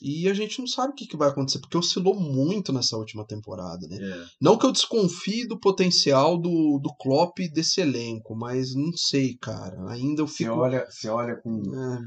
[0.02, 3.24] E a gente não sabe o que, que vai acontecer, porque oscilou muito nessa última
[3.24, 3.96] temporada, né?
[3.96, 4.24] É.
[4.40, 9.76] Não que eu desconfie do potencial do, do Klopp desse elenco, mas não sei, cara.
[9.90, 10.56] Ainda eu Você fico.
[10.56, 11.98] olha, você olha com, É,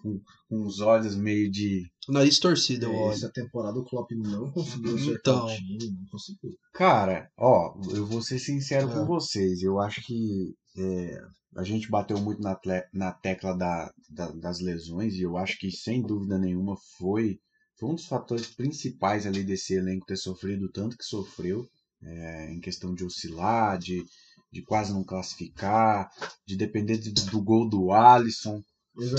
[0.00, 1.82] com, com os olhos meio de.
[2.08, 3.12] nariz torcido, eu É, olho.
[3.12, 5.46] Essa temporada o Klopp não conseguiu acertar Então.
[5.46, 6.50] o time, não conseguiu.
[6.72, 8.92] Cara, ó, eu vou ser sincero É.
[8.94, 9.60] com vocês.
[9.60, 11.20] Eu acho que é,
[11.56, 12.58] a gente bateu muito na,
[12.92, 17.38] na tecla da, da- das lesões e eu acho que sem dúvida nenhuma foi,
[17.78, 21.68] foi um dos fatores principais ali desse elenco ter sofrido tanto que sofreu,
[22.02, 24.04] é, em questão de oscilar, de,
[24.52, 26.10] de quase não classificar,
[26.46, 28.62] de depender de- do gol do Alisson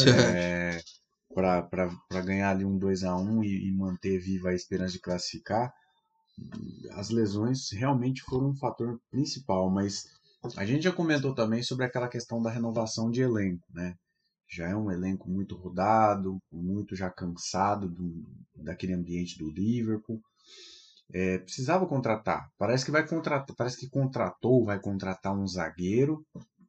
[0.08, 0.82] é,
[1.34, 5.74] para ganhar ali um 2 a 1 e, e manter viva a esperança de classificar.
[6.94, 10.06] As lesões realmente foram um fator principal, mas
[10.58, 13.96] a gente já comentou também sobre aquela questão da renovação de elenco, né?
[14.48, 18.24] Já é um elenco muito rodado, muito já cansado do,
[18.56, 20.22] daquele ambiente do Liverpool.
[21.14, 22.48] É, precisava contratar.
[22.58, 26.24] Parece que vai contratar, parece que contratou, vai contratar um zagueiro.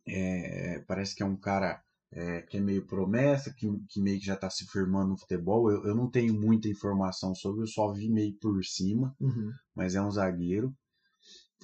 [0.07, 1.81] É, parece que é um cara
[2.13, 5.71] é, que é meio promessa, que, que meio que já está se firmando no futebol.
[5.71, 9.51] Eu, eu não tenho muita informação sobre, eu só vi meio por cima Uhum.
[9.75, 10.73] mas é um zagueiro.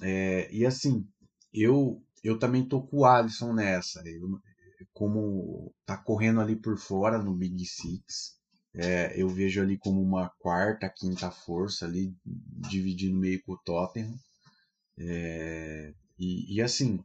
[0.01, 1.05] É, e assim,
[1.53, 4.01] eu eu também tô com o Alisson nessa.
[4.07, 4.39] Eu-
[4.93, 8.37] como tá correndo ali por fora no Big Six,
[8.75, 14.15] é, eu vejo ali como uma quarta, quinta força ali, dividindo meio com o Tottenham.
[14.97, 16.99] É, e, e assim,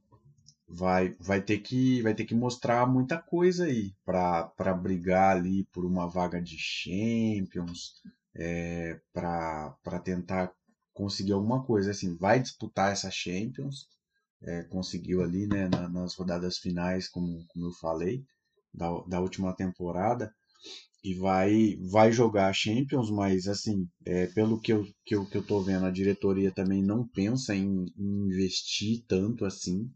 [0.68, 5.84] vai, vai ter que vai ter que mostrar muita coisa aí para brigar ali por
[5.86, 7.94] uma vaga de Champions,
[8.36, 10.52] é, para tentar
[10.94, 11.90] conseguir alguma coisa.
[11.92, 13.86] Assim, vai disputar essa Champions,
[14.42, 18.24] é, conseguiu ali né, na- nas rodadas finais, como, como eu falei,
[18.74, 20.32] da, da última temporada,
[21.04, 25.36] e vai, vai jogar a Champions, mas assim, é, pelo que eu, que, eu, que
[25.38, 29.90] eu tô vendo, a diretoria também não pensa em, em investir tanto assim,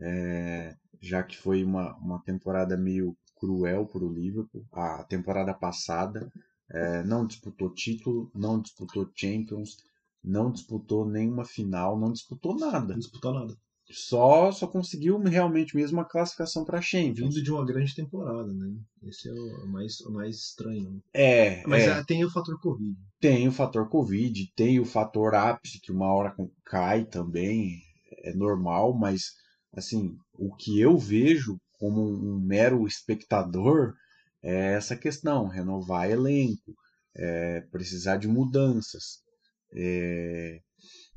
[0.00, 4.64] é, já que foi uma, uma temporada meio cruel para o Liverpool.
[4.72, 6.30] A temporada passada
[6.70, 9.76] é, não disputou título, não disputou Champions,
[10.22, 12.94] não disputou nenhuma final, não disputou nada.
[12.94, 13.56] Não disputou nada.
[13.90, 17.34] Só, só conseguiu realmente mesmo a classificação para Champions.
[17.34, 18.72] Vindo de uma grande temporada, né?
[19.02, 21.02] Esse é o mais, o mais estranho.
[21.12, 21.92] É, Mas é.
[21.92, 22.96] ah, tem o fator Covid.
[23.20, 26.34] Tem o fator Covid, tem o fator ápice, que uma hora
[26.64, 27.80] cai também,
[28.22, 29.32] é normal, mas
[29.72, 33.94] assim, o que eu vejo como um mero espectador
[34.42, 36.74] é essa questão, renovar elenco,
[37.16, 39.20] é, precisar de mudanças.
[39.72, 40.60] É,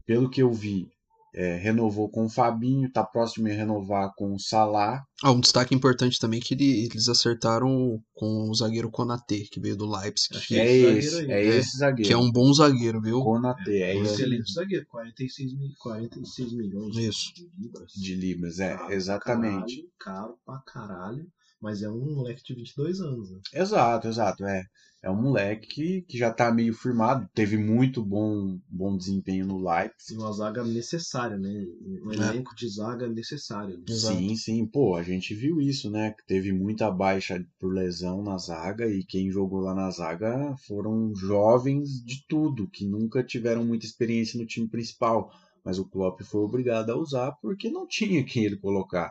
[0.06, 0.88] pelo que eu vi,
[1.34, 5.04] é, renovou com o Fabinho, tá próximo de renovar com o Salah.
[5.24, 9.76] Ah, um destaque importante também que ele- eles acertaram com o zagueiro Konaté, que veio
[9.76, 11.48] do Leipzig, Acho que, que É esse esse, zagueiro é aí.
[11.48, 12.08] esse zagueiro.
[12.08, 13.22] que é um bom zagueiro, viu?
[13.22, 17.34] Konaté, é Um esse excelente zagueiro, 46, mil, 46 milhões Isso.
[17.36, 17.92] de libras.
[17.94, 19.88] de Libras, é, exatamente.
[20.00, 21.26] Caralho, caro pra caralho.
[21.64, 23.40] Mas é um moleque de 22 anos, né?
[23.54, 24.46] Exato, exato.
[24.46, 24.64] É,
[25.02, 29.58] é um moleque que, que já tá meio firmado, teve muito bom, bom desempenho no
[29.58, 30.14] Leipzig.
[30.14, 31.66] E uma zaga necessária, né?
[32.04, 32.16] Um É.
[32.16, 33.78] elenco de zaga necessário.
[33.78, 33.86] né?
[33.88, 36.12] Sim, sim, pô, a gente viu isso, né?
[36.12, 41.16] Que teve muita baixa por lesão na zaga e quem jogou lá na zaga foram
[41.16, 45.32] jovens de tudo, que nunca tiveram muita experiência no time principal.
[45.64, 49.10] Mas o Klopp foi obrigado a usar porque não tinha quem ele colocar.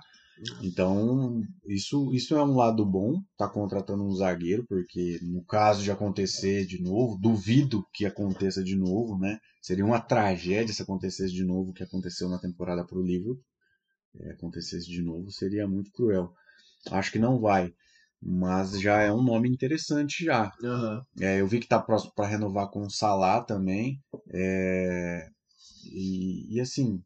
[0.62, 5.90] Então, isso, isso é um lado bom, tá contratando um zagueiro, porque no caso de
[5.90, 9.38] acontecer de novo, duvido que aconteça de novo, né?
[9.60, 13.40] Seria uma tragédia se acontecesse de novo o que aconteceu na temporada pro Liverpool.
[14.20, 16.32] É, acontecesse de novo, seria muito cruel.
[16.90, 17.72] Acho que não vai,
[18.20, 20.52] mas já é um nome interessante já.
[20.62, 21.02] Aham.
[21.20, 24.00] É, eu vi que tá próximo para renovar com o Salah também.
[24.32, 25.28] É,
[25.92, 27.00] e, e assim,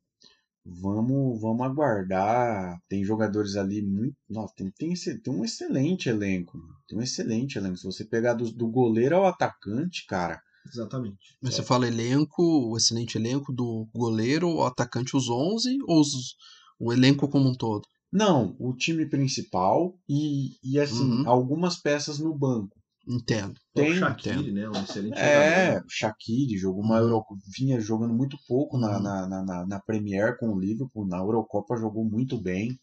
[0.66, 2.78] vamos, vamos aguardar.
[2.88, 4.16] Tem jogadores ali muito.
[4.28, 6.58] Nossa, tem, tem, esse- tem um excelente elenco.
[6.58, 6.74] mano.
[6.88, 7.76] Tem um excelente elenco.
[7.76, 10.40] Se você pegar do, do goleiro ao atacante, cara.
[10.66, 11.36] Exatamente.
[11.40, 16.34] Mas você fala elenco, o excelente elenco do goleiro, o atacante, os 11 ou os-
[16.78, 17.82] o elenco como um todo?
[18.12, 21.28] Não, o time principal e, e assim, Uhum.
[21.28, 22.76] algumas peças no banco.
[23.08, 23.58] Entendo.
[23.74, 24.52] Tem, o Shaqiri, tem.
[24.52, 24.68] né?
[24.68, 25.86] Um excelente É, jogador.
[25.86, 26.98] o Shaqiri jogou uma.
[26.98, 27.24] Euro...
[27.56, 29.02] vinha jogando muito pouco na, Uhum.
[29.02, 32.78] na, na, na, na Premier com o Liverpool, na Eurocopa jogou muito bem,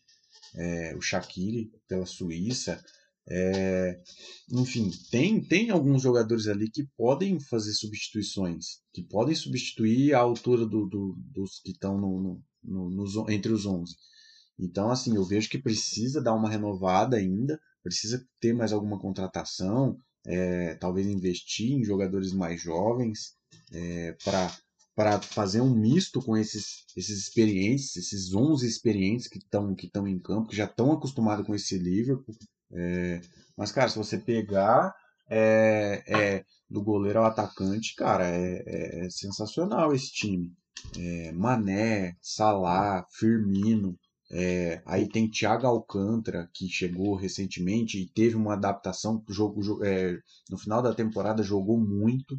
[0.55, 2.81] é, o Shaqiri pela Suíça.
[3.29, 3.99] É,
[4.51, 10.65] enfim, tem, tem alguns jogadores ali que podem fazer substituições, que podem substituir a altura
[10.65, 13.95] do, do- dos que estão no, no, no- entre os 11.
[14.59, 19.97] Então, assim, eu vejo que precisa dar uma renovada ainda, precisa ter mais alguma contratação,
[20.25, 23.33] é, talvez investir em jogadores mais jovens
[23.71, 24.15] é,
[24.95, 30.19] para fazer um misto com esses, esses experientes, esses 11 experientes que estão que em
[30.19, 32.35] campo, que já estão acostumados com esse Liverpool.
[32.71, 33.21] É,
[33.57, 34.93] mas, cara, se você pegar
[35.29, 40.51] é, é, do goleiro ao atacante, cara, é, é- é sensacional esse time.
[40.97, 43.97] É, Mané, Salah, Firmino,
[44.35, 49.23] É, aí tem Thiago Alcântara, que chegou recentemente e teve uma adaptação.
[49.29, 50.17] Jogo, jo- é,
[50.49, 52.35] no final da temporada jogou muito.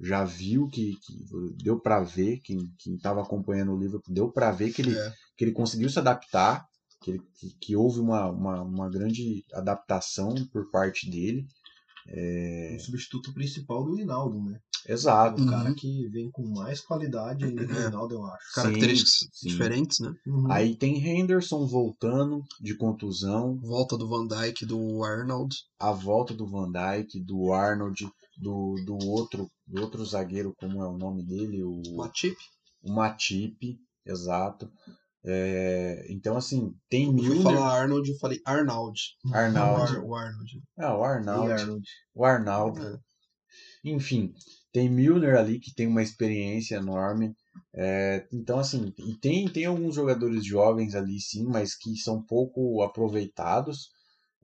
[0.00, 1.14] Já viu que, que
[1.62, 5.12] deu pra ver, quem estava acompanhando o Liverpool, deu pra ver que ele, É.
[5.36, 6.66] que ele conseguiu se adaptar,
[7.00, 11.46] que, ele- que, que houve uma, uma, uma grande adaptação por parte dele.
[12.76, 14.60] O substituto principal do Hinaldo, né?
[14.88, 15.40] Exato.
[15.40, 15.50] O Uhum.
[15.50, 18.54] cara que vem com mais qualidade ainda que o Hinaldo, eu acho.
[18.54, 19.48] Características sim.
[19.48, 20.12] diferentes, né?
[20.26, 20.50] Uhum.
[20.52, 25.54] Aí tem Henderson voltando de contusão, Volta do Van Dijk, do Arnold.
[25.80, 28.08] a volta do Van Dijk, do Arnold,
[28.38, 31.62] do, do outro do outro zagueiro, como é o nome dele?
[31.64, 32.36] O, Matip.
[32.84, 33.76] o Matip,
[34.06, 34.70] exato.
[35.24, 39.00] É, então, assim, tem Eu fui Milner, falar Arnold, eu falei Arnold.
[39.32, 39.96] Arnold.
[39.98, 40.62] O Ar- O Arnold.
[40.78, 41.52] Ah, o E Arnold.
[41.52, 41.82] Arnold.
[42.14, 42.80] O Arnaldo.
[42.86, 42.96] É.
[43.84, 44.32] Enfim,
[44.76, 47.34] tem Milner ali que tem uma experiência enorme.
[47.74, 52.82] É, então, assim, e tem, tem alguns jogadores jovens ali, sim, mas que são pouco
[52.82, 53.88] aproveitados.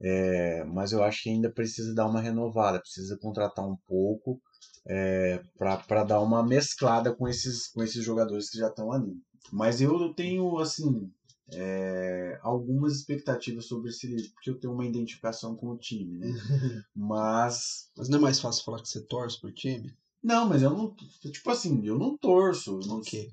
[0.01, 4.41] É, mas eu acho que ainda precisa dar uma renovada, precisa contratar um pouco
[4.87, 9.13] é, para dar uma mesclada com esses, com esses jogadores que já estão ali.
[9.51, 11.11] Mas eu tenho, assim,
[11.51, 16.27] é, algumas expectativas sobre esse livro, porque eu tenho uma identificação com o time, né?
[16.95, 19.93] Mas Mas não é mais fácil falar que você torce pro time?
[20.23, 20.95] Não, mas eu não.
[21.31, 22.79] Tipo assim, eu não torço.
[22.81, 23.29] eu Não, Ok.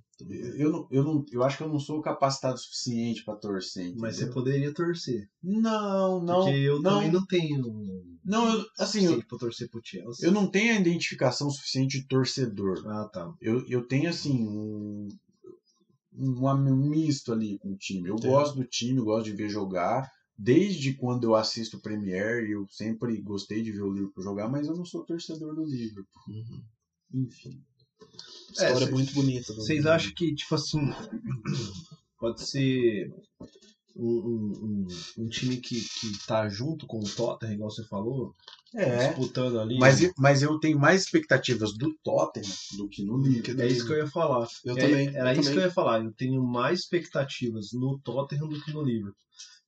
[0.57, 3.95] eu, não, eu, não, eu acho que eu não sou capacitado o suficiente pra torcer.
[3.97, 4.35] Mas você entendeu?
[4.35, 5.29] poderia torcer.
[5.43, 6.45] Não, não.
[6.45, 8.19] porque eu não, também não tenho.
[8.25, 10.27] Não, eu- assim, eu, pra torcer pro Chelsea.
[10.27, 12.83] eu não tenho a identificação suficiente de torcedor.
[12.87, 13.33] Ah, tá.
[13.41, 15.09] Eu, eu tenho, assim, um,
[16.13, 18.09] um, misto ali com o time.
[18.09, 18.31] Eu Entendo.
[18.33, 20.11] gosto do time, eu gosto de ver jogar.
[20.37, 24.75] Desde quando eu assisto Premier, eu sempre gostei de ver o Liverpool jogar, mas eu
[24.75, 26.07] não sou torcedor do Liverpool.
[26.29, 26.63] Uhum.
[27.13, 27.61] Enfim.
[28.51, 29.53] História cês- muito bonita.
[29.55, 30.81] Vocês acham que, tipo assim,
[32.19, 33.13] pode ser
[33.97, 34.87] um, um,
[35.19, 38.35] um, time que, que tá junto com o Tottenham, igual você falou,
[38.75, 39.09] É.
[39.09, 39.79] disputando ali?
[39.79, 43.61] Mas, eu- mas eu tenho mais expectativas do Tottenham do que no Liverpool.
[43.63, 44.47] É isso que eu ia falar.
[44.65, 45.09] Eu É- também.
[45.09, 46.05] Era eu isso que eu ia falar.
[46.05, 49.15] Eu tenho mais expectativas no Tottenham do que no Liverpool.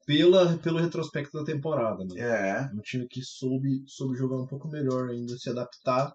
[0.04, 2.18] Pela, pelo retrospecto da temporada, né?
[2.18, 2.70] É.
[2.74, 6.12] Um time que soube, soube jogar um pouco melhor ainda, se adaptar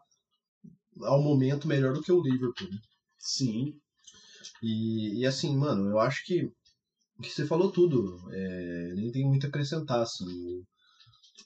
[1.03, 2.69] ao momento melhor do que o Liverpool.
[2.69, 2.77] né?
[3.17, 3.75] Sim.
[4.61, 6.51] E, e assim, mano, eu acho que,
[7.21, 8.19] que você falou tudo.
[8.31, 10.01] É, nem tem muito a acrescentar.
[10.01, 10.63] Assim.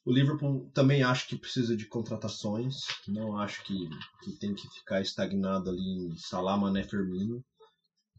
[0.05, 2.75] O, Liverpool também acho que precisa de contratações.
[3.07, 3.89] Não acho que,
[4.23, 7.43] que tem que ficar estagnado ali em Salah, Mané, Firmino.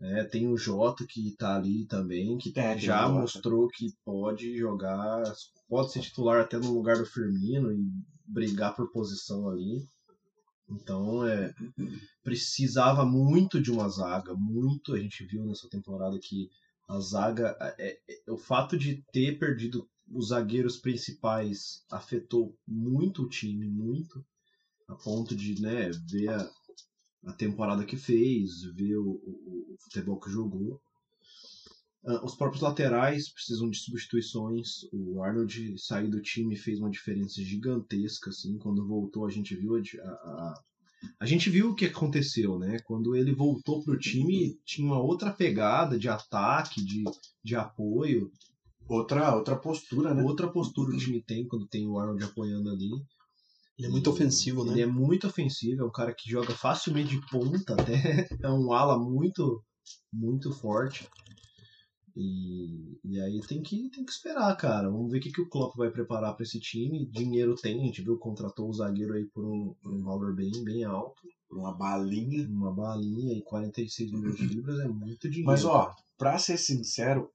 [0.00, 5.22] É, tem o Jota que tá ali também, que É, já mostrou que pode jogar,
[5.68, 7.88] pode ser titular até no lugar do Firmino e
[8.26, 9.86] brigar por posição ali.
[10.74, 11.52] Então, é,
[12.22, 14.94] precisava muito de uma zaga, muito.
[14.94, 16.48] A gente viu nessa temporada que
[16.88, 23.28] a zaga, é, é- o fato de ter perdido os zagueiros principais afetou muito o
[23.28, 24.24] time, muito,
[24.88, 26.50] a ponto de né, ver a,
[27.26, 30.80] a temporada que fez, ver o, o- o futebol que jogou.
[32.04, 34.84] Ah, Os próprios laterais precisam de substituições.
[34.92, 38.30] O Arnold sair do time fez uma diferença gigantesca.
[38.30, 40.62] Assim, quando voltou, a gente viu a, a, a,
[41.20, 42.78] a gente viu o que aconteceu, né?
[42.84, 47.04] Quando ele voltou pro time, tinha uma outra pegada de ataque, de,
[47.42, 48.30] de apoio.
[48.88, 50.22] Outra, outra postura, né?
[50.22, 52.90] Outra postura o time tem quando tem o Arnold apoiando ali.
[53.78, 54.72] Ele é muito ofensivo, né?
[54.72, 58.28] Ele é muito ofensivo, é um cara que joga facilmente de ponta até.
[58.42, 59.64] É um ala muito,
[60.12, 61.08] muito forte.
[62.14, 64.90] E, e aí tem que, tem que esperar, cara.
[64.90, 67.06] Vamos ver o que, que o Klopp vai preparar para esse time.
[67.06, 70.84] Dinheiro tem, a gente viu, contratou o zagueiro aí por um, um valor bem, bem
[70.84, 71.22] alto.
[71.50, 72.46] Uma balinha.
[72.48, 75.46] Uma balinha e 46 milhões de libras é muito dinheiro.
[75.50, 77.30] Mas, ó, pra ser sincero,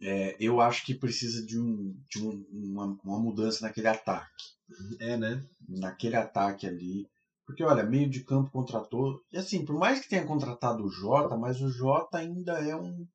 [0.00, 4.32] é, eu acho que precisa de, um, de um- uma, uma mudança naquele ataque.
[4.98, 5.44] É, né?
[5.68, 7.06] Naquele ataque ali.
[7.46, 9.20] Porque, olha, meio de campo contratou.
[9.32, 13.06] E assim, por mais que tenha contratado o Jota, mas o Jota ainda é um.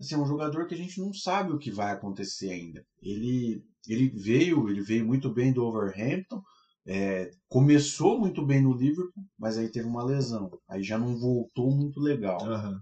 [0.00, 2.84] Assim, é um jogador que a gente não sabe o que vai acontecer ainda.
[3.02, 6.40] Ele, ele veio, ele veio muito bem do Overhampton.
[6.86, 10.50] é, começou muito bem no Liverpool, mas aí teve uma lesão.
[10.68, 12.40] Aí já não voltou muito legal.
[12.44, 12.80] Aham.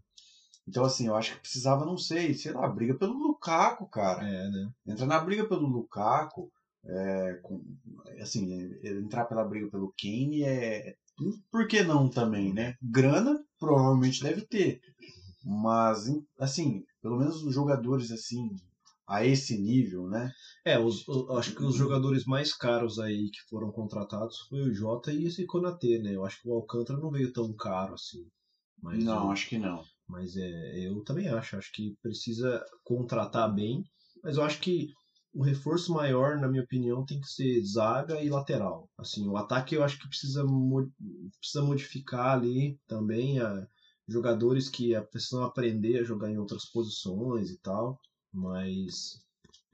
[0.68, 4.26] Então, assim, eu acho que precisava, não sei, sei lá, briga pelo Lukaku, cara.
[4.26, 4.68] É, né?
[4.86, 6.50] Entra na briga pelo Lukaku,
[6.84, 7.62] é, com-
[8.20, 8.52] assim,
[8.82, 10.92] entrar pela briga pelo Kane é.
[11.50, 12.74] Por que não também, né?
[12.82, 14.80] Grana provavelmente deve ter.
[15.48, 16.06] Mas,
[16.40, 18.50] assim, pelo menos os jogadores, assim,
[19.06, 20.32] a esse nível, né?
[20.64, 24.74] É, os, o- acho que os jogadores mais caros aí que foram contratados foi o
[24.74, 26.16] Jota e esse Konatê, né?
[26.16, 28.26] Eu acho que o Alcântara não veio tão caro assim.
[28.82, 29.84] Mas não, o, acho que não.
[30.08, 31.56] Mas é, eu também acho.
[31.56, 33.84] Acho que precisa contratar bem.
[34.24, 34.88] Mas eu acho que
[35.32, 38.88] o reforço maior, na minha opinião, tem que ser zaga e lateral.
[38.98, 40.44] Assim, o ataque eu acho que precisa,
[41.38, 43.66] precisa modificar ali também a,
[44.08, 47.98] jogadores que a- precisam aprender a jogar em outras posições e tal.
[48.32, 49.18] Mas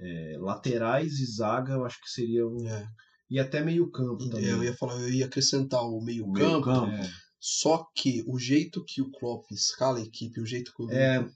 [0.00, 2.66] é, laterais e zaga eu acho que seria um.
[2.68, 2.86] É.
[3.30, 4.44] E até meio campo também.
[4.50, 6.38] Eu ia falar, eu ia acrescentar o O meio-campo.
[6.40, 6.92] meio-campo.
[6.92, 7.10] É.
[7.40, 11.26] Só que o jeito que o Klopp escala a equipe, o jeito que o É,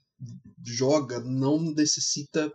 [0.65, 2.51] joga, não necessita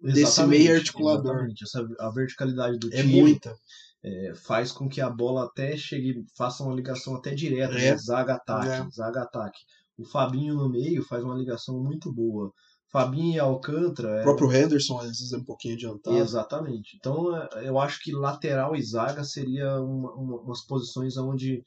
[0.00, 1.34] desse exatamente, meio articulador.
[1.34, 1.64] exatamente.
[1.64, 3.54] Essa, a verticalidade do É time muita.
[4.02, 7.96] é, faz com que a bola até chegue, faça uma ligação até direta, É.
[7.96, 8.90] zaga-ataque, É.
[8.90, 9.58] zaga-ataque.
[9.98, 12.52] O Fabinho no meio faz uma ligação muito boa.
[12.90, 14.08] Fabinho e Alcântara.
[14.08, 16.16] O é- próprio Henderson, às vezes, é um pouquinho adiantado.
[16.16, 16.96] Exatamente.
[16.96, 21.62] Então, é, eu acho que lateral e zaga seria uma, uma- umas posições onde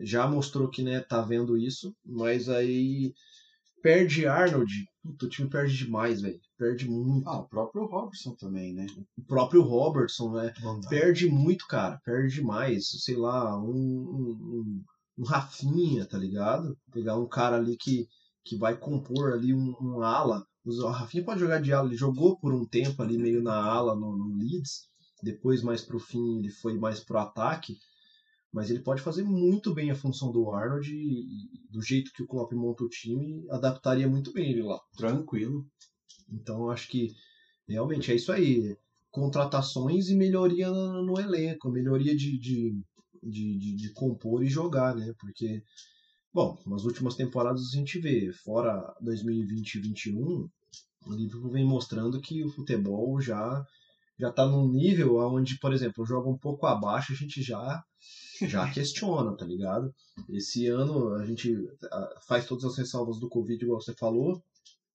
[0.00, 3.12] já mostrou que né, tá vendo isso, mas aí
[3.82, 4.72] perde Arnold.
[5.02, 6.40] Puta, o time perde demais, velho.
[6.56, 7.28] Perde muito.
[7.28, 8.86] Ah, o próprio Robertson também, né?
[9.18, 10.52] O próprio Robertson, né?
[10.82, 10.88] Dá.
[10.88, 12.00] Perde muito, cara.
[12.04, 12.88] Perde demais.
[13.04, 14.84] Sei lá, um, um, um,
[15.16, 16.76] um Rafinha, tá ligado?
[16.92, 18.08] Pegar um cara ali que,
[18.44, 20.46] que vai compor ali um, um ala.
[20.64, 21.88] O Rafinha pode jogar de ala.
[21.88, 24.88] Ele jogou por um tempo ali meio na ala no, no Leeds.
[25.22, 27.78] Depois, mais pro fim, ele foi mais pro ataque.
[28.52, 32.26] Mas ele pode fazer muito bem a função do Arnold e, do jeito que o
[32.26, 34.78] Klopp monta o time, adaptaria muito bem ele lá.
[34.96, 35.66] Tranquilo.
[36.30, 37.14] Então eu acho que
[37.66, 38.76] realmente é isso aí.
[39.10, 42.82] Contratações e melhoria no, no elenco, melhoria de, de,
[43.22, 45.12] de, de- de compor e jogar, né?
[45.18, 45.62] Porque,
[46.32, 50.48] bom, nas últimas temporadas a gente vê, fora 2020 e 2021,
[51.06, 53.64] o Liverpool vem mostrando que o futebol já
[54.18, 57.82] já tá num nível onde, por exemplo, joga um pouco abaixo, a gente já
[58.46, 59.92] já questiona, tá ligado?
[60.28, 61.56] Esse ano a gente
[62.28, 64.40] faz todas as ressalvas do Covid, igual você falou,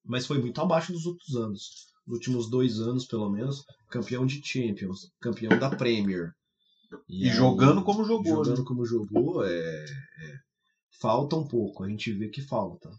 [0.06, 1.88] mas foi muito abaixo dos outros anos.
[2.06, 6.32] Nos últimos dois anos, pelo menos, campeão de Champions, campeão da Premier.
[7.10, 8.66] E jogando como jogou, Jogando né?
[8.66, 10.38] como jogou, é, é-
[11.02, 12.90] falta um pouco, a gente vê que falta.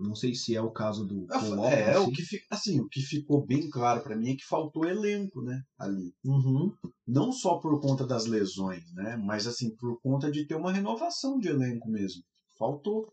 [0.00, 2.04] Não sei se é o caso do Klopp, É, assim.
[2.08, 5.60] o que, assim, o que ficou bem claro pra mim é que faltou elenco, né?
[5.78, 6.12] Ali.
[6.24, 6.72] Uhum.
[7.06, 9.16] Não só por conta das lesões, né?
[9.16, 12.22] Mas assim, por conta de ter uma renovação de elenco mesmo.
[12.56, 13.12] Faltou.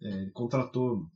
[0.00, 1.06] Ele contratou,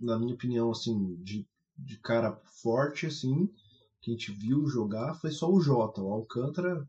[0.00, 1.44] na minha opinião, assim, de,
[1.76, 3.48] de cara forte, assim,
[4.00, 6.00] que a gente viu jogar, foi só o Jota.
[6.00, 6.88] O Alcântara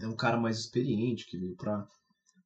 [0.00, 1.86] é um cara mais experiente, que veio pra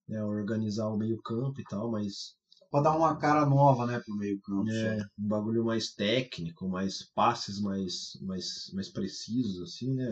[0.08, 2.36] né, organizar o meio campo e tal, mas
[2.70, 4.70] Pra dar uma cara nova, né, pro meio campo.
[4.70, 5.04] é só.
[5.18, 10.08] um bagulho mais técnico, mais passes mais, mais, mais precisos, assim, né?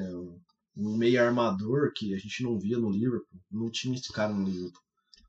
[0.76, 4.44] Um meio armador que a gente não via no Liverpool, não tinha esse cara no
[4.44, 4.82] Liverpool.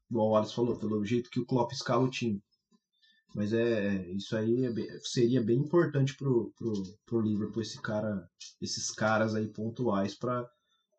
[0.09, 2.41] Igual o Alisson falou, pelo jeito que o Klopp escala o time.
[3.33, 6.73] Mas é isso aí é bem- seria bem importante pro, pro,
[7.05, 8.29] pro Liverpool, esse cara,
[8.61, 10.45] esses caras aí pontuais pra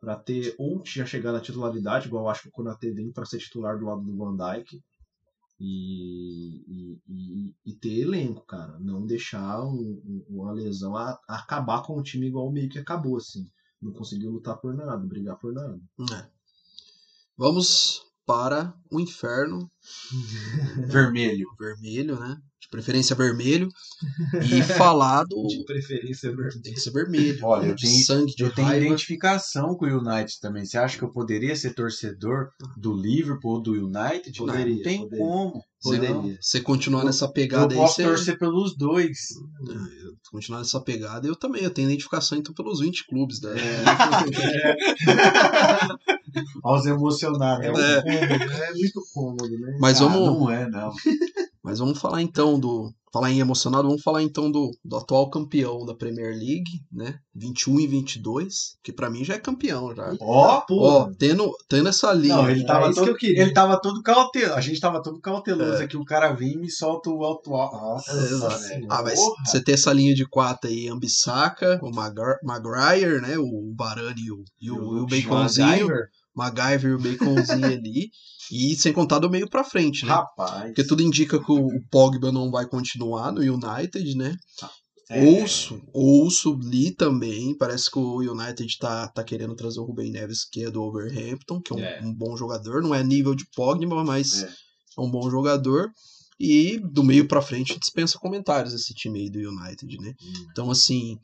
[0.03, 3.25] para ter ou já chegar na titularidade, igual eu acho que o Konaté vem para
[3.25, 4.83] ser titular do lado do Van Dijk,
[5.61, 8.81] e, e, e- e ter elenco, cara.
[8.81, 13.17] Não deixar um- um- uma lesão a- acabar com o time igual meio que acabou,
[13.17, 13.47] assim.
[13.81, 15.79] Não conseguiu lutar por nada, brigar por nada.
[16.13, 16.27] É.
[17.39, 19.71] Vamos para o inferno
[20.89, 21.47] Vermelho.
[21.57, 22.43] vermelho, né?
[22.63, 23.69] De preferência vermelho.
[24.51, 25.47] E falar do.
[25.49, 26.63] De preferência vermelho.
[26.63, 27.39] Tem que ser vermelho.
[27.45, 30.65] Olha, eu de tenho- sangue, de Eu tenho identificação com o United também.
[30.65, 34.39] Você acha que eu poderia ser torcedor do Liverpool ou do United?
[34.39, 35.25] Poderia, não tem poderia.
[35.25, 35.63] como.
[35.83, 36.39] Poderia.
[36.41, 38.05] Você continuar nessa Eu pegada aí, posso você.
[38.05, 39.19] torcer pelos dois.
[40.31, 41.65] Continuar nessa pegada, eu também.
[41.65, 43.51] Eu tenho identificação então pelos 20 clubes, né?
[46.63, 47.67] Aos emocionados.
[47.67, 48.03] É, um É.
[48.03, 49.77] cômodo, é muito cômodo, né?
[49.81, 50.39] Mas Ah, vamos.
[50.41, 50.93] Não é, não.
[51.63, 52.93] Mas vamos falar então do.
[53.13, 57.19] Falar em emocionado, vamos falar então do, do atual campeão da Premier League, né?
[57.35, 60.17] 21 e 22, que pra mim já é campeão já.
[60.19, 62.37] Ó, Ó, tendo, tendo essa linha.
[62.37, 64.55] Não, ele tava, isso todo, que ele tava todo cauteloso.
[64.55, 65.95] A gente tava todo cauteloso aqui.
[65.95, 67.51] O cara vem e me solta o alto.
[67.51, 68.15] Nossa,
[68.59, 68.87] velho.
[68.89, 73.37] Ah, mas você ter essa linha de quatro aí, Ambissaca, o Maguire, né?
[73.37, 75.89] O Varane e o, e o, e o Baconzinho.
[76.35, 78.11] MacGyver e o Baconzinho ali.
[78.51, 80.13] E sem contar do meio pra frente, né?
[80.13, 80.65] Rapaz.
[80.67, 84.37] Porque tudo indica que o, Pogba não vai continuar no United, né?
[85.11, 85.23] É.
[85.25, 87.57] Ouço, ouço, li também.
[87.57, 91.61] Parece que o United tá, tá querendo trazer o Ruben Neves, que é do Overhampton,
[91.61, 92.01] que é um, É.
[92.03, 92.83] um bom jogador.
[92.83, 94.47] Não é nível de Pogba, mas É.
[94.99, 95.91] é um bom jogador.
[96.41, 100.13] E do meio pra frente dispensa comentários esse time aí do United, né?
[100.21, 100.47] Hum.
[100.51, 101.17] Então, assim,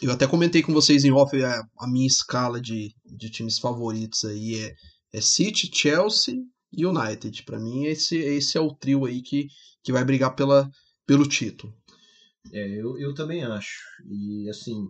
[0.00, 4.24] eu até comentei com vocês em off a, a minha escala de, de times favoritos
[4.24, 4.74] aí é,
[5.12, 6.36] é City, Chelsea
[6.72, 7.44] e United.
[7.44, 9.46] Pra mim, esse, esse é o trio aí que,
[9.84, 10.68] que vai brigar pela,
[11.06, 11.72] pelo título.
[12.52, 13.78] É, eu, eu também acho.
[14.10, 14.88] E assim,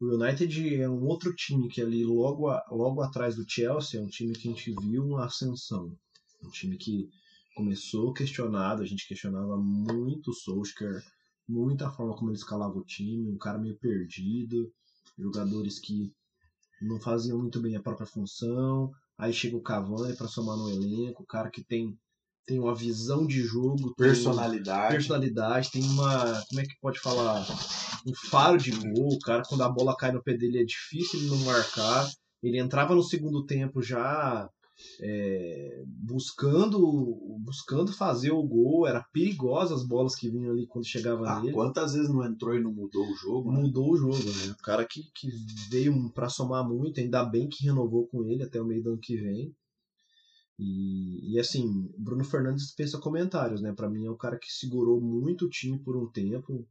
[0.00, 4.02] o United é um outro time que ali logo, a- logo atrás do Chelsea é
[4.02, 5.92] um time que a gente viu uma ascensão.
[6.44, 7.08] Um time que
[7.56, 11.02] começou questionado, a gente questionava muito o Solskjaer,
[11.48, 14.70] muito a forma como ele escalava o time, um cara meio perdido,
[15.18, 16.12] jogadores que
[16.80, 18.90] não faziam muito bem a própria função.
[19.18, 21.98] Aí chega o Cavani para somar no elenco, o cara que tem,
[22.44, 24.94] tem uma visão de jogo, tem- Personalidade.
[24.94, 26.44] personalidade, tem uma.
[26.48, 27.46] Como é que pode falar?
[28.06, 29.14] Um faro de gol.
[29.14, 32.08] O cara, quando a bola cai no pé dele, é difícil ele não marcar.
[32.42, 34.48] Ele entrava no segundo tempo já
[35.00, 36.78] é, buscando
[37.40, 38.86] buscando fazer o gol.
[38.86, 41.52] Era perigosa as bolas que vinham ali quando chegava Ah, nele.
[41.52, 43.52] quantas vezes não entrou e não mudou o jogo?
[43.52, 43.60] né?
[43.60, 44.52] Mudou o jogo, né?
[44.52, 45.28] O cara que, que
[45.70, 49.00] veio pra somar muito, ainda bem que renovou com ele até o meio do ano
[49.00, 49.54] que vem.
[50.58, 51.66] E, e assim,
[51.98, 53.72] Bruno Fernandes dispensa comentários, né?
[53.74, 56.66] Pra mim é um cara que segurou muito o time por um tempo.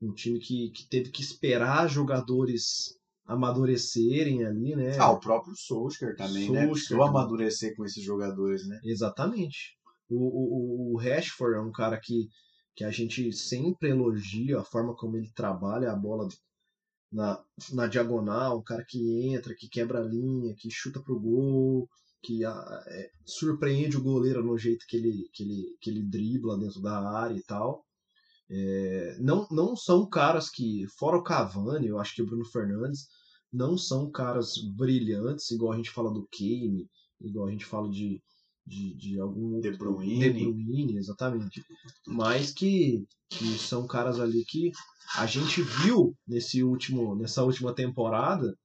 [0.00, 4.98] Um time que, que teve que esperar jogadores amadurecerem ali, né?
[4.98, 6.66] Ah, o próprio Solskjaer também, né?
[6.66, 7.10] Solskjaer Precisou também.
[7.10, 8.80] amadurecer com esses jogadores, né?
[8.84, 9.76] Exatamente.
[10.08, 12.28] O, o, o Rashford é um cara que,
[12.74, 16.28] que a gente sempre elogia a forma como ele trabalha a bola
[17.10, 17.42] na,
[17.72, 21.88] na diagonal, um cara que entra, que quebra a linha, que chuta pro gol,
[22.22, 26.58] que ah, é, surpreende o goleiro no jeito que ele, que ele, que ele dribla
[26.58, 27.84] dentro da área e tal.
[28.50, 33.06] É, não, não são caras que, fora o Cavani, eu acho que o Bruno Fernandes,
[33.52, 36.88] não são caras brilhantes, igual a gente fala do Kane,
[37.20, 38.22] igual a gente fala de,
[38.66, 40.18] de, de algum De Bruyne.
[40.18, 41.62] De Bruyne, exatamente.
[42.06, 44.70] Mas que, que são caras ali que
[45.16, 48.56] a gente viu nesse último, nessa última temporada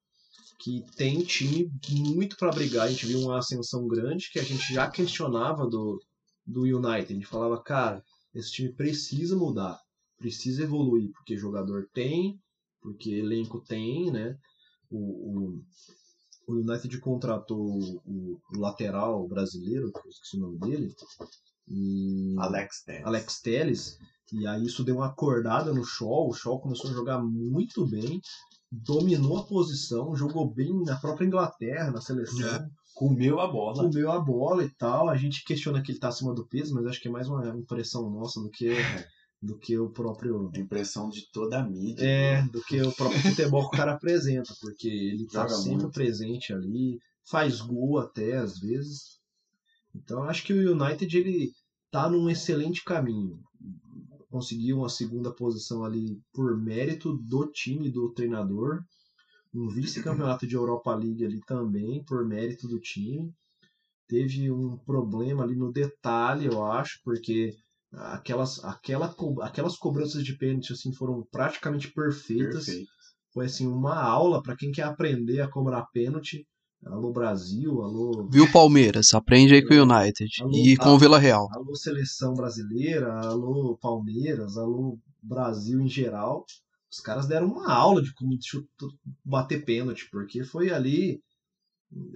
[0.60, 2.88] que tem time muito para brigar.
[2.88, 6.00] A gente viu uma ascensão grande que a gente já questionava do,
[6.46, 7.12] do United.
[7.12, 8.04] A gente falava, cara,
[8.38, 9.80] esse time precisa mudar,
[10.18, 12.40] precisa evoluir, porque jogador tem,
[12.82, 14.38] porque elenco tem, né?
[14.90, 15.64] O, o,
[16.48, 20.96] o United contratou o, o lateral brasileiro, que eu esqueci o nome dele,
[21.68, 23.06] e Alex Telles.
[23.06, 24.00] Alex Telles,
[24.32, 28.22] e aí isso deu uma acordada no Shaw, o Shaw começou a jogar muito bem,
[28.72, 32.70] dominou a posição, jogou bem na própria Inglaterra, na seleção, É.
[32.98, 33.84] Comeu a bola.
[33.84, 35.08] comeu a bola e tal.
[35.08, 37.48] A gente questiona que ele tá acima do peso, mas acho que é mais uma
[37.56, 38.70] impressão nossa do que
[39.40, 42.04] do que o próprio Impressão de toda a mídia.
[42.04, 45.82] é, do que o próprio futebol que o cara apresenta, porque ele tá Joga sempre
[45.84, 45.92] muito.
[45.92, 46.98] presente ali,
[47.30, 49.20] faz gol até às vezes.
[49.94, 51.52] Então acho que o United ele
[51.92, 53.40] tá num excelente caminho.
[54.32, 58.82] Conseguiu uma segunda posição ali por mérito do time do treinador.
[59.58, 63.34] Um vice-campeonato de Europa League ali também, por mérito do time.
[64.08, 67.56] Teve um problema ali no detalhe, eu acho, porque
[67.92, 72.66] aquelas, aquela, aquelas cobranças de pênalti assim, foram praticamente perfeitas.
[72.66, 72.92] Perfeito.
[73.34, 76.46] Foi assim, uma aula para quem quer aprender a cobrar pênalti.
[76.86, 79.14] Alô Brasil, alô Viu, Palmeiras?
[79.16, 80.30] Aprende aí com o United.
[80.42, 81.48] Alô, E com o Vila Real.
[81.52, 86.46] alô seleção brasileira, alô Palmeiras, alô Brasil em geral.
[86.92, 88.90] Os caras deram uma aula de como chutar-
[89.24, 91.20] bater pênalti, porque foi ali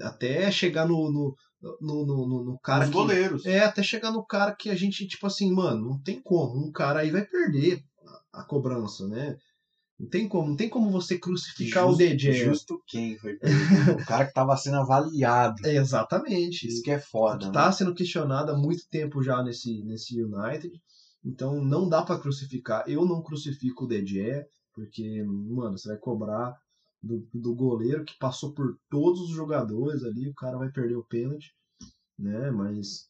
[0.02, 1.36] até chegar no, no,
[1.82, 3.46] no, no, no- cara Os que, goleiros.
[3.46, 6.68] é, até chegar no cara que a gente, tipo assim, mano, não tem como.
[6.68, 7.82] Um cara aí vai perder
[8.34, 9.36] a, a cobrança, né?
[10.00, 12.34] Não tem como, não tem como você crucificar o Justo- DJ.
[12.34, 13.92] Justo quem foi perdido.
[14.02, 15.56] o cara que tava sendo avaliado.
[15.66, 16.68] É, exatamente.
[16.68, 17.46] Isso que é foda.
[17.48, 17.52] né?
[17.52, 20.72] Tá sendo questionado há muito tempo já nesse, nesse United.
[21.24, 22.84] Então não dá pra crucificar.
[22.88, 24.44] Eu não crucifico o DG,
[24.74, 26.58] porque, mano, você vai cobrar
[27.02, 31.04] do, do goleiro que passou por todos os jogadores ali, o cara vai perder o
[31.04, 31.54] pênalti,
[32.18, 32.52] né?
[32.52, 33.10] Mas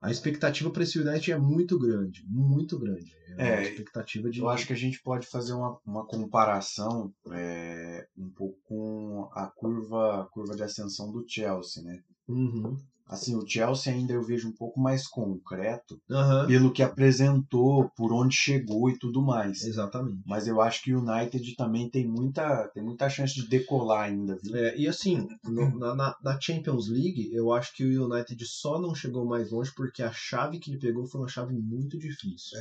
[0.00, 3.14] a expectativa para esse United é muito grande, muito grande.
[3.36, 8.08] É, É, expectativa de Eu acho que a gente pode fazer uma, uma comparação é,
[8.16, 12.02] um pouco com a curva, curva de ascensão do Chelsea, né?
[12.26, 12.76] Uhum.
[13.10, 16.46] Assim, o Chelsea ainda eu vejo um pouco mais concreto Aham.
[16.46, 19.64] pelo que apresentou, por onde chegou e tudo mais.
[19.64, 20.22] Exatamente.
[20.24, 24.38] Mas eu acho que o United também tem muita, tem muita chance de decolar ainda,
[24.40, 24.54] viu?
[24.54, 28.94] É, e assim, no- na, na- Champions League, eu acho que o United só não
[28.94, 32.58] chegou mais longe porque a chave que ele pegou foi uma chave muito difícil.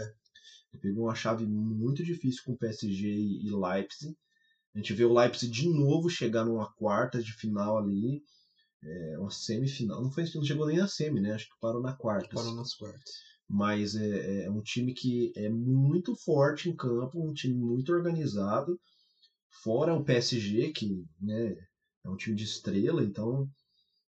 [0.74, 4.18] Ele pegou uma chave muito difícil com PSG e, e Leipzig.
[4.74, 8.24] A gente vê o Leipzig de novo chegar numa quarta de final ali.
[8.84, 10.02] É, uma semifinal.
[10.02, 11.34] Não, foi, não chegou nem na semi, né?
[11.34, 12.34] Acho que parou na quarta.
[12.56, 13.12] nas quartas.
[13.48, 18.80] Mas é, é um time que é muito forte em campo, um time muito organizado.
[19.64, 21.56] Fora o PSG, que né,
[22.06, 23.50] é um time de estrela, então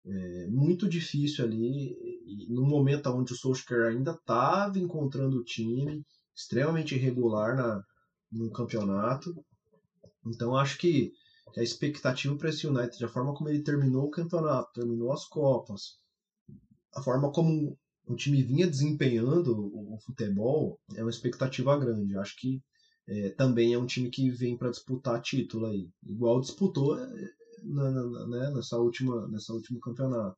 [0.05, 1.95] é muito difícil ali.
[2.25, 6.03] E no momento onde o Solskjaer ainda estava encontrando o time,
[6.35, 7.83] extremamente irregular na,
[8.31, 9.33] no campeonato.
[10.25, 11.11] Então acho que
[11.57, 15.99] a expectativa para esse United, a forma como ele terminou o campeonato, terminou as Copas,
[16.95, 22.17] a forma como o time vinha desempenhando o, o futebol, é uma expectativa grande.
[22.17, 22.61] Acho que
[23.07, 27.29] é, também é um time que vem para disputar título aí, igual disputou é,
[27.63, 30.37] na, na- né, nessa última nessa último campeonato.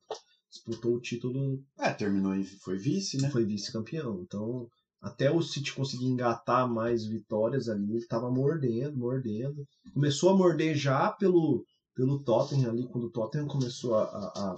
[0.50, 3.30] Disputou o título É, terminou e foi vice, né?
[3.30, 4.20] foi vice-campeão.
[4.22, 4.68] Então,
[5.02, 9.66] até o City conseguir engatar mais vitórias ali, ele estava mordendo, mordendo.
[9.92, 11.64] Começou a morder já pelo,
[11.94, 14.56] pelo Tottenham ali, quando o Tottenham começou a, a, a-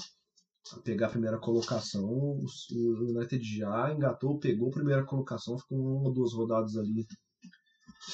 [0.83, 6.09] pegar a primeira colocação, o o United já engatou, pegou a primeira colocação, ficou uma
[6.09, 7.07] ou duas rodadas ali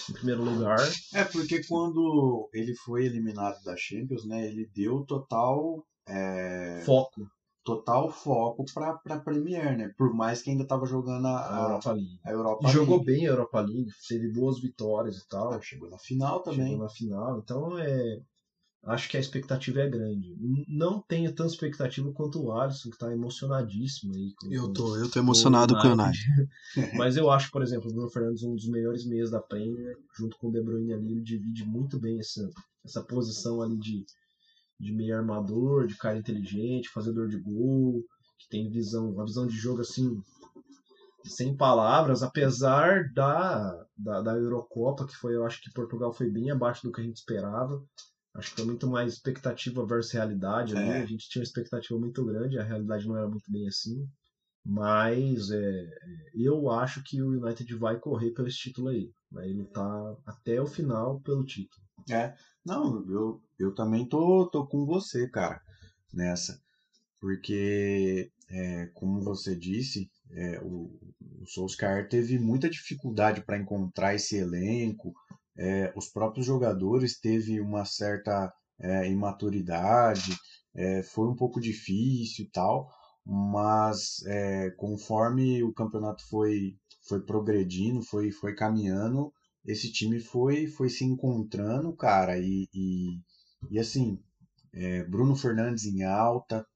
[0.08, 0.78] em primeiro lugar.
[1.14, 7.28] É, porque quando ele foi eliminado da Champions, né, ele deu total, é, Foco
[7.76, 9.92] total foco pra, pra Premier, né?
[9.96, 12.20] Por mais que ainda tava jogando a, a, Europa League.
[12.24, 13.06] a Europa E jogou League.
[13.12, 15.52] bem a Europa League, teve boas vitórias e tal.
[15.52, 16.70] Ah, chegou na final também.
[16.70, 17.38] Chegou na final.
[17.38, 18.20] Então é.
[18.82, 20.34] Acho que a expectativa é grande.
[20.66, 24.32] Não tenho tanta expectativa quanto o Alisson, que tá emocionadíssimo aí.
[24.40, 26.18] com- Eu tô, eu tô emocionado com o United.
[26.96, 30.38] Mas eu acho, por exemplo, o Bruno Fernandes um dos melhores meias da Premier, junto
[30.38, 32.48] com o De Bruyne ali, ele divide muito bem essa,
[32.82, 34.06] essa posição ali de,
[34.80, 38.02] de meio armador, de cara inteligente, fazedor de gol,
[38.38, 40.20] que tem visão, uma visão de jogo assim
[41.24, 46.50] sem palavras, apesar da, da, da Eurocopa, que foi, eu acho que Portugal foi bem
[46.50, 47.82] abaixo do que a gente esperava.
[48.34, 50.88] Acho que foi muito mais expectativa versus realidade ali.
[50.88, 51.02] É.
[51.02, 54.08] A gente tinha uma expectativa muito grande, a realidade não era muito bem assim.
[54.64, 55.88] Mas é,
[56.34, 59.10] eu acho que o United vai correr pelo título aí.
[59.30, 61.82] Vai lutar até o final pelo título.
[62.10, 62.34] É,
[62.64, 65.60] não, eu, eu também tô, tô com você, cara,
[66.12, 66.60] nessa.
[67.20, 70.98] Porque, é, como você disse, é, o,
[71.40, 75.12] o Solskjaer teve muita dificuldade para encontrar esse elenco.
[75.56, 80.36] é, os próprios jogadores teve uma certa é, imaturidade,
[80.74, 82.90] é, foi um pouco difícil e tal,
[83.24, 86.76] mas é, conforme o campeonato foi,
[87.06, 89.32] foi progredindo, foi, foi caminhando,
[89.64, 93.18] esse time foi, foi se encontrando, cara, e, e,
[93.70, 94.18] e assim,
[94.72, 96.66] é, Bruno Fernandes em alta,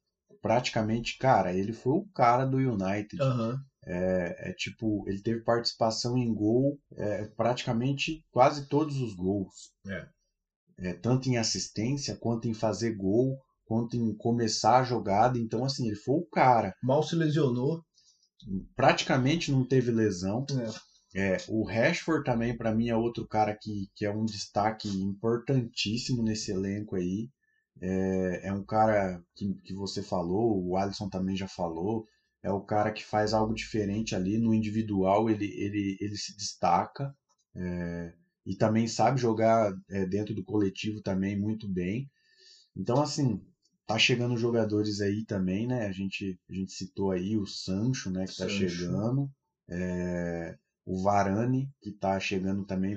[0.43, 3.21] praticamente, cara, ele foi o cara do United.
[3.23, 3.59] Aham.
[3.87, 9.73] É, é tipo, ele teve participação em gol, é, praticamente quase todos os gols.
[9.87, 10.09] É.
[10.77, 15.39] É, tanto em assistência, quanto em fazer gol, quanto em começar a jogada.
[15.39, 16.75] Então, assim, ele foi o cara.
[16.83, 17.83] Mal se lesionou.
[18.77, 20.45] Praticamente não teve lesão.
[20.51, 20.95] É.
[21.17, 26.23] É, o Rashford também, para mim, é outro cara que, que é um destaque importantíssimo
[26.23, 27.29] nesse elenco aí.
[27.81, 32.05] É, é um cara que, que você falou, o Alisson também já falou.
[32.43, 37.15] É o cara que faz algo diferente ali no individual, ele, ele, ele se destaca.
[37.57, 38.13] é,
[38.47, 42.11] e também sabe jogar é, dentro do coletivo também muito bem.
[42.77, 43.41] Então, assim,
[43.87, 45.87] tá chegando jogadores aí também, né?
[45.87, 48.27] A gente, a gente citou aí o Sancho, né?
[48.27, 49.31] Que tá chegando.
[49.69, 52.97] É, o Varane, que tá chegando também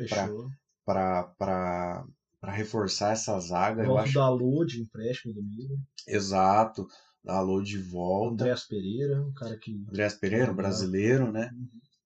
[0.86, 2.06] para
[2.44, 3.84] reforçar essa zaga.
[3.84, 5.80] Eu Volta acho da de empréstimo do Milan.
[6.08, 6.88] exato.
[7.26, 8.44] Alô de volta.
[8.44, 9.74] Andréas Pereira, um cara que.
[9.90, 11.52] Andrés Pereira, brasileiro, né?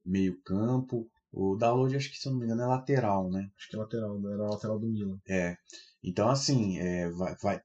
[0.03, 1.07] Meio campo.
[1.31, 3.49] O Dalot, acho que se eu não me engano, é lateral, né?
[3.55, 5.17] Acho que é lateral, era lateral do Milan.
[5.29, 5.55] É.
[6.03, 7.61] Então, assim, é, vai, vai-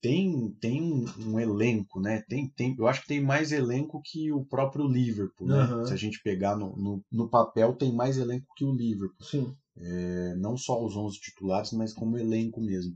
[0.00, 2.22] tem, tem um, um elenco, né?
[2.28, 5.62] Tem, tem, eu acho que tem mais elenco que o próprio Liverpool, né?
[5.62, 5.82] Aham.
[5.82, 9.26] Se a gente pegar no, no, no papel, tem mais elenco que o Liverpool.
[9.30, 9.56] Sim.
[9.78, 12.94] É, não só os 11 titulares, mas como elenco mesmo.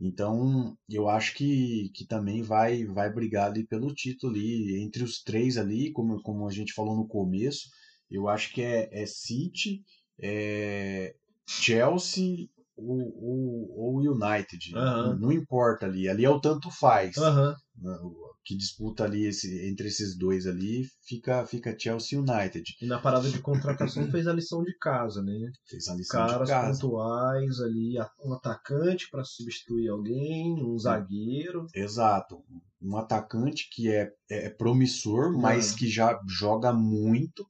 [0.00, 5.22] Então, eu acho que, que também vai, vai brigar ali pelo título ali, entre os
[5.22, 7.68] três ali, como, como a gente falou no começo,
[8.10, 9.82] eu acho que é, é City,
[10.18, 11.14] é
[11.46, 12.48] Chelsea
[12.80, 14.74] ou, ou, ou United.
[14.76, 15.18] Aham.
[15.18, 17.16] Não, importa ali, ali é o tanto faz.
[17.16, 22.64] O que disputa ali esse, entre esses dois ali, fica, fica Chelsea United.
[22.80, 25.50] E na parada de contratação fez a lição de casa, né?
[25.68, 26.80] Fez a lição de Caras casa.
[26.80, 27.94] pontuais ali,
[28.24, 31.66] um atacante para substituir alguém, um zagueiro.
[31.74, 32.42] Exato.
[32.82, 35.76] Um atacante que é, é promissor, mas Ah.
[35.78, 37.46] que já joga muito.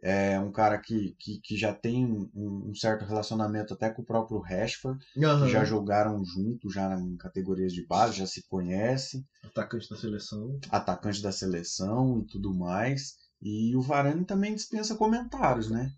[0.00, 4.04] É um cara que, que, que já tem um, um certo relacionamento até com o
[4.04, 5.48] próprio Rashford, que Aham.
[5.48, 10.58] já jogaram junto, já em categorias de base, já se conhece, Atacante da seleção.
[10.70, 13.14] atacante da seleção e tudo mais.
[13.42, 15.90] E o Varane também dispensa comentários, né?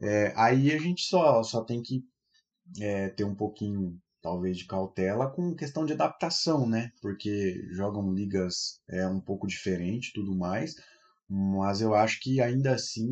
[0.00, 2.02] É, aí a gente só, só tem que
[2.80, 6.90] é, ter um pouquinho, talvez, de cautela com questão de adaptação, né?
[7.00, 10.74] Porque jogam ligas é, um pouco diferente e tudo mais.
[11.28, 13.08] Mas eu acho que ainda assim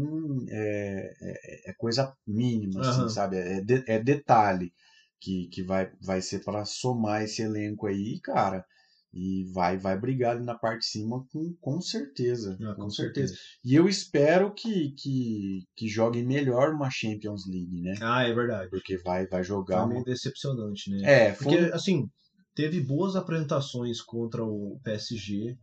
[0.49, 3.09] é, é, é coisa mínima, assim, Aham.
[3.09, 3.37] sabe?
[3.39, 4.73] É, de- é detalhe
[5.21, 8.65] que, que vai, vai ser para somar esse elenco aí, cara.
[9.13, 12.61] E vai, vai brigar ali na parte de cima com, com certeza.
[12.61, 13.35] Ah, com certeza.
[13.65, 17.95] E eu espero que, que, que joguem melhor uma Champions League, né?
[18.01, 18.71] Ah, é verdade.
[18.71, 20.05] Porque vai, vai Foi jogar meio uma.
[20.05, 20.99] decepcionante, né?
[21.03, 21.71] É, Porque, foi.
[21.73, 22.09] assim,
[22.55, 25.57] teve boas apresentações contra o PSG,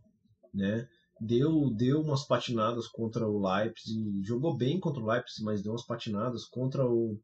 [0.54, 0.88] né?
[1.24, 5.86] Deu, deu umas patinadas contra o Leipzig, jogou bem contra o Leipzig, mas deu umas
[5.86, 7.18] patinadas contra o,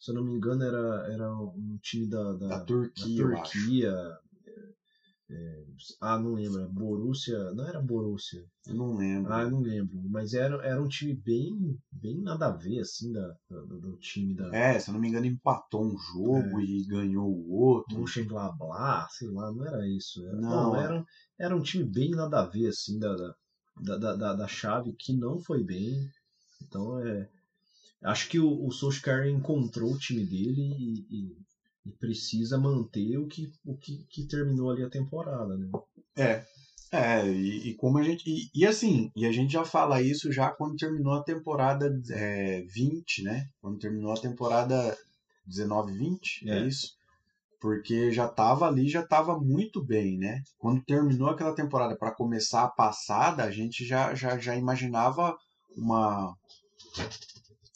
[0.00, 3.54] se eu não me engano, era, era um time da, da, Da da Turquia, acho.
[3.58, 4.18] Turquia.
[5.30, 5.64] é,
[6.00, 9.32] ah, não lembro, é Borussia, não era Borussia, Eu não lembro.
[9.32, 13.12] ah, eu não lembro, mas era, era um time bem, bem nada a ver, assim,
[13.12, 15.98] da, da- do, do time da É, se eu não me engano, empatou um É.
[16.12, 17.98] jogo e ganhou o outro.
[17.98, 20.24] Mönchengladbach, sei lá, não era isso.
[20.26, 20.84] Era, Não, não, é.
[20.84, 21.04] era,
[21.38, 23.14] era um time bem nada a ver, assim, da,
[23.80, 26.08] da, da, da, da chave, que não foi bem.
[26.62, 27.28] Então, é...
[28.02, 31.36] Acho que o, o Solskjaer encontrou o time dele e, e-
[31.86, 35.68] e precisa manter o que, o que, que terminou ali a temporada, né?
[36.16, 36.44] É.
[36.90, 38.22] É, e, e como a gente.
[38.54, 43.22] E, assim, e a gente já fala isso já quando terminou a temporada é, 20,
[43.22, 43.46] né?
[43.60, 44.96] Quando terminou a temporada
[45.46, 46.60] 19-20, é.
[46.60, 46.66] É.
[46.66, 46.97] isso?
[47.60, 50.40] Porque já tava ali, já tava muito bem, né?
[50.58, 55.36] Quando terminou aquela temporada para começar a passada, a gente já, já, já imaginava
[55.76, 56.32] uma,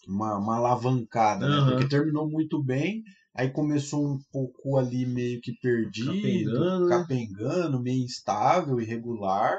[0.06, 1.56] uma, uma alavancada, né?
[1.56, 1.70] Aham.
[1.70, 3.02] Porque terminou muito bem,
[3.34, 6.98] aí começou um pouco ali meio que perdido, Capengando, né?
[6.98, 9.59] capengando, meio instável, irregular,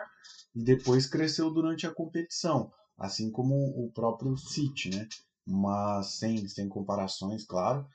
[0.56, 5.06] e depois cresceu durante a competição, assim como o próprio City, né?
[5.46, 7.86] Mas sem, sem comparações, claro.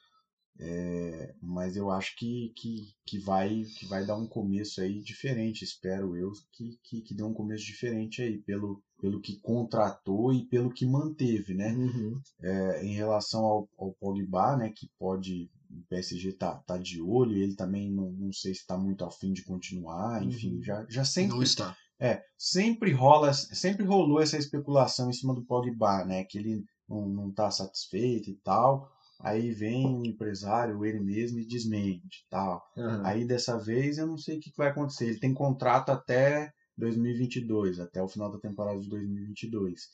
[0.60, 5.62] É, mas eu acho que, que, que, vai, que vai dar um começo aí diferente,
[5.64, 10.44] espero eu, que, que, que dê um começo diferente aí, pelo, pelo que contratou e
[10.47, 11.72] pelo que manteve, né?
[11.74, 12.20] Uhum.
[12.43, 17.36] É, em relação ao, ao Pogba, né, que pode, o PSG tá, tá de olho,
[17.36, 20.62] ele também não, não sei se está muito afim de continuar, enfim, Uhum.
[20.62, 21.76] já, já sempre Não está.
[22.01, 26.24] é, sempre rola, sempre rolou essa especulação em cima do Pogba, né?
[26.24, 28.90] Que ele não, não tá satisfeito e tal.
[29.20, 32.62] Aí vem o empresário, ele mesmo, e desmente tal.
[32.76, 33.04] Aham.
[33.04, 35.06] Aí dessa vez eu não sei o que vai acontecer.
[35.08, 39.88] Ele tem contrato até 2022, até o final da temporada de 2022.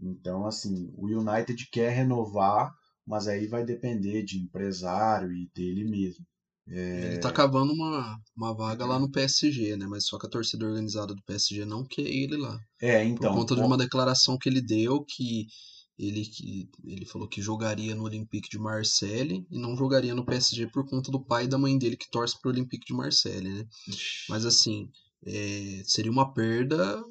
[0.00, 2.72] Então, assim, o United quer renovar,
[3.06, 6.24] mas aí vai depender de empresário e dele mesmo.
[6.66, 9.86] Ele tá cavando uma, uma vaga lá no PSG, né?
[9.86, 12.58] Mas só que a torcida organizada do PSG não quer ele lá.
[12.80, 13.34] É, Por então.
[13.34, 15.46] conta de ó- uma declaração que ele deu que
[16.06, 20.66] ele, que ele falou que jogaria no Olympique de Marseille e não jogaria no PSG
[20.68, 23.66] por conta do pai e da mãe dele que torce pro Olympique de Marseille, né?
[24.28, 24.88] Mas assim,
[25.26, 27.02] é, seria uma perda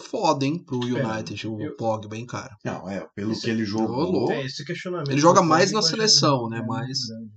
[0.00, 2.56] foda, hein, pro United, o eu- Pogba, hein, cara.
[2.64, 4.30] Não, é, pelo Esse- que ele jogou.
[4.30, 5.10] É, esse questionamento.
[5.10, 7.28] Ele joga mais na já seleção, né, é mas- né?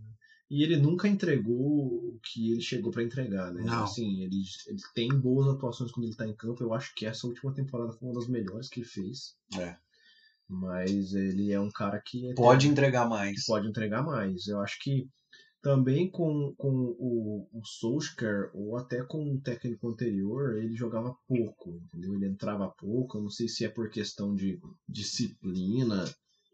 [0.49, 3.63] E ele nunca entregou o que ele chegou pra entregar, né?
[3.63, 3.83] Não.
[3.85, 6.61] Assim, ele, ele tem boas atuações quando ele tá em campo.
[6.61, 9.33] Eu acho que essa última temporada foi uma das melhores que ele fez.
[9.57, 9.77] É.
[10.53, 13.45] Mas ele é um cara que Pode tem- entregar mais.
[13.45, 14.47] pode entregar mais.
[14.47, 15.07] Eu acho que
[15.61, 16.67] também com, com
[16.99, 22.15] o, o Solskjaer, ou até com o técnico anterior, ele jogava pouco, entendeu?
[22.15, 23.17] Ele entrava pouco.
[23.17, 24.59] Eu não sei se é por questão de
[24.89, 26.03] disciplina,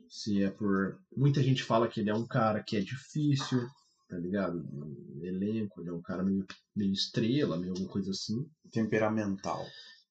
[0.10, 1.00] se é por.
[1.16, 3.66] Muita gente fala que ele é um cara que é difícil,
[4.10, 4.62] tá ligado?
[4.72, 6.46] No elenco, ele é um cara meio,
[6.76, 8.46] meio estrela, meio alguma coisa assim.
[8.72, 9.66] Temperamental.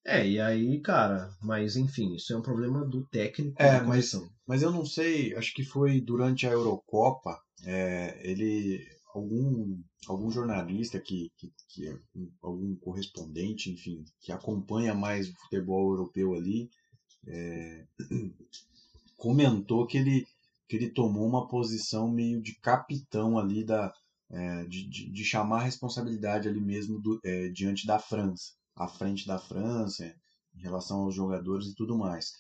[0.09, 4.11] É, e aí, cara, mas enfim, isso é um problema do técnico É, da mas-
[4.13, 4.31] comissão.
[4.47, 8.87] Mas eu não sei, acho que foi durante a Eurocopa, é, ele.
[9.15, 9.79] Algum,
[10.09, 15.89] algum jornalista que, que, que é um- algum correspondente, enfim, que acompanha mais o futebol
[15.91, 16.69] europeu ali,
[17.27, 17.87] é,
[19.17, 20.27] comentou que ele,
[20.69, 23.93] que ele tomou uma posição meio de capitão ali da,
[24.31, 28.87] é, de, de, de chamar a responsabilidade ali mesmo do, é, diante da França, à
[28.87, 30.05] frente da França,
[30.55, 32.33] em relação aos jogadores e tudo mais.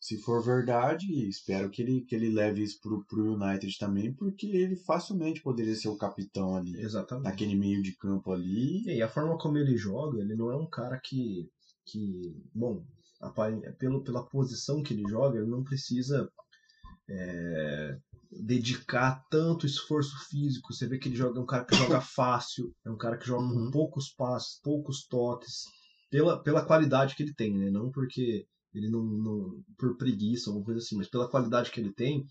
[0.00, 4.46] Se for verdade, espero que ele, que ele leve isso pro, pro United também, porque
[4.46, 7.24] ele facilmente poderia ser o capitão ali, Exatamente.
[7.24, 8.82] naquele meio de campo ali.
[8.86, 11.50] E a forma como ele joga, ele não é um cara que.
[11.84, 12.82] que bom,
[13.78, 16.30] pelo, pela posição que ele joga, ele não precisa
[17.10, 17.98] é,
[18.30, 20.72] dedicar tanto esforço físico.
[20.72, 23.26] Você vê que ele joga é um cara que joga fácil, é um cara que
[23.26, 23.66] joga Uhum.
[23.66, 25.64] com poucos passos, poucos toques,
[26.10, 27.70] pela, pela qualidade que ele tem, né?
[27.70, 29.62] Não porque ele não, não.
[29.76, 32.24] por preguiça, alguma coisa assim, mas pela qualidade que ele tem,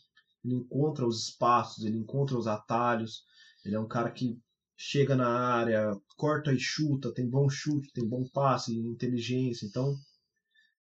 [0.44, 3.24] ele encontra os espaços, ele encontra os atalhos.
[3.66, 4.38] Ele é um cara que
[4.78, 9.66] chega na área, corta e chuta, tem bom chute, tem bom passe, inteligência.
[9.66, 9.94] Então,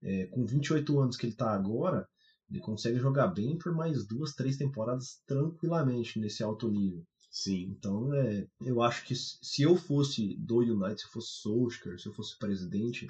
[0.01, 2.07] é, com 28 anos que ele tá agora,
[2.51, 7.05] ele consegue jogar bem por mais duas, três temporadas tranquilamente nesse alto nível.
[7.31, 7.75] Sim.
[7.77, 12.09] Então, é, eu acho que se eu fosse do United, se eu fosse Solskjaer, se
[12.09, 13.07] eu fosse presidente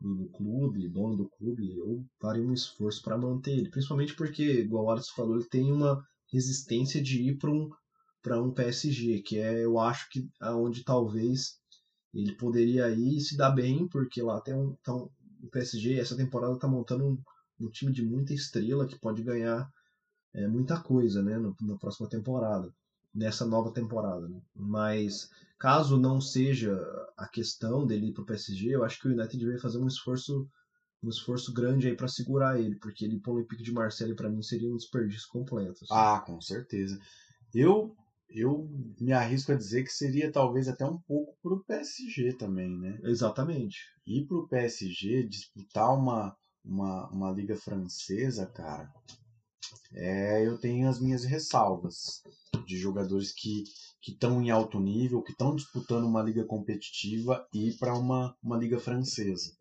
[0.00, 3.70] do, do clube, dono do clube, eu faria um esforço para manter ele.
[3.70, 7.68] Principalmente porque, igual o Alex falou, ele tem uma resistência de ir para um,
[8.22, 11.58] pra um PSG, que é, eu acho que aonde talvez
[12.12, 15.10] ele poderia ir e se dar bem, porque lá tem um, então,
[15.42, 17.18] o PSG, essa temporada tá montando um,
[17.60, 19.68] um time de muita estrela que pode ganhar
[20.34, 22.72] é, muita coisa, né, no- na próxima temporada
[23.14, 24.28] nessa nova temporada.
[24.28, 24.40] Né?
[24.54, 26.76] Mas caso não seja
[27.16, 29.86] a questão dele ir para o PSG, eu acho que o United deveria fazer um
[29.86, 30.48] esforço
[31.02, 34.28] um esforço grande aí para segurar ele, porque ele para o Olympique de Marseille para
[34.30, 35.84] mim seria um desperdício completo.
[35.84, 35.92] assim.
[35.94, 36.98] Ah, com certeza.
[37.54, 37.94] Eu
[38.28, 38.68] eu
[39.00, 42.98] me arrisco a dizer que seria talvez até um pouco pro PSG também, né?
[43.04, 43.78] Exatamente.
[44.06, 48.92] Ir pro PSG, disputar uma, uma, uma liga francesa, cara,
[49.92, 52.22] é, eu tenho as minhas ressalvas
[52.66, 53.64] de jogadores que
[54.06, 58.78] estão em alto nível, que estão disputando uma liga competitiva e para uma, uma liga
[58.78, 59.56] francesa.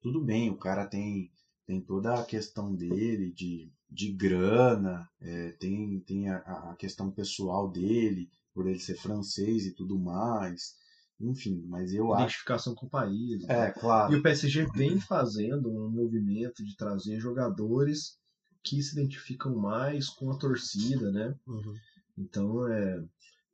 [0.00, 1.30] Tudo bem, o cara tem,
[1.66, 7.70] tem toda a questão dele de, de grana, é, tem, tem a, a questão pessoal
[7.70, 10.74] dele, por ele ser francês e tudo mais.
[11.20, 12.22] Enfim, mas eu acho.
[12.22, 13.42] Identificação com o país.
[13.44, 13.70] É, né?
[13.72, 14.12] claro.
[14.12, 18.18] E o PSG vem fazendo um movimento de trazer jogadores
[18.62, 21.34] que se identificam mais com a torcida, né?
[21.46, 21.74] Uhum.
[22.16, 23.04] Então, é,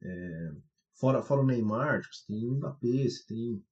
[0.02, 0.52] é,
[0.94, 3.64] fora, fora o Neymar, tipo, você tem o Mbappé, você tem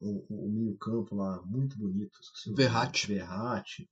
[0.00, 2.18] o, o meio campo lá, muito bonito.
[2.54, 3.06] Verratti.
[3.06, 3.88] Verratti.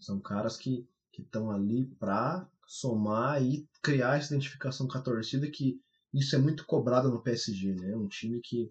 [0.00, 0.86] São caras que
[1.18, 5.80] estão ali para somar e criar essa identificação com a torcida, que
[6.14, 7.96] isso é muito cobrado no PSG, né?
[7.96, 8.70] Um time que,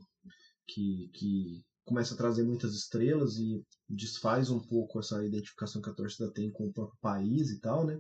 [0.74, 5.94] que, que começa a trazer muitas estrelas e desfaz um pouco essa identificação que a
[5.94, 8.00] torcida tem com o próprio país e tal, né?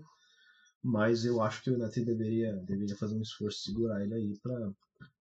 [0.81, 4.71] Mas eu acho que o United deveria, deveria fazer um esforço segurar ele aí para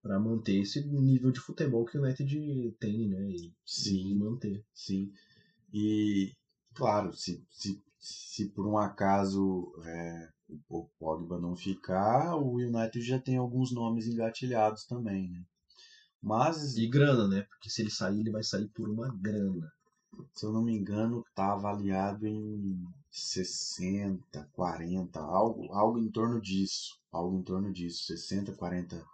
[0.03, 3.31] para manter esse nível de futebol que o United tem, né?
[3.31, 4.11] E, Sim.
[4.11, 4.65] e manter.
[4.75, 5.13] Sim.
[5.73, 6.33] E,
[6.75, 10.29] claro, se, se, se por um acaso é,
[10.69, 15.45] o Pogba não ficar, o United já tem alguns nomes engatilhados também, né?
[16.23, 17.43] Mas, E grana, né?
[17.43, 19.71] Porque se ele sair, ele vai sair por uma grana.
[20.35, 26.99] se eu não me engano, tá avaliado em 60, 40, algo, algo em torno disso.
[27.13, 29.05] Algo em torno disso, 60, 40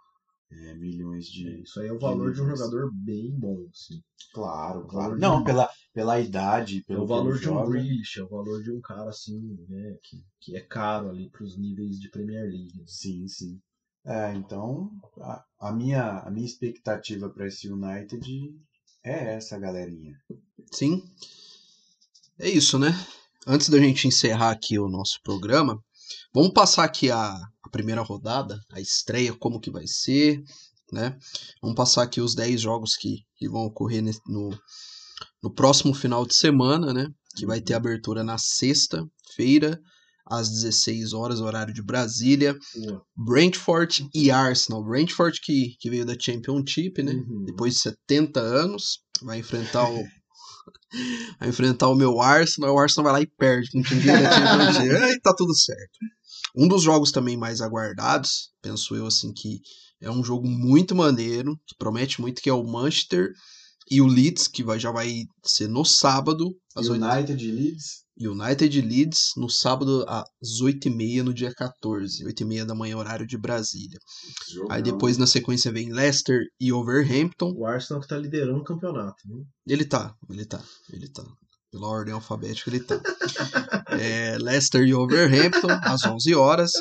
[0.51, 1.61] é, milhões de.
[1.61, 4.01] Isso aí é o valor de um jogador bem bom, assim.
[4.33, 5.17] Claro, O claro.
[5.17, 7.71] Não, um- pela, pela idade, É pelo o que ele valor de um joga.
[7.71, 9.97] Grealish, é o valor de um cara assim, né?
[10.03, 12.83] Que, que é caro ali para os níveis de Premier League.
[12.87, 13.61] Sim, sim.
[14.05, 14.91] É, então
[15.21, 18.21] a, a minha, a minha expectativa para esse United
[19.03, 20.15] é essa, galerinha.
[20.71, 21.03] Sim.
[22.39, 22.89] É isso, né?
[23.47, 25.79] Antes da gente encerrar aqui o nosso programa,
[26.33, 30.43] vamos passar aqui a, a primeira rodada, a estreia, como que vai ser,
[30.91, 31.17] né?
[31.61, 34.49] Vamos passar aqui os 10 jogos que, que vão ocorrer no,
[35.41, 37.07] no próximo final de semana, né?
[37.35, 39.79] Que vai ter abertura na sexta-feira,
[40.25, 42.53] às 16 horas, horário de Brasília.
[42.55, 44.83] Pô, Brentford e Arsenal.
[44.83, 47.13] Brentford que, que veio da Championship, né?
[47.13, 47.45] uhum.
[47.45, 50.03] depois de 70 anos, vai enfrentar o
[51.39, 54.31] vai enfrentar o meu Arsenal, o Arsenal vai lá e perde com o time da
[54.31, 54.95] Championship.
[55.03, 55.99] Aí tá tudo certo.
[56.55, 59.59] Um dos jogos também mais aguardados, penso eu assim que
[60.01, 63.31] é um jogo muito maneiro, que promete muito que é o Manchester
[63.89, 68.04] e o Leeds, que vai, já vai ser no sábado, às oito- United e Leeds.
[68.17, 73.99] United Leeds no sábado às 8h30 no dia 14, 8h30 da manhã, horário de Brasília.
[74.49, 74.71] Jogão.
[74.71, 77.53] Aí depois na sequência vem Leicester e Overhampton.
[77.55, 79.17] O Arsenal que tá liderando o campeonato.
[79.27, 79.43] Né?
[79.67, 81.23] Ele tá, ele tá, ele tá.
[81.71, 82.99] Pela ordem alfabética, ele tá.
[83.87, 86.71] É, Leicester e Overhampton, às 11 horas.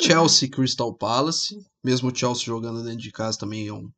[0.00, 1.56] Chelsea e Crystal Palace.
[1.82, 3.88] Mesmo o Chelsea jogando dentro de casa também é, um,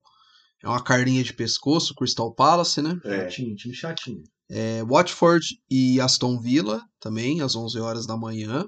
[0.63, 2.99] é uma carninha de pescoço, Crystal Palace, né?
[3.05, 4.23] É, Chatinho, time chatinho.
[4.49, 8.65] É, Watford e Aston Villa também, às 11 horas da manhã.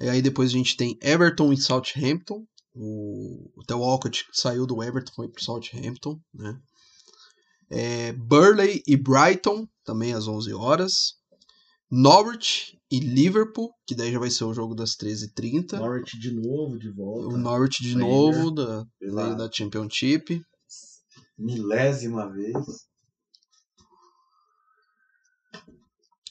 [0.00, 2.44] E aí depois a gente tem Everton e Southampton.
[2.74, 6.56] O, o Theo Walcott saiu do Everton, foi pro Southampton, né?
[7.70, 11.14] É, Burley e Brighton, também às 11 horas.
[11.90, 15.78] Norwich e Liverpool, que daí já vai ser o jogo das 13h30.
[15.78, 17.34] Norwich de novo, de volta.
[17.34, 18.10] O Norwich de Premier.
[18.10, 20.40] novo, da, Pela- da Championship.
[21.36, 22.87] milésima vez.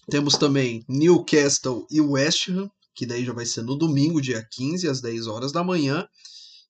[0.10, 4.88] Temos também Newcastle e West Ham, que daí já vai ser no domingo, dia 15,
[4.88, 6.08] às 10 horas da manhã.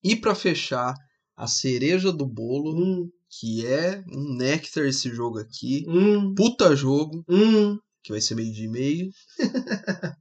[0.03, 0.93] E para fechar,
[1.35, 3.09] a cereja do bolo, Hum,
[3.39, 5.85] que é um néctar esse jogo aqui.
[5.87, 7.77] hum, Puta jogo, hum.
[8.03, 9.09] que vai ser meio de meio.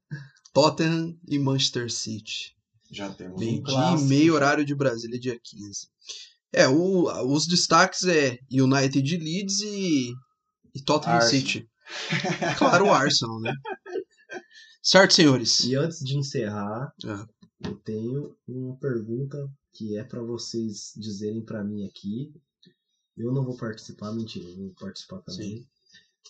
[0.52, 2.54] Tottenham e Manchester City.
[2.90, 4.08] Já temos Meio um dia e clássico.
[4.08, 5.88] meio horário de Brasília, dia 15.
[6.52, 10.12] É, o- os destaques é United e Leeds e,
[10.74, 11.40] e Tottenham Arsenal.
[11.46, 11.68] City.
[12.58, 13.52] Claro, o Arsenal, né?
[14.82, 15.60] Certo, senhores?
[15.60, 17.26] E antes de encerrar, Ah.
[17.64, 22.32] eu tenho uma pergunta que é pra vocês dizerem pra mim aqui.
[23.16, 25.58] Eu não vou participar, mentira, eu vou participar também.
[25.58, 25.66] Sim.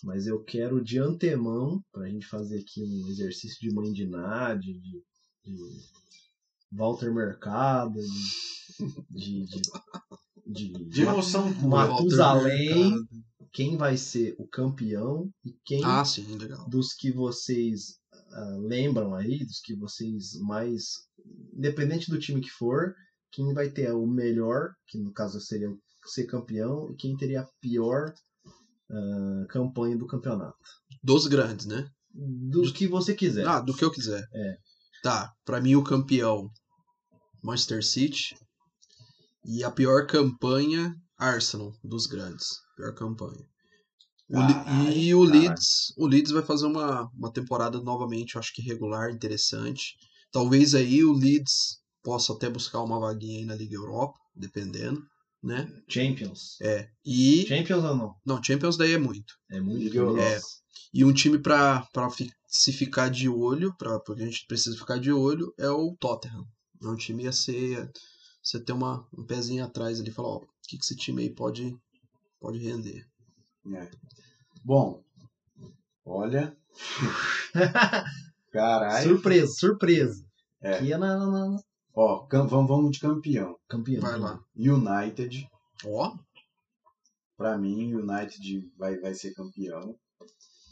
[0.03, 4.73] Mas eu quero de antemão, pra gente fazer aqui um exercício de mãe de Nádia,
[4.73, 5.03] de,
[5.43, 5.57] de
[6.71, 7.99] Walter Mercado,
[9.09, 9.61] de, de,
[10.45, 11.51] de, de, De emoção.
[11.55, 12.95] Matusalém,
[13.57, 16.69] quem vai ser o campeão e quem Ah, sim, legal.
[16.69, 20.83] dos que vocês ah, lembram aí, dos que vocês mais.
[21.55, 22.93] Independente do time que for,
[23.31, 25.75] quem vai ter o melhor, que no caso seria
[26.05, 28.13] ser campeão, e quem teria a pior
[28.91, 30.55] ah, campanha do campeonato.
[31.01, 31.89] Dos grandes, né?
[32.13, 33.47] Do que você quiser.
[33.47, 34.23] Ah, do que eu quiser.
[34.35, 34.57] É.
[35.01, 36.47] Tá, pra mim o campeão
[37.43, 38.35] Manchester City
[39.43, 42.66] e a pior campanha Arsenal dos grandes.
[42.77, 43.45] Pior campanha.
[44.29, 45.41] O Caralho, e o caralho.
[45.49, 49.95] Leeds, o Leeds vai fazer uma, uma temporada novamente, eu acho que regular, interessante.
[50.31, 55.01] Talvez aí o Leeds possa até buscar uma vaguinha aí na Liga Europa, dependendo,
[55.43, 55.67] né?
[55.89, 56.57] Champions.
[56.61, 56.89] É.
[57.05, 58.15] E Champions ou não?
[58.25, 59.33] não, Champions daí é muito.
[59.49, 60.21] É muito Liga Europa.
[60.21, 60.43] feliz.
[60.93, 64.77] E um time pra, pra fi- se ficar de olho, pra, porque a gente precisa
[64.77, 66.45] ficar de olho, é o Tottenham.
[66.83, 67.89] É um time a ser.
[68.43, 71.21] Você ter uma, um pezinho atrás ali e falar, ó, o que, que esse time
[71.23, 71.75] aí pode,
[72.39, 73.05] pode render.
[73.75, 73.89] É.
[74.63, 75.03] Bom,
[76.05, 76.55] olha.
[78.51, 79.03] Caralho.
[79.09, 80.25] surpresa, surpresa.
[80.61, 80.75] É.
[80.75, 81.59] Aqui é na, na- na-
[81.93, 83.55] Ó, cam- vamos, vamos de campeão.
[83.67, 84.01] campeão.
[84.01, 84.39] Vai lá.
[84.55, 85.47] United.
[85.85, 86.15] Ó,
[87.35, 89.95] Pra mim, United vai, vai ser campeão.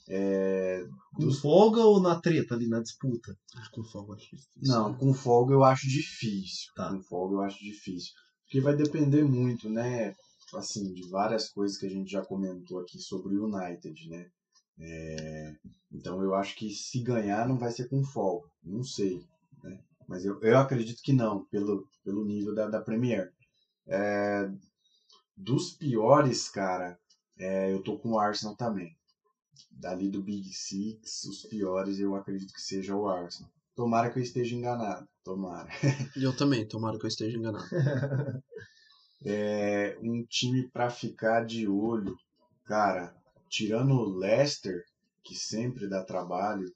[0.10, 0.84] É,
[1.16, 3.36] Com folga ou na treta ali, na disputa?
[3.58, 4.52] acho que o fogo acho difícil.
[4.64, 6.72] Não, com folga eu acho difícil.
[6.76, 6.90] Tá.
[6.90, 8.12] Com folga eu acho difícil.
[8.44, 10.16] Porque vai depender muito, né?
[10.56, 14.30] Assim, de várias coisas que a gente já comentou aqui sobre o United, né?
[14.80, 15.56] É,
[15.92, 18.50] Então eu acho que se ganhar não vai ser com folga.
[18.64, 19.24] Não sei.
[19.64, 19.80] Né?
[20.08, 23.34] Mas eu, eu acredito que não, pelo, pelo nível da, da Premier.
[23.88, 24.50] É,
[25.38, 27.00] Dos piores, cara,
[27.38, 28.96] é, eu tô com o Arsenal também.
[29.72, 33.52] Dali do Big Six, os piores eu acredito que seja o Arsenal.
[33.76, 35.08] Tomara que eu esteja enganado.
[35.24, 35.70] Tomara.
[36.16, 37.66] Eu também, tomara que eu esteja enganado.
[39.24, 42.16] É um time pra ficar de olho.
[42.66, 43.16] Cara,
[43.50, 44.84] tirando o Leicester,
[45.24, 46.72] que sempre dá trabalho,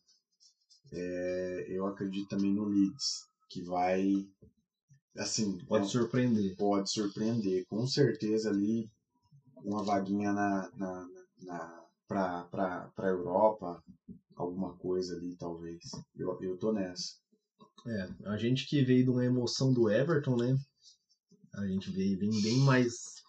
[0.91, 4.25] é, eu acredito também no Leeds, que vai.
[5.17, 6.55] Assim, Pode é- surpreender.
[6.57, 7.65] pode surpreender.
[7.67, 8.87] Com certeza ali,
[9.63, 11.07] uma vaguinha na, na,
[11.43, 13.81] na, pra, pra, pra Europa,
[14.35, 15.79] alguma coisa ali, talvez.
[16.15, 17.15] Eu, eu tô nessa.
[17.87, 20.55] É, a gente que veio de uma emoção do Everton, né?
[21.53, 23.19] A gente veio bem, bem mais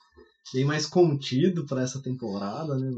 [0.52, 2.90] bem mais contido para essa temporada, né?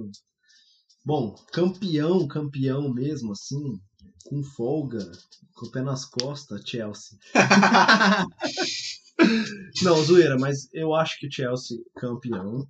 [1.05, 3.81] Bom, campeão, campeão mesmo, assim,
[4.25, 5.11] com folga,
[5.55, 7.19] com o pé nas costas, Chelsea.
[9.83, 12.67] Não, zoeira, mas eu acho que o Chelsea campeão,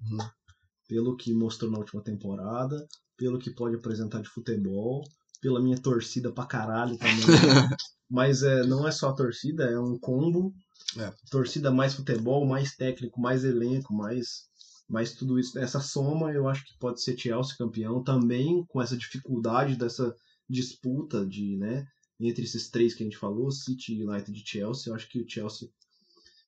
[0.89, 5.05] pelo que mostrou na última temporada, pelo que pode apresentar de futebol,
[5.41, 7.17] pela minha torcida pra caralho também.
[8.11, 10.53] Mas é, não é só a torcida, é um combo.
[10.99, 11.13] É.
[11.31, 14.47] Torcida mais futebol, mais técnico, mais elenco, mais,
[14.89, 15.59] mais tudo isso.
[15.59, 20.15] Essa soma eu acho que pode ser Chelsea campeão também, com essa dificuldade dessa
[20.49, 21.87] disputa de, né,
[22.21, 24.91] entre esses três que a gente falou, City, United e Chelsea.
[24.91, 25.69] Eu acho que o Chelsea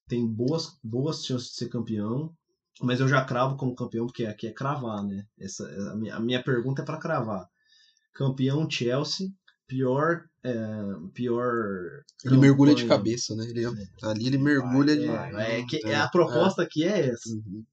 [0.07, 2.33] tem boas, boas chances de ser campeão.
[2.81, 5.25] Mas eu já cravo como campeão, porque aqui é cravar, né?
[5.39, 7.47] Essa, a, minha, a minha pergunta é para cravar.
[8.13, 9.29] Campeão Chelsea,
[9.67, 10.25] pior.
[10.43, 10.53] é,
[11.13, 13.45] pior Ele mergulha de cabeça, né?
[13.45, 13.65] Ele,
[14.03, 15.07] Ali ele mergulha de.
[15.07, 17.29] É, é que É, a proposta aqui é essa.
[17.29, 17.63] Uhum.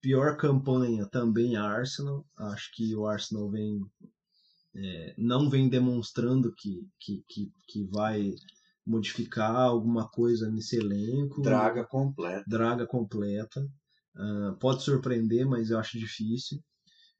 [0.00, 2.24] Pior campanha também a Arsenal.
[2.38, 3.80] Acho que o Arsenal vem
[4.74, 8.32] é, não vem demonstrando que, que, que, que vai
[8.86, 11.42] modificar alguma coisa nesse elenco.
[11.42, 12.44] Draga completa.
[12.46, 13.66] draga completa.
[14.16, 16.58] Ah, pode surpreender, mas eu acho difícil.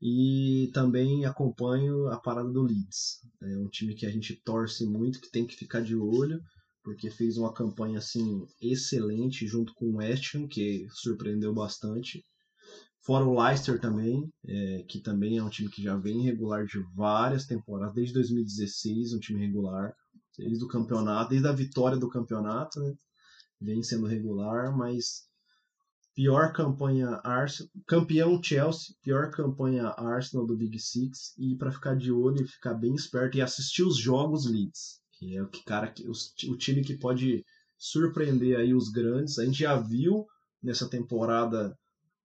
[0.02, 3.20] E também acompanho a parada do Leeds.
[3.42, 6.40] É um time que a gente torce muito, que tem que ficar de olho,
[6.82, 12.24] porque fez uma campanha assim excelente junto com o West Ham, que surpreendeu bastante.
[13.02, 16.78] Fora o Leicester também, é, que também é um time que já vem regular de
[16.94, 19.94] várias temporadas, desde 2016, um time regular,
[20.38, 22.94] desde o campeonato, desde a vitória do campeonato, né?
[23.60, 25.29] Vem sendo regular, mas
[26.14, 32.10] Pior campanha Arsenal, campeão Chelsea, pior campanha Arsenal do Big Six e para ficar de
[32.10, 35.86] olho e ficar bem esperto e assistir os jogos Leeds, que é o que cara
[35.88, 37.44] que o time que pode
[37.78, 39.38] surpreender aí os grandes.
[39.38, 40.26] A gente já viu
[40.62, 41.74] nessa temporada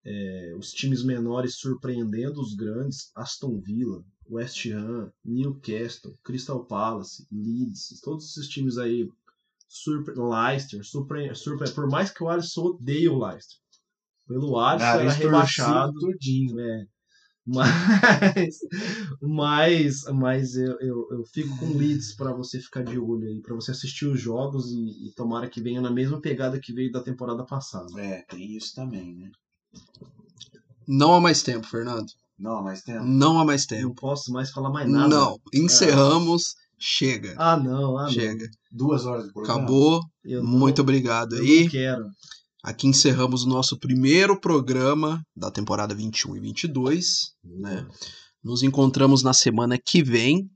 [0.04, 8.00] é, os times menores surpreendendo os grandes, Aston Villa, West Ham, Newcastle, Crystal Palace, Leeds,
[8.02, 9.10] todos esses times aí
[9.68, 10.16] surpre...
[10.16, 11.34] Leicester, surpre...
[11.36, 11.72] surpre...
[11.72, 13.58] por mais que o Alisson odeie o Leicester.
[14.28, 16.60] Pelo Alisson era rebaixado, torcido tudinho.
[16.60, 16.86] é.
[17.48, 18.58] Mas,
[19.22, 23.54] mas, mas eu, eu, eu fico com leads para você ficar de olho aí, para
[23.54, 27.02] você assistir os jogos e, e tomara que venha na mesma pegada que veio da
[27.04, 27.86] temporada passada.
[28.02, 29.30] É, tem isso também, né?
[30.88, 32.08] Não há mais tempo, Fernando.
[32.38, 32.96] Não, mas tem.
[33.04, 33.88] Não há mais Eu tempo.
[33.90, 35.08] não posso mais falar mais nada.
[35.08, 36.56] Não, encerramos.
[36.78, 37.36] Chega.
[37.38, 38.10] Ah, não, ah, não.
[38.10, 38.46] Chega.
[38.72, 39.60] Duas horas de programa.
[39.62, 40.02] Acabou.
[40.24, 41.64] Eu não- Muito obrigado eu aí.
[41.64, 42.06] não quero.
[42.66, 47.36] Aqui encerramos o nosso primeiro programa da temporada 21 e 22.
[47.44, 47.88] Né?
[48.44, 50.50] Nos encontramos na semana que vem.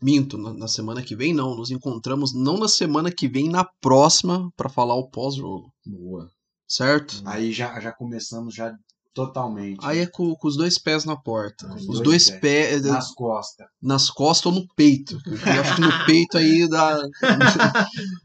[0.00, 1.56] Minto, na, na semana que vem não.
[1.56, 5.74] Nos encontramos não na semana que vem, na próxima, para falar o pós-jogo.
[5.84, 6.30] Boa.
[6.68, 7.20] Certo?
[7.24, 8.72] Aí já, já começamos já
[9.14, 9.78] totalmente.
[9.82, 11.66] Aí é com, com os dois pés na porta.
[11.68, 12.40] Com os dois dois pés.
[12.40, 13.66] pés eh, Nas costas.
[13.82, 15.18] nas costas ou no peito.
[15.26, 17.00] Eu acho que no peito aí dá,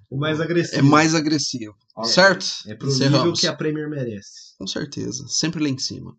[0.09, 0.77] O mais agressivo.
[0.79, 1.75] é mais agressivo.
[1.95, 2.45] Olha, Certo?
[2.67, 3.39] É pro nível Encerramos.
[3.39, 4.55] que a Premier merece.
[4.57, 5.25] Com certeza.
[5.27, 6.15] Sempre lá em cima.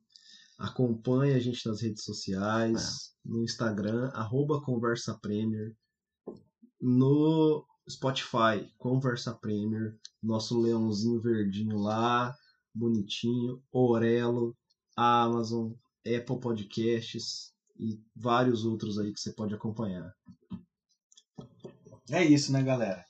[0.58, 3.30] Acompanhe a gente nas redes sociais, É.
[3.30, 5.72] no Instagram, arroba Conversa Premier,
[6.80, 12.34] no Spotify, Conversa Premier, nosso leãozinho verdinho lá,
[12.76, 14.56] bonitinho, Orelo,
[14.96, 20.12] Amazon, Apple Podcasts e vários outros aí que você pode acompanhar.
[22.10, 23.04] É isso, né, galera?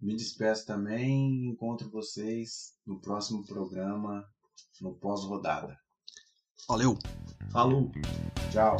[0.00, 1.46] Me despeço também.
[1.46, 4.24] Encontro vocês no próximo programa,
[4.80, 5.76] no pós-rodada.
[6.66, 6.98] Valeu!
[7.50, 7.90] Falou!
[8.50, 8.76] Tchau.